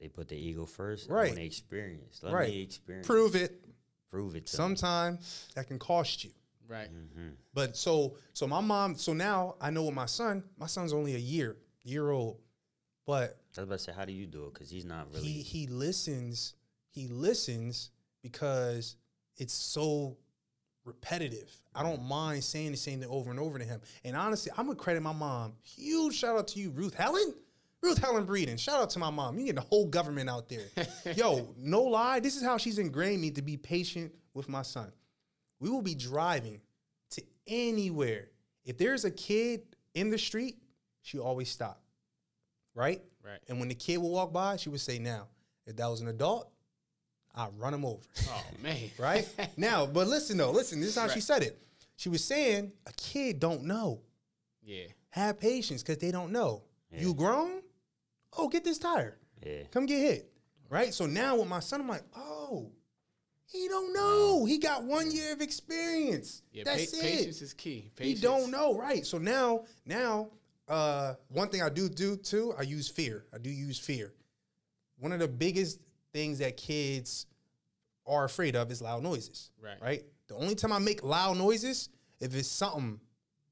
they 0.00 0.08
put 0.08 0.28
the 0.28 0.36
ego 0.36 0.66
first. 0.66 1.08
Right. 1.10 1.28
When 1.30 1.36
they 1.36 1.44
experience. 1.46 2.20
Let 2.22 2.32
Right. 2.34 2.48
me 2.50 2.62
experience. 2.62 3.06
Prove 3.06 3.36
it. 3.36 3.64
Prove 4.10 4.34
it. 4.36 4.48
Sometimes 4.48 5.48
that 5.54 5.66
can 5.68 5.78
cost 5.78 6.24
you. 6.24 6.30
Right. 6.68 6.88
Mm-hmm. 6.92 7.30
But 7.54 7.76
so 7.76 8.16
so 8.32 8.46
my 8.46 8.60
mom. 8.60 8.96
So 8.96 9.12
now 9.12 9.56
I 9.60 9.70
know 9.70 9.84
with 9.84 9.94
my 9.94 10.06
son. 10.06 10.42
My 10.58 10.66
son's 10.66 10.92
only 10.92 11.14
a 11.14 11.18
year 11.18 11.56
year 11.84 12.10
old, 12.10 12.38
but 13.06 13.38
I 13.56 13.60
was 13.60 13.68
about 13.68 13.78
to 13.78 13.84
say, 13.84 13.92
how 13.92 14.04
do 14.04 14.12
you 14.12 14.26
do 14.26 14.44
it? 14.44 14.54
Because 14.54 14.70
he's 14.70 14.84
not 14.84 15.08
really. 15.12 15.26
he 15.26 15.42
he 15.42 15.66
listens. 15.66 16.54
He 16.90 17.08
listens 17.08 17.90
because 18.22 18.96
it's 19.36 19.54
so 19.54 20.16
repetitive. 20.84 21.50
I 21.74 21.82
don't 21.82 22.02
mm. 22.02 22.08
mind 22.08 22.44
saying 22.44 22.72
the 22.72 22.76
same 22.76 23.00
thing 23.00 23.08
over 23.08 23.30
and 23.30 23.40
over 23.40 23.58
to 23.58 23.64
him. 23.64 23.80
And 24.04 24.16
honestly, 24.16 24.52
I'm 24.56 24.66
gonna 24.66 24.76
credit 24.76 25.02
my 25.02 25.12
mom. 25.12 25.54
Huge 25.62 26.14
shout 26.14 26.36
out 26.36 26.48
to 26.48 26.60
you, 26.60 26.70
Ruth 26.70 26.94
Helen. 26.94 27.34
Ruth 27.82 27.98
Helen 27.98 28.24
Breeden. 28.24 28.58
Shout 28.58 28.80
out 28.80 28.90
to 28.90 29.00
my 29.00 29.10
mom. 29.10 29.38
You 29.38 29.46
get 29.46 29.56
the 29.56 29.62
whole 29.62 29.86
government 29.86 30.30
out 30.30 30.48
there. 30.48 30.66
Yo, 31.16 31.52
no 31.58 31.82
lie. 31.82 32.20
This 32.20 32.36
is 32.36 32.42
how 32.42 32.56
she's 32.56 32.78
ingrained 32.78 33.20
me 33.20 33.32
to 33.32 33.42
be 33.42 33.56
patient 33.56 34.12
with 34.34 34.48
my 34.48 34.62
son. 34.62 34.92
We 35.58 35.68
will 35.68 35.82
be 35.82 35.96
driving 35.96 36.60
to 37.10 37.22
anywhere. 37.48 38.28
If 38.64 38.78
there's 38.78 39.04
a 39.04 39.10
kid 39.10 39.62
in 39.94 40.10
the 40.10 40.18
street, 40.18 40.58
she 41.02 41.18
always 41.18 41.48
stop. 41.48 41.81
Right? 42.74 43.02
Right. 43.24 43.38
And 43.48 43.58
when 43.60 43.68
the 43.68 43.74
kid 43.74 43.98
would 43.98 44.08
walk 44.08 44.32
by, 44.32 44.56
she 44.56 44.68
would 44.68 44.80
say, 44.80 44.98
Now, 44.98 45.28
if 45.66 45.76
that 45.76 45.86
was 45.86 46.00
an 46.00 46.08
adult, 46.08 46.50
I'd 47.34 47.48
run 47.58 47.74
him 47.74 47.84
over. 47.84 48.02
Oh 48.28 48.44
man. 48.62 48.90
Right? 48.98 49.26
now, 49.56 49.86
but 49.86 50.06
listen 50.08 50.36
though, 50.38 50.50
listen, 50.50 50.80
this 50.80 50.90
is 50.90 50.96
how 50.96 51.08
she 51.08 51.20
said 51.20 51.42
it. 51.42 51.58
She 51.96 52.08
was 52.08 52.24
saying, 52.24 52.72
a 52.86 52.92
kid 52.92 53.38
don't 53.40 53.64
know. 53.64 54.00
Yeah. 54.62 54.84
Have 55.10 55.38
patience 55.38 55.82
because 55.82 55.98
they 55.98 56.10
don't 56.10 56.32
know. 56.32 56.62
You 56.90 57.14
grown? 57.14 57.62
Oh, 58.36 58.48
get 58.48 58.64
this 58.64 58.78
tire. 58.78 59.18
yeah. 59.44 59.62
Come 59.70 59.86
get 59.86 60.00
hit. 60.00 60.30
Right? 60.68 60.92
So 60.92 61.06
now 61.06 61.36
with 61.36 61.48
my 61.48 61.60
son, 61.60 61.80
I'm 61.80 61.88
like, 61.88 62.02
oh, 62.16 62.70
he 63.46 63.68
don't 63.68 63.92
know. 63.94 64.44
He 64.46 64.58
got 64.58 64.84
one 64.84 65.10
year 65.10 65.32
of 65.32 65.40
experience. 65.42 66.42
Yeah. 66.52 66.64
That's 66.64 66.90
pa- 66.90 66.98
it. 66.98 67.02
patience 67.02 67.42
is 67.42 67.52
key. 67.54 67.90
Patience. 67.94 68.20
He 68.20 68.26
don't 68.26 68.50
know, 68.50 68.76
right? 68.78 69.06
So 69.06 69.18
now, 69.18 69.64
now, 69.86 70.28
uh, 70.68 71.14
one 71.28 71.48
thing 71.48 71.62
I 71.62 71.68
do 71.68 71.88
do 71.88 72.16
too, 72.16 72.54
I 72.58 72.62
use 72.62 72.88
fear. 72.88 73.24
I 73.34 73.38
do 73.38 73.50
use 73.50 73.78
fear. 73.78 74.12
One 74.98 75.12
of 75.12 75.18
the 75.20 75.28
biggest 75.28 75.80
things 76.12 76.38
that 76.38 76.56
kids 76.56 77.26
are 78.06 78.24
afraid 78.24 78.56
of 78.56 78.70
is 78.70 78.80
loud 78.82 79.02
noises. 79.02 79.50
Right. 79.60 79.80
Right. 79.80 80.04
The 80.28 80.34
only 80.36 80.54
time 80.54 80.72
I 80.72 80.78
make 80.78 81.02
loud 81.02 81.36
noises 81.36 81.88
if 82.20 82.34
it's 82.34 82.48
something 82.48 83.00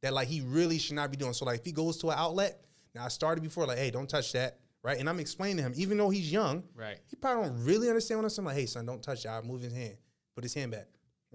that 0.03 0.13
like 0.13 0.29
he 0.29 0.41
really 0.41 0.79
should 0.79 0.97
not 0.97 1.11
be 1.11 1.17
doing. 1.17 1.33
So 1.33 1.45
like 1.45 1.61
if 1.61 1.65
he 1.65 1.73
goes 1.73 1.97
to 1.99 2.09
an 2.11 2.15
outlet, 2.19 2.65
now 2.95 3.05
I 3.05 3.09
started 3.09 3.43
before 3.43 3.67
like, 3.67 3.79
hey, 3.79 3.91
don't 3.91 4.09
touch 4.09 4.33
that. 4.33 4.59
Right. 4.83 4.99
And 4.99 5.09
I'm 5.09 5.21
explaining 5.21 5.59
to 5.59 5.63
him, 5.65 5.73
even 5.77 5.99
though 5.99 6.09
he's 6.09 6.33
young, 6.33 6.63
Right. 6.75 6.99
he 7.07 7.17
probably 7.17 7.49
don't 7.51 7.65
really 7.65 7.89
understand 7.89 8.19
what 8.21 8.25
I'm 8.25 8.31
saying. 8.31 8.47
Like, 8.47 8.57
hey, 8.57 8.67
son, 8.67 8.87
don't 8.87 9.03
touch 9.03 9.25
that. 9.25 9.31
I 9.33 9.47
move 9.47 9.61
his 9.61 9.75
hand. 9.75 9.97
Put 10.35 10.45
his 10.45 10.55
hand 10.55 10.73
back. 10.73 10.87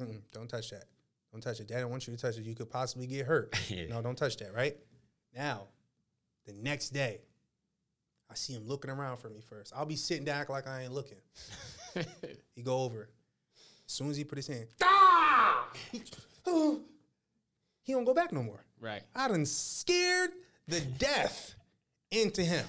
Mm-mm, 0.01 0.21
don't 0.32 0.49
touch 0.49 0.71
that. 0.71 0.86
Don't 1.32 1.41
touch 1.41 1.59
it. 1.59 1.67
Dad 1.67 1.82
don't 1.82 1.91
want 1.91 2.07
you 2.07 2.15
to 2.15 2.19
touch 2.21 2.38
it. 2.38 2.43
You 2.45 2.55
could 2.55 2.69
possibly 2.69 3.05
get 3.07 3.26
hurt. 3.26 3.53
Yeah. 3.69 3.88
No, 3.88 4.01
don't 4.01 4.17
touch 4.17 4.38
that, 4.38 4.53
right? 4.53 4.76
Now, 5.36 5.63
the 6.45 6.53
next 6.53 6.89
day, 6.89 7.19
I 8.29 8.36
see 8.36 8.53
him 8.53 8.67
looking 8.67 8.89
around 8.89 9.17
for 9.17 9.29
me 9.29 9.41
first. 9.41 9.73
I'll 9.75 9.86
be 9.86 9.95
sitting 9.95 10.25
down 10.25 10.41
acting 10.41 10.55
like 10.55 10.67
I 10.67 10.83
ain't 10.83 10.93
looking. 10.93 11.17
he 12.55 12.61
go 12.61 12.79
over. 12.79 13.09
As 13.86 13.91
soon 13.93 14.09
as 14.09 14.17
he 14.17 14.23
put 14.23 14.38
his 14.38 14.47
hand, 14.47 14.67
ah! 14.81 15.67
he, 15.91 16.01
he 17.83 17.93
don't 17.93 18.05
go 18.05 18.13
back 18.13 18.31
no 18.31 18.41
more. 18.41 18.63
Right. 18.79 19.03
I 19.15 19.27
done 19.27 19.45
scared 19.45 20.31
the 20.67 20.81
death 20.81 21.55
into 22.11 22.41
him. 22.41 22.65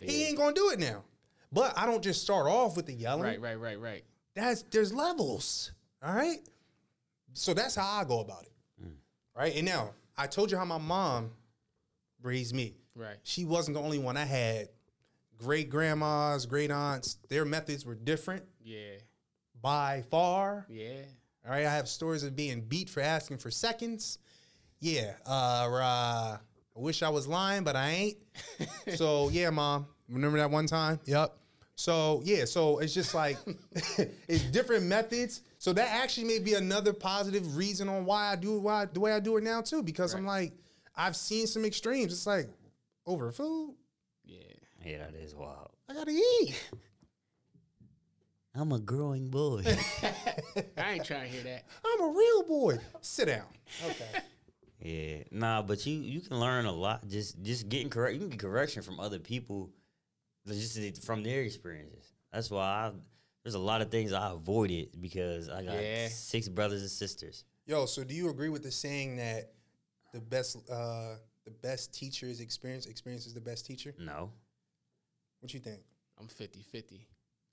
He 0.00 0.24
ain't 0.24 0.36
gonna 0.36 0.54
do 0.54 0.70
it 0.70 0.78
now. 0.78 1.04
But 1.52 1.72
I 1.76 1.86
don't 1.86 2.02
just 2.02 2.22
start 2.22 2.46
off 2.46 2.76
with 2.76 2.86
the 2.86 2.92
yelling. 2.92 3.22
Right. 3.22 3.40
Right. 3.40 3.58
Right. 3.58 3.80
Right. 3.80 4.04
That's 4.34 4.62
there's 4.62 4.92
levels. 4.92 5.72
All 6.02 6.14
right. 6.14 6.38
So 7.32 7.54
that's 7.54 7.74
how 7.74 8.00
I 8.00 8.04
go 8.04 8.20
about 8.20 8.42
it. 8.42 8.52
Right. 9.34 9.54
And 9.56 9.66
now 9.66 9.90
I 10.16 10.26
told 10.26 10.50
you 10.50 10.58
how 10.58 10.64
my 10.64 10.78
mom 10.78 11.30
raised 12.26 12.54
me. 12.54 12.74
Right. 12.94 13.16
She 13.22 13.44
wasn't 13.44 13.76
the 13.76 13.82
only 13.82 13.98
one. 13.98 14.16
I 14.16 14.24
had 14.24 14.68
great 15.38 15.70
grandmas, 15.70 16.44
great 16.46 16.70
aunts. 16.70 17.16
Their 17.28 17.44
methods 17.44 17.86
were 17.86 17.94
different 17.94 18.44
Yeah. 18.62 18.96
by 19.62 20.02
far. 20.10 20.66
Yeah. 20.68 21.02
All 21.44 21.52
right, 21.52 21.64
I 21.64 21.70
have 21.70 21.88
stories 21.88 22.24
of 22.24 22.34
being 22.34 22.60
beat 22.62 22.90
for 22.90 23.00
asking 23.00 23.38
for 23.38 23.50
seconds. 23.52 24.18
Yeah, 24.80 25.14
uh, 25.24 25.68
uh, 25.72 26.38
I 26.76 26.78
wish 26.80 27.02
I 27.02 27.08
was 27.08 27.28
lying, 27.28 27.62
but 27.64 27.76
I 27.76 27.88
ain't. 27.90 28.16
so 28.96 29.28
yeah, 29.28 29.50
mom, 29.50 29.86
remember 30.08 30.38
that 30.38 30.50
one 30.50 30.66
time? 30.66 30.98
Yep. 31.04 31.34
So 31.76 32.22
yeah, 32.24 32.46
so 32.46 32.78
it's 32.78 32.92
just 32.94 33.14
like 33.14 33.36
it's 34.28 34.42
different 34.44 34.86
methods. 34.86 35.42
So 35.58 35.72
that 35.74 35.88
actually 35.88 36.24
may 36.26 36.38
be 36.40 36.54
another 36.54 36.92
positive 36.92 37.56
reason 37.56 37.88
on 37.88 38.04
why 38.04 38.32
I 38.32 38.36
do 38.36 38.58
why 38.58 38.86
the 38.86 38.98
way 39.00 39.12
I 39.12 39.20
do 39.20 39.36
it 39.36 39.44
now 39.44 39.60
too, 39.60 39.82
because 39.82 40.14
I'm 40.14 40.26
like 40.26 40.52
I've 40.96 41.16
seen 41.16 41.46
some 41.46 41.64
extremes. 41.64 42.12
It's 42.12 42.26
like 42.26 42.48
over 43.06 43.30
food, 43.30 43.74
Yeah. 44.24 44.38
Yeah, 44.84 44.98
that 44.98 45.14
is 45.14 45.34
wild. 45.34 45.70
I 45.88 45.94
gotta 45.94 46.12
eat. 46.12 46.54
I'm 48.54 48.72
a 48.72 48.78
growing 48.78 49.28
boy. 49.28 49.62
I 50.78 50.92
ain't 50.92 51.04
trying 51.04 51.22
to 51.22 51.28
hear 51.28 51.42
that. 51.42 51.64
I'm 51.84 52.04
a 52.04 52.08
real 52.08 52.42
boy. 52.44 52.78
Sit 53.00 53.26
down. 53.26 53.44
Okay. 53.84 54.20
yeah, 54.80 55.22
nah, 55.30 55.62
but 55.62 55.84
you 55.86 55.98
you 55.98 56.20
can 56.20 56.40
learn 56.40 56.64
a 56.66 56.72
lot 56.72 57.06
just 57.08 57.42
just 57.42 57.68
getting 57.68 57.90
correct. 57.90 58.14
You 58.14 58.20
can 58.20 58.30
get 58.30 58.38
correction 58.40 58.82
from 58.82 58.98
other 59.00 59.18
people, 59.18 59.70
just 60.46 61.04
from 61.04 61.22
their 61.22 61.42
experiences. 61.42 62.12
That's 62.32 62.50
why 62.50 62.62
I 62.62 62.92
there's 63.42 63.54
a 63.54 63.58
lot 63.60 63.82
of 63.82 63.90
things 63.90 64.12
I 64.12 64.30
avoided 64.32 65.00
because 65.00 65.48
I 65.48 65.62
got 65.62 65.74
Yeah. 65.74 66.08
six 66.08 66.48
brothers 66.48 66.80
and 66.80 66.90
sisters. 66.90 67.44
Yo, 67.66 67.86
so 67.86 68.04
do 68.04 68.14
you 68.14 68.30
agree 68.30 68.48
with 68.48 68.62
the 68.62 68.70
saying 68.70 69.16
that 69.16 69.52
the 70.12 70.20
best 70.20 70.56
uh 70.70 71.16
the 71.44 71.50
best 71.50 71.94
teacher 71.94 72.26
is 72.26 72.40
experience, 72.40 72.86
experience 72.86 73.26
is 73.26 73.34
the 73.34 73.40
best 73.40 73.66
teacher? 73.66 73.94
No, 73.98 74.30
What 75.40 75.52
you 75.54 75.60
think? 75.60 75.80
I'm 76.18 76.28
50 76.28 76.62
50. 76.62 77.06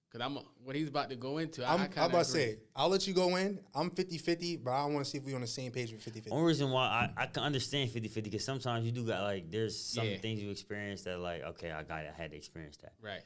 Because 0.09 0.25
I'm 0.27 0.37
what 0.63 0.75
he's 0.75 0.87
about 0.89 1.09
to 1.09 1.15
go 1.15 1.39
into. 1.39 1.65
I, 1.65 1.73
I'm, 1.73 1.79
I 1.81 1.83
I'm 1.85 1.89
kinda 1.89 2.05
about 2.09 2.25
to 2.25 2.31
say, 2.31 2.57
I'll 2.75 2.89
let 2.89 3.07
you 3.07 3.13
go 3.15 3.35
in. 3.35 3.59
I'm 3.73 3.89
50-50, 3.89 4.63
but 4.63 4.69
I 4.71 4.85
want 4.85 5.03
to 5.03 5.09
see 5.09 5.17
if 5.17 5.23
we're 5.23 5.33
on 5.33 5.41
the 5.41 5.47
same 5.47 5.71
page 5.71 5.91
with 5.91 6.05
50-50. 6.05 6.27
only 6.31 6.45
reason 6.47 6.69
why 6.69 6.83
I, 7.17 7.23
I 7.23 7.25
can 7.25 7.41
understand 7.41 7.89
50-50 7.89 8.23
because 8.25 8.45
sometimes 8.45 8.85
you 8.85 8.91
do 8.91 9.05
got 9.07 9.23
like 9.23 9.49
there's 9.49 9.75
some 9.79 10.05
Yeah. 10.05 10.17
things 10.17 10.39
you 10.41 10.51
experience 10.51 11.01
that 11.03 11.17
like 11.19 11.41
okay 11.43 11.71
I 11.71 11.81
got 11.83 12.05
I 12.05 12.11
had 12.15 12.29
to 12.31 12.37
experience 12.37 12.77
that. 12.77 12.93
Right. 13.01 13.21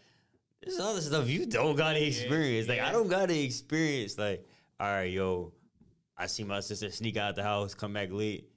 There's 0.64 0.80
other 0.80 1.02
stuff 1.02 1.28
you 1.30 1.46
don't 1.46 1.76
gotta 1.76 2.06
experience. 2.06 2.68
Like 2.70 2.78
yeah. 2.78 2.88
I 2.88 2.92
don't 2.94 3.08
gotta 3.10 3.38
experience. 3.38 4.18
Like, 4.18 4.48
all 4.80 4.88
right, 4.88 5.12
yo, 5.12 5.52
I 6.18 6.26
see 6.28 6.44
my 6.46 6.62
sister 6.62 6.90
sneak 6.90 7.18
out 7.18 7.36
the 7.36 7.44
house, 7.44 7.74
come 7.74 7.94
back 7.94 8.12
late. 8.12 8.50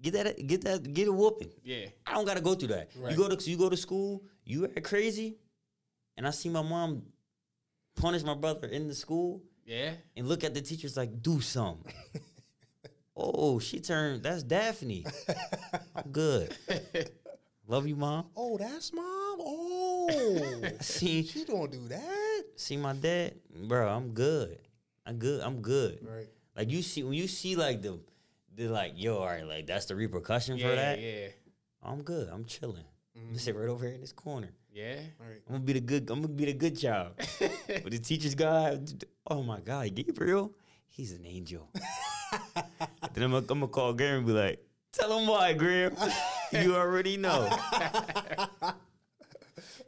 Get 0.00 0.12
that, 0.14 0.46
get 0.46 0.62
that, 0.64 0.92
get 0.92 1.08
a 1.08 1.12
whooping. 1.12 1.50
Yeah. 1.64 1.86
I 2.06 2.14
don't 2.14 2.26
gotta 2.26 2.40
go 2.42 2.54
through 2.54 2.68
that. 2.68 2.90
Right. 2.96 3.12
You 3.12 3.16
go 3.16 3.34
to 3.34 3.50
you 3.50 3.56
go 3.56 3.68
to 3.70 3.76
school, 3.76 4.22
you 4.44 4.64
act 4.66 4.82
crazy, 4.84 5.36
and 6.16 6.26
I 6.26 6.30
see 6.30 6.48
my 6.50 6.62
mom 6.62 7.02
punish 7.96 8.22
my 8.22 8.34
brother 8.34 8.68
in 8.68 8.88
the 8.88 8.94
school 8.94 9.42
Yeah. 9.64 9.92
and 10.16 10.28
look 10.28 10.44
at 10.44 10.52
the 10.52 10.60
teachers 10.60 10.96
like, 10.96 11.22
do 11.22 11.40
something. 11.40 11.90
oh, 13.16 13.58
she 13.58 13.80
turned. 13.80 14.22
That's 14.22 14.42
Daphne. 14.42 15.04
I'm 15.94 16.10
good. 16.12 16.54
Love 17.66 17.86
you, 17.88 17.96
mom. 17.96 18.26
Oh, 18.36 18.56
that's 18.58 18.92
mom. 18.92 19.04
Oh, 19.40 20.62
See, 20.80 21.24
she 21.24 21.44
don't 21.44 21.70
do 21.72 21.88
that. 21.88 22.42
see 22.56 22.76
my 22.76 22.92
dad, 22.92 23.34
bro. 23.66 23.88
I'm 23.88 24.10
good. 24.10 24.58
I'm 25.06 25.16
good. 25.18 25.40
I'm 25.42 25.60
good. 25.62 25.98
Right. 26.02 26.28
Like 26.56 26.70
you 26.70 26.82
see 26.82 27.02
when 27.02 27.14
you 27.14 27.26
see 27.28 27.56
like 27.56 27.82
the, 27.82 27.98
the 28.56 28.68
like 28.68 28.92
yo, 28.96 29.18
all 29.18 29.26
right, 29.26 29.46
like 29.46 29.66
that's 29.66 29.86
the 29.86 29.96
repercussion 29.96 30.56
Yeah. 30.56 30.68
for 30.68 30.76
that. 30.76 31.00
Yeah. 31.00 31.28
I'm 31.82 32.02
good. 32.02 32.28
I'm 32.28 32.44
chilling. 32.44 32.84
I'm 33.14 33.26
gonna 33.26 33.38
sit 33.38 33.54
mm-hmm. 33.54 33.62
right 33.62 33.70
over 33.70 33.84
here 33.86 33.94
in 33.94 34.00
this 34.00 34.12
corner. 34.12 34.50
Yeah. 34.72 34.96
Right. 35.18 35.40
I'm 35.48 35.54
gonna 35.54 35.64
be 35.64 35.72
the 35.74 35.80
good. 35.80 36.10
I'm 36.10 36.22
gonna 36.22 36.34
be 36.34 36.46
the 36.46 36.54
good 36.54 36.78
child. 36.78 37.12
but 37.38 37.90
the 37.90 37.98
teacher's 37.98 38.34
guy, 38.34 38.78
oh 39.26 39.42
my 39.42 39.60
god, 39.60 39.94
Gabriel, 39.94 40.52
he's 40.88 41.12
an 41.12 41.24
angel. 41.24 41.68
then 43.14 43.22
I'm 43.22 43.30
gonna, 43.30 43.36
I'm 43.36 43.44
gonna 43.46 43.68
call 43.68 43.92
Gary 43.92 44.18
and 44.18 44.26
be 44.26 44.32
like, 44.32 44.64
tell 44.92 45.18
him 45.18 45.26
why, 45.26 45.52
Graham. 45.52 45.94
you 46.52 46.74
already 46.74 47.16
know. 47.16 47.48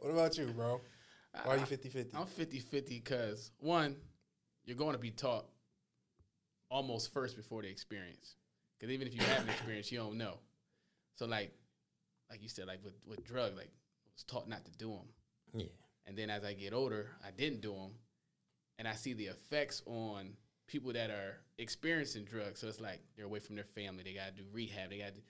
What 0.01 0.11
about 0.11 0.37
you, 0.37 0.47
bro? 0.47 0.81
Why 1.43 1.55
are 1.55 1.57
you 1.57 1.65
50-50? 1.65 2.15
I'm 2.15 2.25
50 2.25 2.59
50 2.59 2.95
because, 2.95 3.51
one, 3.59 3.95
you're 4.65 4.77
going 4.77 4.93
to 4.93 4.99
be 4.99 5.11
taught 5.11 5.45
almost 6.69 7.13
first 7.13 7.35
before 7.35 7.61
the 7.61 7.67
experience. 7.67 8.35
Because 8.79 8.93
even 8.93 9.07
if 9.07 9.13
you 9.13 9.21
have 9.21 9.43
an 9.43 9.49
experience, 9.49 9.91
you 9.91 9.97
don't 9.97 10.17
know. 10.17 10.35
So, 11.15 11.25
like, 11.25 11.51
like 12.29 12.41
you 12.41 12.49
said, 12.49 12.67
like 12.67 12.79
with, 12.83 12.93
with 13.05 13.25
drugs, 13.25 13.57
like, 13.57 13.67
I 13.67 14.11
was 14.13 14.23
taught 14.23 14.47
not 14.47 14.63
to 14.65 14.71
do 14.71 14.89
them. 14.89 15.07
Yeah. 15.53 15.65
And 16.05 16.17
then 16.17 16.29
as 16.29 16.43
I 16.43 16.53
get 16.53 16.73
older, 16.73 17.09
I 17.25 17.31
didn't 17.31 17.61
do 17.61 17.73
them. 17.73 17.91
And 18.77 18.87
I 18.87 18.93
see 18.93 19.13
the 19.13 19.25
effects 19.25 19.83
on 19.85 20.31
people 20.67 20.93
that 20.93 21.09
are 21.09 21.37
experiencing 21.57 22.23
drugs. 22.23 22.61
So 22.61 22.67
it's 22.67 22.79
like 22.79 23.01
they're 23.15 23.25
away 23.25 23.39
from 23.39 23.55
their 23.55 23.65
family. 23.65 24.03
They 24.03 24.13
got 24.13 24.27
to 24.35 24.43
do 24.43 24.47
rehab. 24.53 24.91
They 24.91 24.99
got 24.99 25.15
to. 25.15 25.21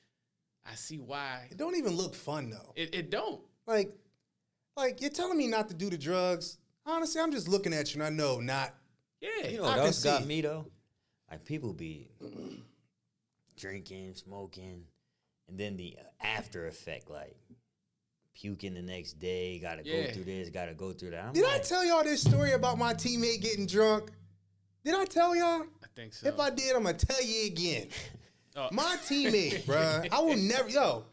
I 0.69 0.75
see 0.75 0.97
why. 0.97 1.47
It 1.49 1.57
don't 1.57 1.75
even 1.75 1.95
look 1.95 2.13
fun 2.13 2.51
though. 2.51 2.73
It, 2.75 2.93
it 2.93 3.09
don't. 3.09 3.41
Like, 3.65 3.91
like 4.77 5.01
you're 5.01 5.09
telling 5.09 5.37
me 5.37 5.47
not 5.47 5.69
to 5.69 5.73
do 5.73 5.89
the 5.89 5.97
drugs. 5.97 6.59
Honestly, 6.85 7.21
I'm 7.21 7.31
just 7.31 7.47
looking 7.47 7.73
at 7.73 7.93
you 7.93 8.01
and 8.01 8.07
I 8.07 8.15
know 8.15 8.39
not. 8.39 8.75
Yeah. 9.21 9.47
You 9.47 9.57
know 9.57 9.63
I 9.63 9.67
what 9.67 9.75
can 9.77 9.85
else 9.87 10.03
got 10.03 10.25
me 10.25 10.41
though? 10.41 10.67
Like 11.31 11.45
people 11.45 11.73
be 11.73 12.09
drinking, 13.59 14.15
smoking, 14.15 14.85
and 15.47 15.59
then 15.59 15.77
the 15.77 15.97
uh, 15.99 16.03
after 16.25 16.67
effect, 16.67 17.09
like 17.09 17.35
puking 18.33 18.73
the 18.73 18.81
next 18.81 19.13
day. 19.19 19.59
Got 19.59 19.83
to 19.83 19.85
Yeah. 19.85 20.07
go 20.07 20.13
through 20.13 20.23
this. 20.23 20.49
Got 20.49 20.65
to 20.65 20.73
go 20.73 20.93
through 20.93 21.11
that. 21.11 21.25
I'm 21.25 21.33
Did 21.33 21.45
I 21.45 21.59
tell 21.59 21.85
y'all 21.85 22.03
this 22.03 22.21
story 22.21 22.53
about 22.53 22.77
my 22.77 22.93
teammate 22.93 23.41
getting 23.41 23.65
drunk? 23.67 24.11
Did 24.83 24.95
I 24.95 25.05
tell 25.05 25.35
y'all? 25.35 25.63
I 25.83 25.87
think 25.95 26.13
so. 26.13 26.27
If 26.27 26.39
I 26.39 26.49
did, 26.49 26.75
I'm 26.75 26.83
gonna 26.83 26.97
tell 26.97 27.21
you 27.23 27.47
again. 27.47 27.87
Oh. 28.55 28.69
My 28.71 28.97
teammate, 29.03 29.65
bro. 29.67 30.01
I 30.11 30.19
will 30.21 30.37
never, 30.37 30.69
yo, 30.69 31.05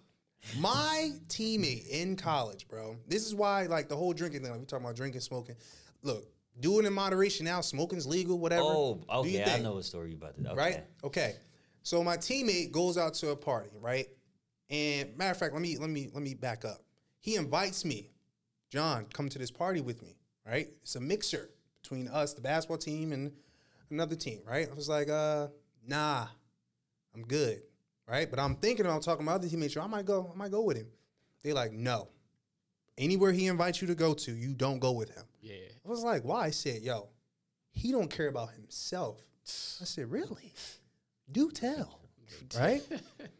my 0.59 1.11
teammate 1.28 1.86
in 1.88 2.16
college, 2.16 2.66
bro. 2.68 2.97
This 3.09 3.26
is 3.26 3.34
why, 3.34 3.66
like, 3.66 3.88
the 3.88 3.97
whole 3.97 4.12
drinking 4.12 4.42
thing, 4.42 4.51
like, 4.53 4.61
we 4.61 4.66
talking 4.66 4.84
about 4.86 4.97
drinking, 4.97 5.20
smoking. 5.20 5.57
Look, 6.03 6.26
do 6.61 6.78
it 6.80 6.86
in 6.86 6.92
moderation 6.92 7.44
now. 7.44 7.61
Smoking's 7.61 8.07
legal, 8.07 8.38
whatever. 8.38 8.62
oh, 8.62 9.01
okay. 9.11 9.44
I 9.44 9.59
know 9.59 9.74
what 9.74 9.84
story 9.84 10.12
about 10.14 10.36
to. 10.36 10.49
Okay. 10.51 10.57
Right? 10.57 10.84
Okay. 11.05 11.34
So 11.87 12.03
my 12.03 12.16
teammate 12.16 12.72
goes 12.72 12.99
out 12.99 13.14
to 13.14 13.28
a 13.28 13.37
party, 13.37 13.70
right? 13.80 14.09
And 14.70 15.16
matter 15.16 15.30
of 15.30 15.37
fact, 15.37 15.53
let 15.53 15.62
me 15.62 15.78
let 15.78 15.89
me 15.89 16.09
let 16.12 16.20
me 16.20 16.34
back 16.34 16.64
up. 16.64 16.82
He 17.20 17.37
invites 17.37 17.84
me, 17.84 18.11
John, 18.70 19.07
come 19.12 19.28
to 19.28 19.39
this 19.39 19.53
party 19.53 19.80
with 19.80 20.03
me, 20.03 20.16
right? 20.45 20.68
It's 20.82 20.97
a 20.97 21.01
mixer 21.01 21.49
between 21.80 22.09
us, 22.09 22.34
the 22.34 22.41
basketball 22.41 22.78
team, 22.78 23.12
and 23.12 23.30
another 23.89 24.16
team, 24.16 24.41
right? 24.45 24.68
I 24.68 24.74
was 24.74 24.89
like, 24.89 25.09
uh, 25.09 25.47
nah, 25.87 26.26
I'm 27.14 27.22
good, 27.22 27.62
right? 28.09 28.28
But 28.28 28.41
I'm 28.41 28.57
thinking 28.57 28.84
about 28.84 29.03
talking 29.03 29.20
to 29.20 29.24
my 29.26 29.34
other 29.34 29.49
teammates. 29.49 29.76
I 29.76 29.87
might 29.87 30.07
go, 30.07 30.32
I 30.34 30.37
might 30.37 30.51
go 30.51 30.62
with 30.62 30.78
him. 30.78 30.89
They 31.45 31.53
like, 31.53 31.70
no. 31.70 32.09
Anywhere 32.99 33.30
he 33.30 33.47
invites 33.47 33.80
you 33.80 33.87
to 33.87 33.95
go 33.95 34.12
to, 34.12 34.32
you 34.32 34.55
don't 34.55 34.80
go 34.80 34.91
with 34.91 35.14
him. 35.14 35.22
Yeah. 35.41 35.68
I 35.84 35.89
was 35.89 36.03
like, 36.03 36.24
why? 36.24 36.47
I 36.47 36.51
said, 36.51 36.82
yo, 36.82 37.11
he 37.70 37.93
don't 37.93 38.11
care 38.11 38.26
about 38.26 38.51
himself. 38.55 39.20
I 39.45 39.84
said, 39.84 40.11
really? 40.11 40.53
Do 41.31 41.51
tell. 41.51 42.01
Right? 42.59 42.83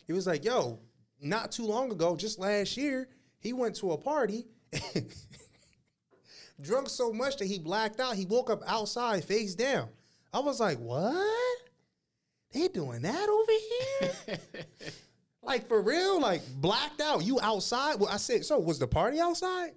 he 0.07 0.13
was 0.13 0.27
like, 0.27 0.45
yo, 0.45 0.81
not 1.21 1.53
too 1.53 1.65
long 1.65 1.91
ago, 1.91 2.17
just 2.17 2.39
last 2.39 2.77
year, 2.77 3.09
he 3.39 3.53
went 3.53 3.77
to 3.77 3.93
a 3.93 3.99
party, 3.99 4.47
drunk 6.61 6.89
so 6.89 7.13
much 7.13 7.37
that 7.39 7.47
he 7.47 7.59
blacked 7.59 8.01
out. 8.01 8.17
He 8.17 8.27
woke 8.27 8.51
up 8.51 8.63
outside, 8.67 9.25
face 9.25 9.55
down. 9.55 9.89
I 10.33 10.41
was 10.41 10.61
like, 10.61 10.79
what? 10.79 11.59
They 12.53 12.69
doing 12.69 13.03
that 13.03 13.29
over 13.29 13.53
here? 14.29 14.39
like 15.43 15.69
for 15.69 15.81
real? 15.81 16.21
Like 16.21 16.43
blacked 16.57 17.01
out? 17.01 17.25
You 17.25 17.39
outside? 17.41 18.01
Well, 18.01 18.11
I 18.11 18.17
said, 18.17 18.45
so 18.45 18.59
was 18.59 18.79
the 18.79 18.87
party 18.87 19.21
outside? 19.21 19.73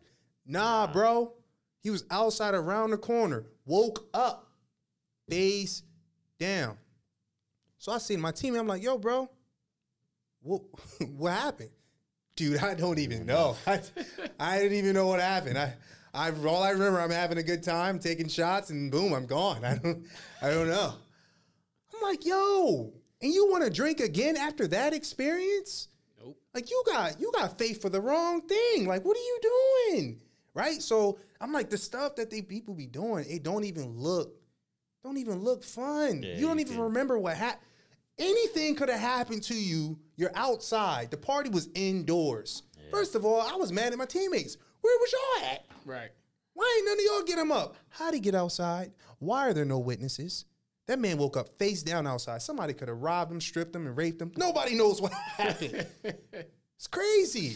Nah, 0.46 0.88
bro. 0.88 1.34
He 1.82 1.90
was 1.90 2.04
outside 2.12 2.56
around 2.56 2.92
the 2.92 2.98
corner. 2.98 3.46
Woke 3.66 4.08
up, 4.14 4.50
face 5.30 5.84
down. 6.40 6.78
So 7.80 7.94
I 7.94 7.98
seen 7.98 8.20
my 8.20 8.34
teammate. 8.34 8.60
I'm 8.60 8.68
like, 8.68 8.84
yo, 8.84 8.98
bro, 8.98 9.30
what 10.42 10.62
what 11.16 11.32
happened? 11.32 11.72
Dude, 12.36 12.62
I 12.62 12.74
don't 12.74 13.00
even 13.00 13.26
know. 13.26 13.56
I, 13.68 13.82
I 14.40 14.60
didn't 14.60 14.78
even 14.78 14.94
know 14.94 15.08
what 15.08 15.22
happened. 15.22 15.58
I, 15.58 15.74
I 16.14 16.32
all 16.32 16.62
I 16.62 16.72
remember, 16.72 17.00
I'm 17.00 17.10
having 17.10 17.38
a 17.38 17.44
good 17.44 17.64
time, 17.64 17.98
taking 17.98 18.28
shots, 18.28 18.70
and 18.70 18.92
boom, 18.92 19.14
I'm 19.14 19.26
gone. 19.26 19.64
I 19.66 19.76
don't, 19.76 20.06
I 20.42 20.50
don't 20.50 20.68
know. 20.68 20.94
I'm 21.96 22.02
like, 22.02 22.26
yo, 22.26 22.94
And 23.22 23.34
you 23.34 23.50
want 23.50 23.64
to 23.64 23.70
drink 23.70 24.02
again 24.02 24.36
after 24.36 24.68
that 24.68 24.94
experience? 24.94 25.88
Nope. 26.22 26.38
Like 26.54 26.70
you 26.70 26.84
got 26.86 27.20
you 27.20 27.32
got 27.34 27.58
faith 27.58 27.82
for 27.82 27.90
the 27.90 28.02
wrong 28.02 28.42
thing. 28.42 28.88
Like 28.88 29.06
what 29.06 29.16
are 29.16 29.22
you 29.22 29.40
doing? 29.42 30.22
Right? 30.54 30.82
So 30.82 31.18
I'm 31.40 31.54
like 31.54 31.70
the 31.70 31.78
stuff 31.78 32.18
that 32.18 32.30
they 32.30 32.42
people 32.42 32.74
be 32.74 32.88
doing, 32.88 33.26
it 33.30 33.44
don't 33.44 33.64
even 33.64 33.98
look 33.98 34.36
don't 35.02 35.18
even 35.18 35.44
look 35.44 35.64
fun. 35.64 36.24
Yeah, 36.24 36.36
you 36.36 36.48
don't 36.48 36.60
you 36.60 36.66
even 36.66 36.80
remember 36.80 37.18
what 37.18 37.38
happened. 37.38 37.64
Anything 38.20 38.76
could 38.76 38.90
have 38.90 39.00
happened 39.00 39.44
to 39.44 39.56
you. 39.56 39.98
You're 40.18 40.32
outside. 40.36 41.10
The 41.10 41.18
party 41.18 41.50
was 41.50 41.70
indoors. 41.74 42.64
First 42.92 43.16
of 43.16 43.24
all, 43.24 43.42
I 43.42 43.56
was 43.56 43.72
mad 43.72 43.94
at 43.94 43.98
my 43.98 44.06
teammates. 44.06 44.58
Where 44.82 44.98
was 45.00 45.14
y'all 45.14 45.50
at? 45.52 45.66
Right. 45.86 46.10
Why 46.54 46.76
ain't 46.78 46.86
none 46.86 46.98
of 47.00 47.06
y'all 47.06 47.24
get 47.24 47.38
him 47.38 47.52
up? 47.52 47.76
How'd 47.90 48.14
he 48.14 48.20
get 48.20 48.36
outside? 48.36 48.92
Why 49.20 49.48
are 49.48 49.54
there 49.54 49.66
no 49.66 49.80
witnesses? 49.80 50.46
That 50.88 51.00
man 51.00 51.18
woke 51.18 51.38
up 51.38 51.50
face 51.60 51.84
down 51.84 52.08
outside. 52.08 52.42
Somebody 52.42 52.74
could 52.74 52.88
have 52.88 53.02
robbed 53.02 53.32
him, 53.32 53.40
stripped 53.40 53.76
him, 53.76 53.86
and 53.86 53.96
raped 53.96 54.22
him. 54.22 54.32
Nobody 54.36 54.76
knows 54.76 55.02
what 55.02 55.14
happened. 55.38 55.86
it's 56.04 56.88
crazy. 56.88 57.56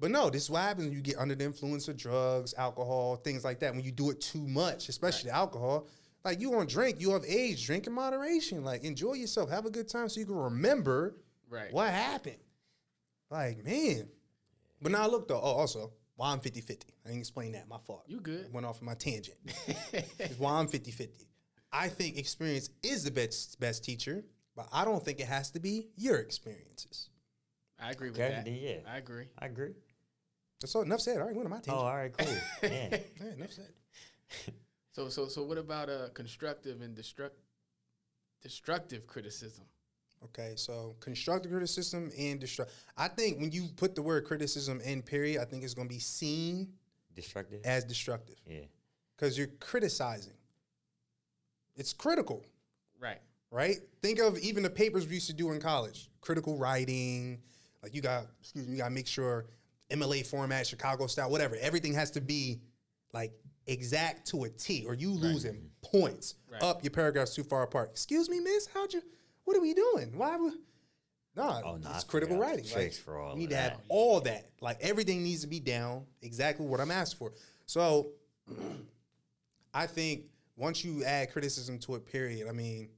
But 0.00 0.10
no, 0.10 0.28
this 0.28 0.42
is 0.42 0.50
what 0.50 0.62
happens 0.62 0.88
when 0.88 0.94
you 0.96 1.00
get 1.00 1.16
under 1.16 1.34
the 1.34 1.44
influence 1.44 1.86
of 1.88 1.96
drugs, 1.96 2.52
alcohol, 2.58 3.16
things 3.16 3.44
like 3.44 3.60
that. 3.60 3.72
When 3.74 3.84
you 3.84 3.92
do 3.92 4.10
it 4.10 4.20
too 4.20 4.46
much, 4.46 4.88
especially 4.88 5.30
alcohol, 5.30 5.86
like 6.24 6.40
you 6.40 6.50
want 6.50 6.68
to 6.68 6.74
drink, 6.74 7.00
you 7.00 7.10
have 7.12 7.24
age, 7.26 7.66
drink 7.66 7.86
in 7.86 7.92
moderation. 7.92 8.64
Like 8.64 8.84
enjoy 8.84 9.14
yourself, 9.14 9.50
have 9.50 9.66
a 9.66 9.70
good 9.70 9.88
time 9.88 10.08
so 10.08 10.20
you 10.20 10.26
can 10.26 10.36
remember 10.36 11.16
Right. 11.50 11.72
what 11.72 11.90
happened. 11.90 12.38
Like, 13.30 13.64
man. 13.64 14.08
But 14.82 14.92
now 14.92 15.06
look 15.08 15.28
though, 15.28 15.36
oh, 15.40 15.52
also, 15.52 15.92
why 16.16 16.32
I'm 16.32 16.40
50 16.40 16.60
50. 16.60 16.86
I 17.04 17.08
didn't 17.08 17.20
explain 17.20 17.52
that. 17.52 17.68
My 17.68 17.78
fault. 17.78 18.04
You 18.06 18.20
good. 18.20 18.52
Went 18.52 18.66
off 18.66 18.80
on 18.80 18.86
my 18.86 18.94
tangent. 18.94 19.36
It's 20.18 20.38
why 20.38 20.52
I'm 20.52 20.66
50 20.68 20.90
50. 20.90 21.26
I 21.72 21.88
think 21.88 22.16
experience 22.18 22.70
is 22.82 23.02
the 23.04 23.10
best 23.10 23.58
best 23.60 23.84
teacher, 23.84 24.24
but 24.56 24.68
I 24.72 24.84
don't 24.84 25.04
think 25.04 25.20
it 25.20 25.26
has 25.26 25.50
to 25.52 25.60
be 25.60 25.88
your 25.96 26.16
experiences. 26.18 27.08
I 27.80 27.90
agree 27.90 28.10
with 28.10 28.20
Okay, 28.20 28.30
that. 28.44 28.48
yeah. 28.50 28.76
I 28.92 28.98
agree. 28.98 29.26
I 29.38 29.46
agree. 29.46 29.74
That's 30.60 30.74
all 30.76 30.82
enough 30.82 31.00
said. 31.00 31.18
All 31.20 31.26
right, 31.26 31.34
went 31.34 31.46
on 31.46 31.50
my 31.50 31.60
Oh, 31.68 31.74
all 31.78 31.96
right, 31.96 32.16
cool. 32.16 32.28
yeah. 32.62 32.96
Yeah, 33.20 33.32
enough 33.36 33.52
said. 33.52 34.54
So 34.94 35.08
so 35.08 35.26
so 35.26 35.42
what 35.42 35.58
about 35.58 35.88
uh 35.90 36.08
constructive 36.14 36.80
and 36.80 36.96
destruct 36.96 37.30
destructive 38.42 39.06
criticism? 39.06 39.64
Okay, 40.22 40.52
so 40.56 40.94
constructive 41.00 41.50
criticism 41.50 42.10
and 42.18 42.40
destruct. 42.40 42.68
I 42.96 43.08
think 43.08 43.40
when 43.40 43.50
you 43.52 43.68
put 43.76 43.94
the 43.94 44.02
word 44.02 44.24
criticism 44.24 44.80
in 44.80 45.02
period, 45.02 45.42
I 45.42 45.44
think 45.44 45.64
it's 45.64 45.74
going 45.74 45.88
to 45.88 45.92
be 45.94 46.00
seen 46.00 46.68
Destructive. 47.14 47.60
as 47.64 47.84
destructive 47.84 48.36
Yeah. 48.46 48.60
because 49.16 49.36
you're 49.36 49.48
criticizing. 49.60 50.32
It's 51.76 51.92
critical. 51.92 52.42
Right. 52.98 53.20
right? 53.50 53.76
Think 54.00 54.18
of 54.18 54.38
even 54.38 54.62
the 54.62 54.70
papers 54.70 55.06
we 55.06 55.14
used 55.14 55.26
to 55.26 55.34
do 55.34 55.50
in 55.52 55.60
college, 55.60 56.08
critical 56.22 56.56
writing. 56.56 57.42
Like 57.82 57.94
you 57.94 58.00
got, 58.00 58.24
excuse 58.40 58.66
me, 58.66 58.72
you 58.72 58.78
got 58.78 58.88
to 58.88 58.94
make 58.94 59.06
sure 59.08 59.44
MLA 59.90 60.24
format, 60.26 60.66
Chicago 60.66 61.06
style, 61.06 61.30
whatever. 61.30 61.56
Everything 61.60 61.92
has 61.92 62.10
to 62.12 62.22
be 62.22 62.60
like 63.12 63.32
exact 63.66 64.26
to 64.28 64.44
a 64.44 64.48
T, 64.48 64.84
or 64.86 64.94
you 64.94 65.10
losing 65.10 65.70
points. 65.82 66.34
Right. 66.50 66.62
Up, 66.62 66.82
your 66.84 66.90
paragraphs 66.90 67.34
too 67.34 67.44
far 67.44 67.62
apart. 67.62 67.90
Excuse 67.90 68.28
me, 68.28 68.40
miss, 68.40 68.66
how'd 68.72 68.92
you? 68.92 69.02
What 69.44 69.56
are 69.56 69.60
we 69.60 69.74
doing? 69.74 70.12
Why 70.16 70.36
would? 70.36 70.54
Nah, 71.36 71.60
Oh, 71.64 71.76
no, 71.76 71.88
I 71.90 71.94
it's 71.96 72.04
critical 72.04 72.38
writing. 72.38 72.64
like, 72.76 72.92
for 72.92 73.18
all 73.18 73.32
you 73.32 73.40
need 73.40 73.50
to 73.50 73.56
that. 73.56 73.72
have 73.72 73.80
all 73.88 74.20
that. 74.20 74.50
Like 74.60 74.78
everything 74.80 75.22
needs 75.22 75.40
to 75.40 75.48
be 75.48 75.58
down 75.60 76.04
exactly 76.22 76.64
what 76.64 76.80
I'm 76.80 76.90
asked 76.92 77.18
for. 77.18 77.32
So 77.66 78.12
I 79.74 79.86
think 79.86 80.26
once 80.56 80.84
you 80.84 81.02
add 81.04 81.32
criticism 81.32 81.78
to 81.80 81.96
it, 81.96 82.06
period, 82.06 82.46
I 82.48 82.52
mean, 82.52 82.88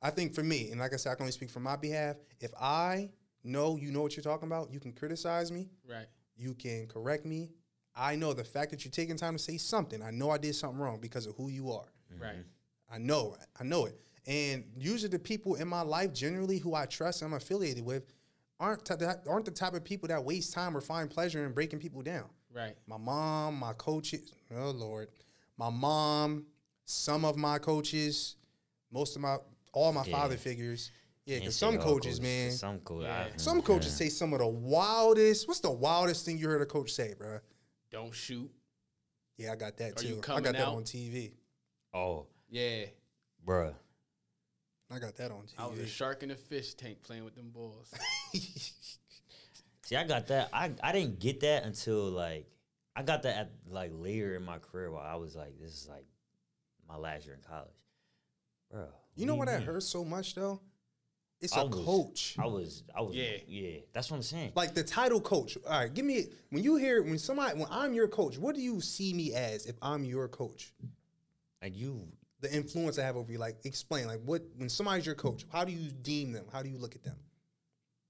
I 0.00 0.10
think 0.10 0.34
for 0.34 0.42
me, 0.44 0.70
and 0.70 0.78
like 0.80 0.92
I 0.92 0.96
said, 0.96 1.10
I 1.10 1.14
can 1.16 1.22
only 1.24 1.32
speak 1.32 1.50
from 1.50 1.64
my 1.64 1.76
behalf. 1.76 2.16
If 2.40 2.52
I 2.60 3.10
know 3.42 3.76
you 3.76 3.90
know 3.90 4.02
what 4.02 4.16
you're 4.16 4.22
talking 4.22 4.46
about, 4.46 4.70
you 4.72 4.78
can 4.78 4.92
criticize 4.92 5.50
me, 5.50 5.68
Right. 5.88 6.06
you 6.36 6.54
can 6.54 6.86
correct 6.86 7.26
me. 7.26 7.50
I 7.96 8.16
know 8.16 8.32
the 8.32 8.44
fact 8.44 8.70
that 8.72 8.84
you're 8.84 8.90
taking 8.92 9.16
time 9.16 9.34
to 9.36 9.38
say 9.42 9.56
something, 9.56 10.02
I 10.02 10.10
know 10.10 10.30
I 10.30 10.38
did 10.38 10.54
something 10.54 10.78
wrong 10.80 10.98
because 11.00 11.26
of 11.26 11.34
who 11.36 11.48
you 11.48 11.70
are. 11.70 11.86
Right. 12.20 12.44
I 12.90 12.98
know, 12.98 13.36
I 13.60 13.64
know 13.64 13.86
it. 13.86 13.98
And 14.26 14.64
usually, 14.76 15.10
the 15.10 15.18
people 15.18 15.56
in 15.56 15.68
my 15.68 15.82
life, 15.82 16.12
generally 16.12 16.58
who 16.58 16.74
I 16.74 16.86
trust 16.86 17.22
and 17.22 17.30
I'm 17.32 17.36
affiliated 17.36 17.84
with, 17.84 18.04
aren't 18.58 18.84
t- 18.84 18.94
aren't 19.28 19.44
the 19.44 19.50
type 19.50 19.74
of 19.74 19.84
people 19.84 20.08
that 20.08 20.24
waste 20.24 20.52
time 20.54 20.76
or 20.76 20.80
find 20.80 21.10
pleasure 21.10 21.44
in 21.44 21.52
breaking 21.52 21.78
people 21.80 22.02
down. 22.02 22.24
Right. 22.52 22.74
My 22.86 22.96
mom, 22.96 23.58
my 23.58 23.72
coaches, 23.74 24.32
oh 24.56 24.70
Lord, 24.70 25.08
my 25.58 25.68
mom, 25.70 26.46
some 26.84 27.24
of 27.24 27.36
my 27.36 27.58
coaches, 27.58 28.36
most 28.92 29.14
of 29.16 29.22
my, 29.22 29.36
all 29.72 29.92
my 29.92 30.04
Yeah. 30.06 30.16
father 30.16 30.36
figures. 30.36 30.90
Yeah, 31.26 31.38
because 31.40 31.56
some 31.56 31.78
all 31.78 31.82
coaches, 31.82 32.20
man, 32.20 32.50
Some 32.52 32.78
coaches. 32.80 33.08
Yeah. 33.08 33.28
some 33.36 33.60
coaches 33.62 33.94
say 33.94 34.08
some 34.08 34.32
of 34.34 34.38
the 34.40 34.46
wildest. 34.46 35.48
What's 35.48 35.60
the 35.60 35.70
wildest 35.70 36.24
thing 36.24 36.38
you 36.38 36.48
heard 36.48 36.62
a 36.62 36.66
coach 36.66 36.92
say, 36.92 37.14
bro? 37.18 37.40
Don't 37.94 38.12
shoot. 38.12 38.50
Yeah, 39.38 39.52
I 39.52 39.56
got 39.56 39.76
that 39.76 40.00
Are 40.00 40.04
you 40.04 40.14
too. 40.14 40.18
I 40.18 40.22
coming 40.22 40.42
got 40.44 40.52
that 40.54 40.62
out? 40.66 40.74
on 40.74 40.82
TV. 40.82 41.30
Oh, 41.94 42.26
Yeah. 42.50 42.86
bruh. 43.46 43.72
I 44.90 44.98
got 44.98 45.14
that 45.16 45.30
on 45.30 45.42
TV. 45.42 45.54
I 45.58 45.66
was 45.66 45.78
a 45.78 45.86
shark 45.86 46.24
in 46.24 46.32
a 46.32 46.34
fish 46.34 46.74
tank 46.74 47.02
playing 47.04 47.24
with 47.24 47.36
them 47.36 47.50
balls. 47.50 47.92
See, 49.82 49.94
I 49.96 50.02
got 50.04 50.26
that. 50.26 50.50
I, 50.52 50.72
I 50.82 50.90
didn't 50.92 51.20
get 51.20 51.40
that 51.40 51.62
until 51.64 52.10
like 52.10 52.48
I 52.96 53.02
got 53.04 53.22
that 53.22 53.36
at 53.36 53.50
like 53.68 53.92
later 53.94 54.34
in 54.34 54.44
my 54.44 54.58
career 54.58 54.90
while 54.90 55.06
I 55.06 55.14
was 55.14 55.36
like, 55.36 55.58
this 55.60 55.70
is 55.70 55.88
like 55.88 56.06
my 56.88 56.96
last 56.96 57.26
year 57.26 57.34
in 57.36 57.40
college, 57.48 57.70
bro. 58.72 58.86
You 59.14 59.26
know 59.26 59.34
what 59.34 59.40
what 59.40 59.46
do 59.46 59.52
that 59.52 59.58
mean? 59.60 59.66
hurts 59.68 59.86
so 59.86 60.04
much 60.04 60.34
though? 60.34 60.60
It's 61.44 61.56
I 61.56 61.60
a 61.62 61.66
was- 61.66 61.84
coach. 61.84 62.36
I 62.38 62.46
was, 62.46 62.82
I 62.96 63.02
was, 63.02 63.14
Yeah. 63.14 63.36
yeah, 63.46 63.68
yeah. 63.70 63.78
That's 63.92 64.10
what 64.10 64.16
I'm 64.16 64.22
saying. 64.22 64.52
Like 64.56 64.74
the 64.74 64.82
title 64.82 65.20
coach. 65.20 65.56
All 65.66 65.78
right, 65.80 65.92
give 65.92 66.04
me 66.06 66.24
when 66.50 66.64
you 66.64 66.76
hear 66.76 67.02
when 67.02 67.18
somebody 67.18 67.58
when 67.58 67.68
I'm 67.70 67.92
your 67.94 68.08
coach, 68.08 68.38
what 68.38 68.54
do 68.54 68.60
you 68.62 68.80
see 68.80 69.12
me 69.12 69.34
as 69.34 69.66
if 69.66 69.76
I'm 69.82 70.04
your 70.04 70.26
coach? 70.28 70.72
Like 71.62 71.76
you, 71.76 72.08
The 72.40 72.52
influence 72.54 72.98
I 72.98 73.04
have 73.04 73.16
over 73.16 73.30
you. 73.30 73.38
Like 73.38 73.56
explain. 73.64 74.06
Like 74.06 74.20
what 74.24 74.42
when 74.56 74.68
somebody's 74.68 75.06
your 75.06 75.14
coach, 75.14 75.44
how 75.52 75.64
do 75.64 75.72
you 75.72 75.90
deem 75.90 76.32
them? 76.32 76.46
How 76.52 76.62
do 76.62 76.68
you 76.68 76.78
look 76.78 76.94
at 76.94 77.02
them? 77.04 77.16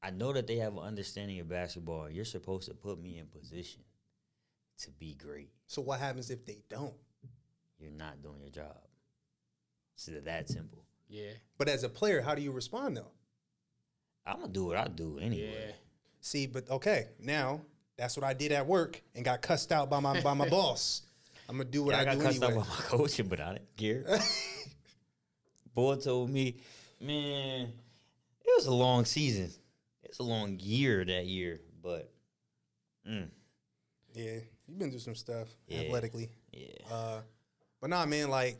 I 0.02 0.10
know 0.10 0.32
that 0.32 0.46
they 0.46 0.56
have 0.56 0.74
an 0.74 0.82
understanding 0.84 1.40
of 1.40 1.48
basketball. 1.48 2.10
You're 2.10 2.24
supposed 2.26 2.68
to 2.68 2.74
put 2.74 3.00
me 3.00 3.18
in 3.18 3.26
position 3.26 3.82
to 4.78 4.90
be 4.92 5.14
great. 5.14 5.50
So 5.66 5.82
what 5.82 5.98
happens 5.98 6.30
if 6.30 6.44
they 6.44 6.58
don't? 6.68 6.94
You're 7.78 7.90
not 7.90 8.22
doing 8.22 8.40
your 8.40 8.50
job. 8.50 8.76
It's 9.96 10.08
that 10.24 10.48
simple. 10.48 10.84
yeah. 11.08 11.30
But 11.58 11.68
as 11.68 11.84
a 11.84 11.88
player, 11.88 12.20
how 12.20 12.34
do 12.34 12.42
you 12.42 12.50
respond 12.52 12.96
though? 12.96 13.12
I'm 14.26 14.40
gonna 14.40 14.52
do 14.52 14.64
what 14.66 14.76
I 14.76 14.88
do 14.88 15.18
anyway. 15.20 15.66
Yeah. 15.68 15.72
See, 16.20 16.46
but 16.46 16.68
okay, 16.70 17.08
now 17.20 17.60
that's 17.96 18.16
what 18.16 18.24
I 18.24 18.32
did 18.34 18.52
at 18.52 18.66
work 18.66 19.00
and 19.14 19.24
got 19.24 19.42
cussed 19.42 19.70
out 19.72 19.90
by 19.90 20.00
my 20.00 20.20
by 20.22 20.34
my 20.34 20.48
boss. 20.56 21.02
I'm 21.48 21.56
gonna 21.58 21.68
do 21.68 21.82
what 21.82 21.92
Yeah, 21.92 21.98
I, 21.98 22.00
I, 22.02 22.04
got 22.06 22.14
do 22.16 22.22
cussed 22.22 22.42
anyway. 22.42 22.60
out 22.60 22.66
by 22.66 22.74
my 22.74 22.80
coach, 22.88 23.20
but 23.28 23.40
I 23.40 23.52
didn't 23.54 23.76
care. 23.76 24.18
Boy 25.74 25.96
told 25.96 26.30
me, 26.30 26.56
man, 27.00 27.62
it 28.40 28.52
was 28.56 28.66
a 28.66 28.72
long 28.74 29.04
season. 29.04 29.50
It's 30.04 30.18
a 30.20 30.22
long 30.22 30.58
year 30.60 31.04
that 31.04 31.26
year, 31.26 31.60
but 31.82 32.10
mm, 33.08 33.28
yeah, 34.14 34.38
you've 34.68 34.78
been 34.78 34.90
through 34.90 35.00
some 35.00 35.16
stuff 35.16 35.48
Yeah. 35.66 35.80
athletically. 35.80 36.30
yeah, 36.52 36.68
Uh, 36.90 37.20
but 37.80 37.90
nah, 37.90 38.06
man, 38.06 38.30
like 38.30 38.58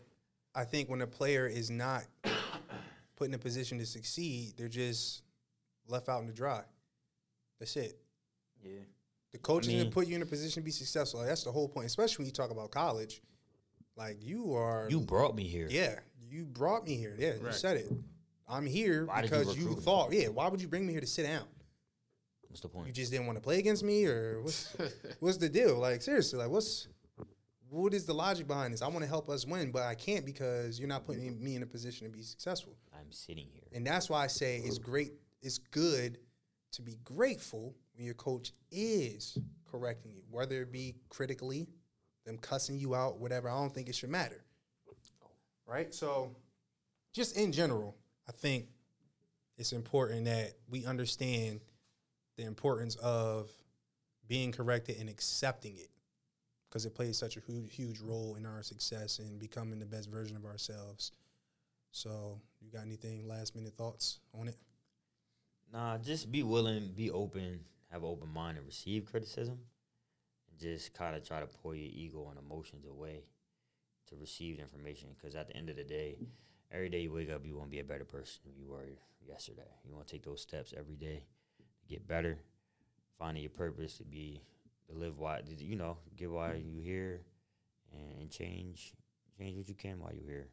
I 0.54 0.64
think 0.64 0.90
when 0.90 1.00
a 1.02 1.06
player 1.06 1.46
is 1.46 1.70
not 1.70 2.02
put 3.16 3.28
in 3.28 3.34
a 3.34 3.38
position 3.38 3.78
to 3.78 3.86
succeed, 3.86 4.54
they're 4.56 4.68
just 4.68 5.22
left 5.88 6.08
out 6.08 6.20
in 6.20 6.26
the 6.26 6.32
dry. 6.32 6.62
That's 7.58 7.76
it. 7.76 7.98
yeah, 8.62 8.80
The 9.32 9.38
coach 9.38 9.62
is 9.64 9.68
mean- 9.68 9.78
gonna 9.78 9.90
put 9.90 10.06
you 10.08 10.16
in 10.16 10.22
a 10.22 10.26
position 10.26 10.62
to 10.62 10.64
be 10.64 10.70
successful. 10.70 11.20
Like, 11.20 11.28
that's 11.28 11.44
the 11.44 11.52
whole 11.52 11.68
point, 11.68 11.86
especially 11.86 12.22
when 12.22 12.26
you 12.26 12.32
talk 12.32 12.50
about 12.50 12.70
college. 12.70 13.22
Like 13.96 14.18
you 14.24 14.54
are, 14.54 14.88
you 14.90 15.00
brought 15.00 15.36
me 15.36 15.44
here. 15.44 15.68
yeah, 15.70 16.00
you 16.28 16.44
brought 16.44 16.84
me 16.84 16.96
here. 16.96 17.14
Yeah, 17.16 17.34
you 17.40 17.52
said 17.52 17.76
it. 17.76 17.92
I'm 18.48 18.66
here 18.66 19.06
Why 19.06 19.22
did 19.22 19.30
you 19.30 19.36
because 19.38 19.56
you, 19.56 19.62
recruit 19.62 19.78
me? 19.78 19.84
thought, 19.84 20.12
yeah. 20.12 20.28
Why 20.28 20.48
would 20.48 20.60
you 20.60 20.66
bring 20.68 20.84
me 20.86 20.92
here 20.92 21.00
to 21.00 21.06
sit 21.06 21.22
down? 21.22 21.44
What's 22.48 22.60
the 22.60 22.68
point? 22.68 22.88
You 22.88 22.92
just 22.92 23.10
didn't 23.12 23.26
want 23.26 23.36
to 23.38 23.42
play 23.42 23.58
against 23.60 23.82
me, 23.84 24.04
or 24.06 24.40
what's 24.42 24.74
what's 25.20 25.36
the 25.36 25.48
deal? 25.48 25.76
Like 25.78 26.02
seriously, 26.02 26.40
like 26.40 26.48
what's 26.50 26.88
what 27.70 27.94
is 27.94 28.04
the 28.04 28.14
logic 28.14 28.46
behind 28.48 28.74
this? 28.74 28.82
I 28.82 28.88
want 28.88 29.00
to 29.02 29.08
help 29.08 29.28
us 29.30 29.46
win, 29.46 29.70
but 29.70 29.82
I 29.82 29.94
can't 29.94 30.24
because 30.26 30.78
you're 30.78 30.88
not 30.88 31.04
putting 31.06 31.42
me 31.42 31.54
in 31.56 31.62
a 31.62 31.66
position 31.66 32.06
to 32.08 32.12
be 32.12 32.22
successful. 32.22 32.76
I'm 32.94 33.10
sitting 33.10 33.46
here. 33.52 33.62
And 33.72 33.86
that's 33.86 34.08
why 34.10 34.22
I 34.24 34.26
say 34.28 34.58
it's 34.64 34.78
great, 34.78 35.12
it's 35.44 35.58
good 35.58 36.18
to 36.72 36.82
be 36.82 36.96
grateful 37.04 37.76
when 37.94 38.04
your 38.04 38.14
coach 38.14 38.52
is 38.72 39.38
correcting 39.70 40.12
you, 40.12 40.22
whether 40.30 40.62
it 40.62 40.72
be 40.72 40.96
critically, 41.08 41.68
them 42.24 42.38
cussing 42.38 42.78
you 42.78 42.94
out, 42.94 43.20
whatever. 43.20 43.48
I 43.48 43.52
don't 43.52 43.72
think 43.72 43.88
it 43.88 43.94
should 43.94 44.10
matter. 44.10 44.44
Right? 45.66 45.94
So, 45.94 46.34
just 47.12 47.36
in 47.36 47.52
general, 47.52 47.94
I 48.28 48.32
think 48.32 48.66
it's 49.56 49.72
important 49.72 50.24
that 50.24 50.54
we 50.68 50.84
understand 50.84 51.60
the 52.36 52.44
importance 52.44 52.96
of 52.96 53.50
being 54.26 54.50
corrected 54.50 54.96
and 54.98 55.08
accepting 55.08 55.76
it 55.76 55.90
because 56.68 56.86
it 56.86 56.94
plays 56.94 57.16
such 57.16 57.36
a 57.36 57.40
huge, 57.40 57.74
huge 57.74 58.00
role 58.00 58.34
in 58.36 58.46
our 58.46 58.62
success 58.62 59.20
and 59.20 59.38
becoming 59.38 59.78
the 59.78 59.86
best 59.86 60.10
version 60.10 60.36
of 60.36 60.44
ourselves. 60.44 61.12
So 61.92 62.40
You 62.60 62.72
got 62.72 62.82
anything 62.86 63.28
last 63.28 63.54
minute 63.54 63.74
thoughts 63.76 64.18
on 64.38 64.48
it? 64.48 64.56
Nah, 65.74 65.98
just 65.98 66.30
be 66.30 66.44
willing, 66.44 66.92
be 66.94 67.10
open, 67.10 67.58
have 67.90 68.04
an 68.04 68.08
open 68.08 68.32
mind, 68.32 68.56
and 68.56 68.64
receive 68.64 69.06
criticism. 69.06 69.58
And 70.48 70.60
just 70.60 70.94
kind 70.94 71.16
of 71.16 71.26
try 71.26 71.40
to 71.40 71.46
pull 71.46 71.74
your 71.74 71.90
ego 71.92 72.28
and 72.30 72.38
emotions 72.38 72.86
away 72.86 73.24
to 74.08 74.16
receive 74.16 74.60
information. 74.60 75.08
Because 75.18 75.34
at 75.34 75.48
the 75.48 75.56
end 75.56 75.68
of 75.68 75.76
the 75.76 75.82
day, 75.82 76.16
every 76.70 76.88
day 76.88 77.00
you 77.00 77.12
wake 77.12 77.28
up, 77.28 77.44
you 77.44 77.56
want 77.56 77.70
to 77.70 77.72
be 77.72 77.80
a 77.80 77.84
better 77.84 78.04
person 78.04 78.40
than 78.44 78.54
you 78.56 78.68
were 78.68 78.84
yesterday. 79.26 79.62
You 79.84 79.92
want 79.92 80.06
to 80.06 80.12
take 80.12 80.24
those 80.24 80.40
steps 80.40 80.72
every 80.76 80.94
day 80.94 81.24
to 81.58 81.88
get 81.88 82.06
better, 82.06 82.38
finding 83.18 83.42
your 83.42 83.50
purpose 83.50 83.96
to 83.98 84.04
be 84.04 84.42
to 84.88 84.94
live 84.96 85.18
why 85.18 85.40
you 85.58 85.76
know 85.76 85.96
get 86.16 86.30
why 86.30 86.54
you 86.54 86.80
here, 86.82 87.22
and, 87.92 88.30
change 88.30 88.92
change 89.38 89.56
what 89.56 89.68
you 89.68 89.74
can 89.74 89.98
while 89.98 90.12
you're 90.12 90.30
here. 90.30 90.48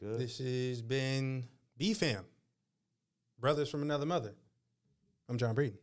Good. 0.00 0.18
This 0.18 0.38
has 0.38 0.82
been 0.82 1.44
B 1.76 1.94
Fam, 1.94 2.24
Brothers 3.40 3.70
from 3.70 3.80
Another 3.80 4.04
Mother. 4.04 4.34
I'm 5.28 5.38
John 5.38 5.54
Breeden. 5.54 5.78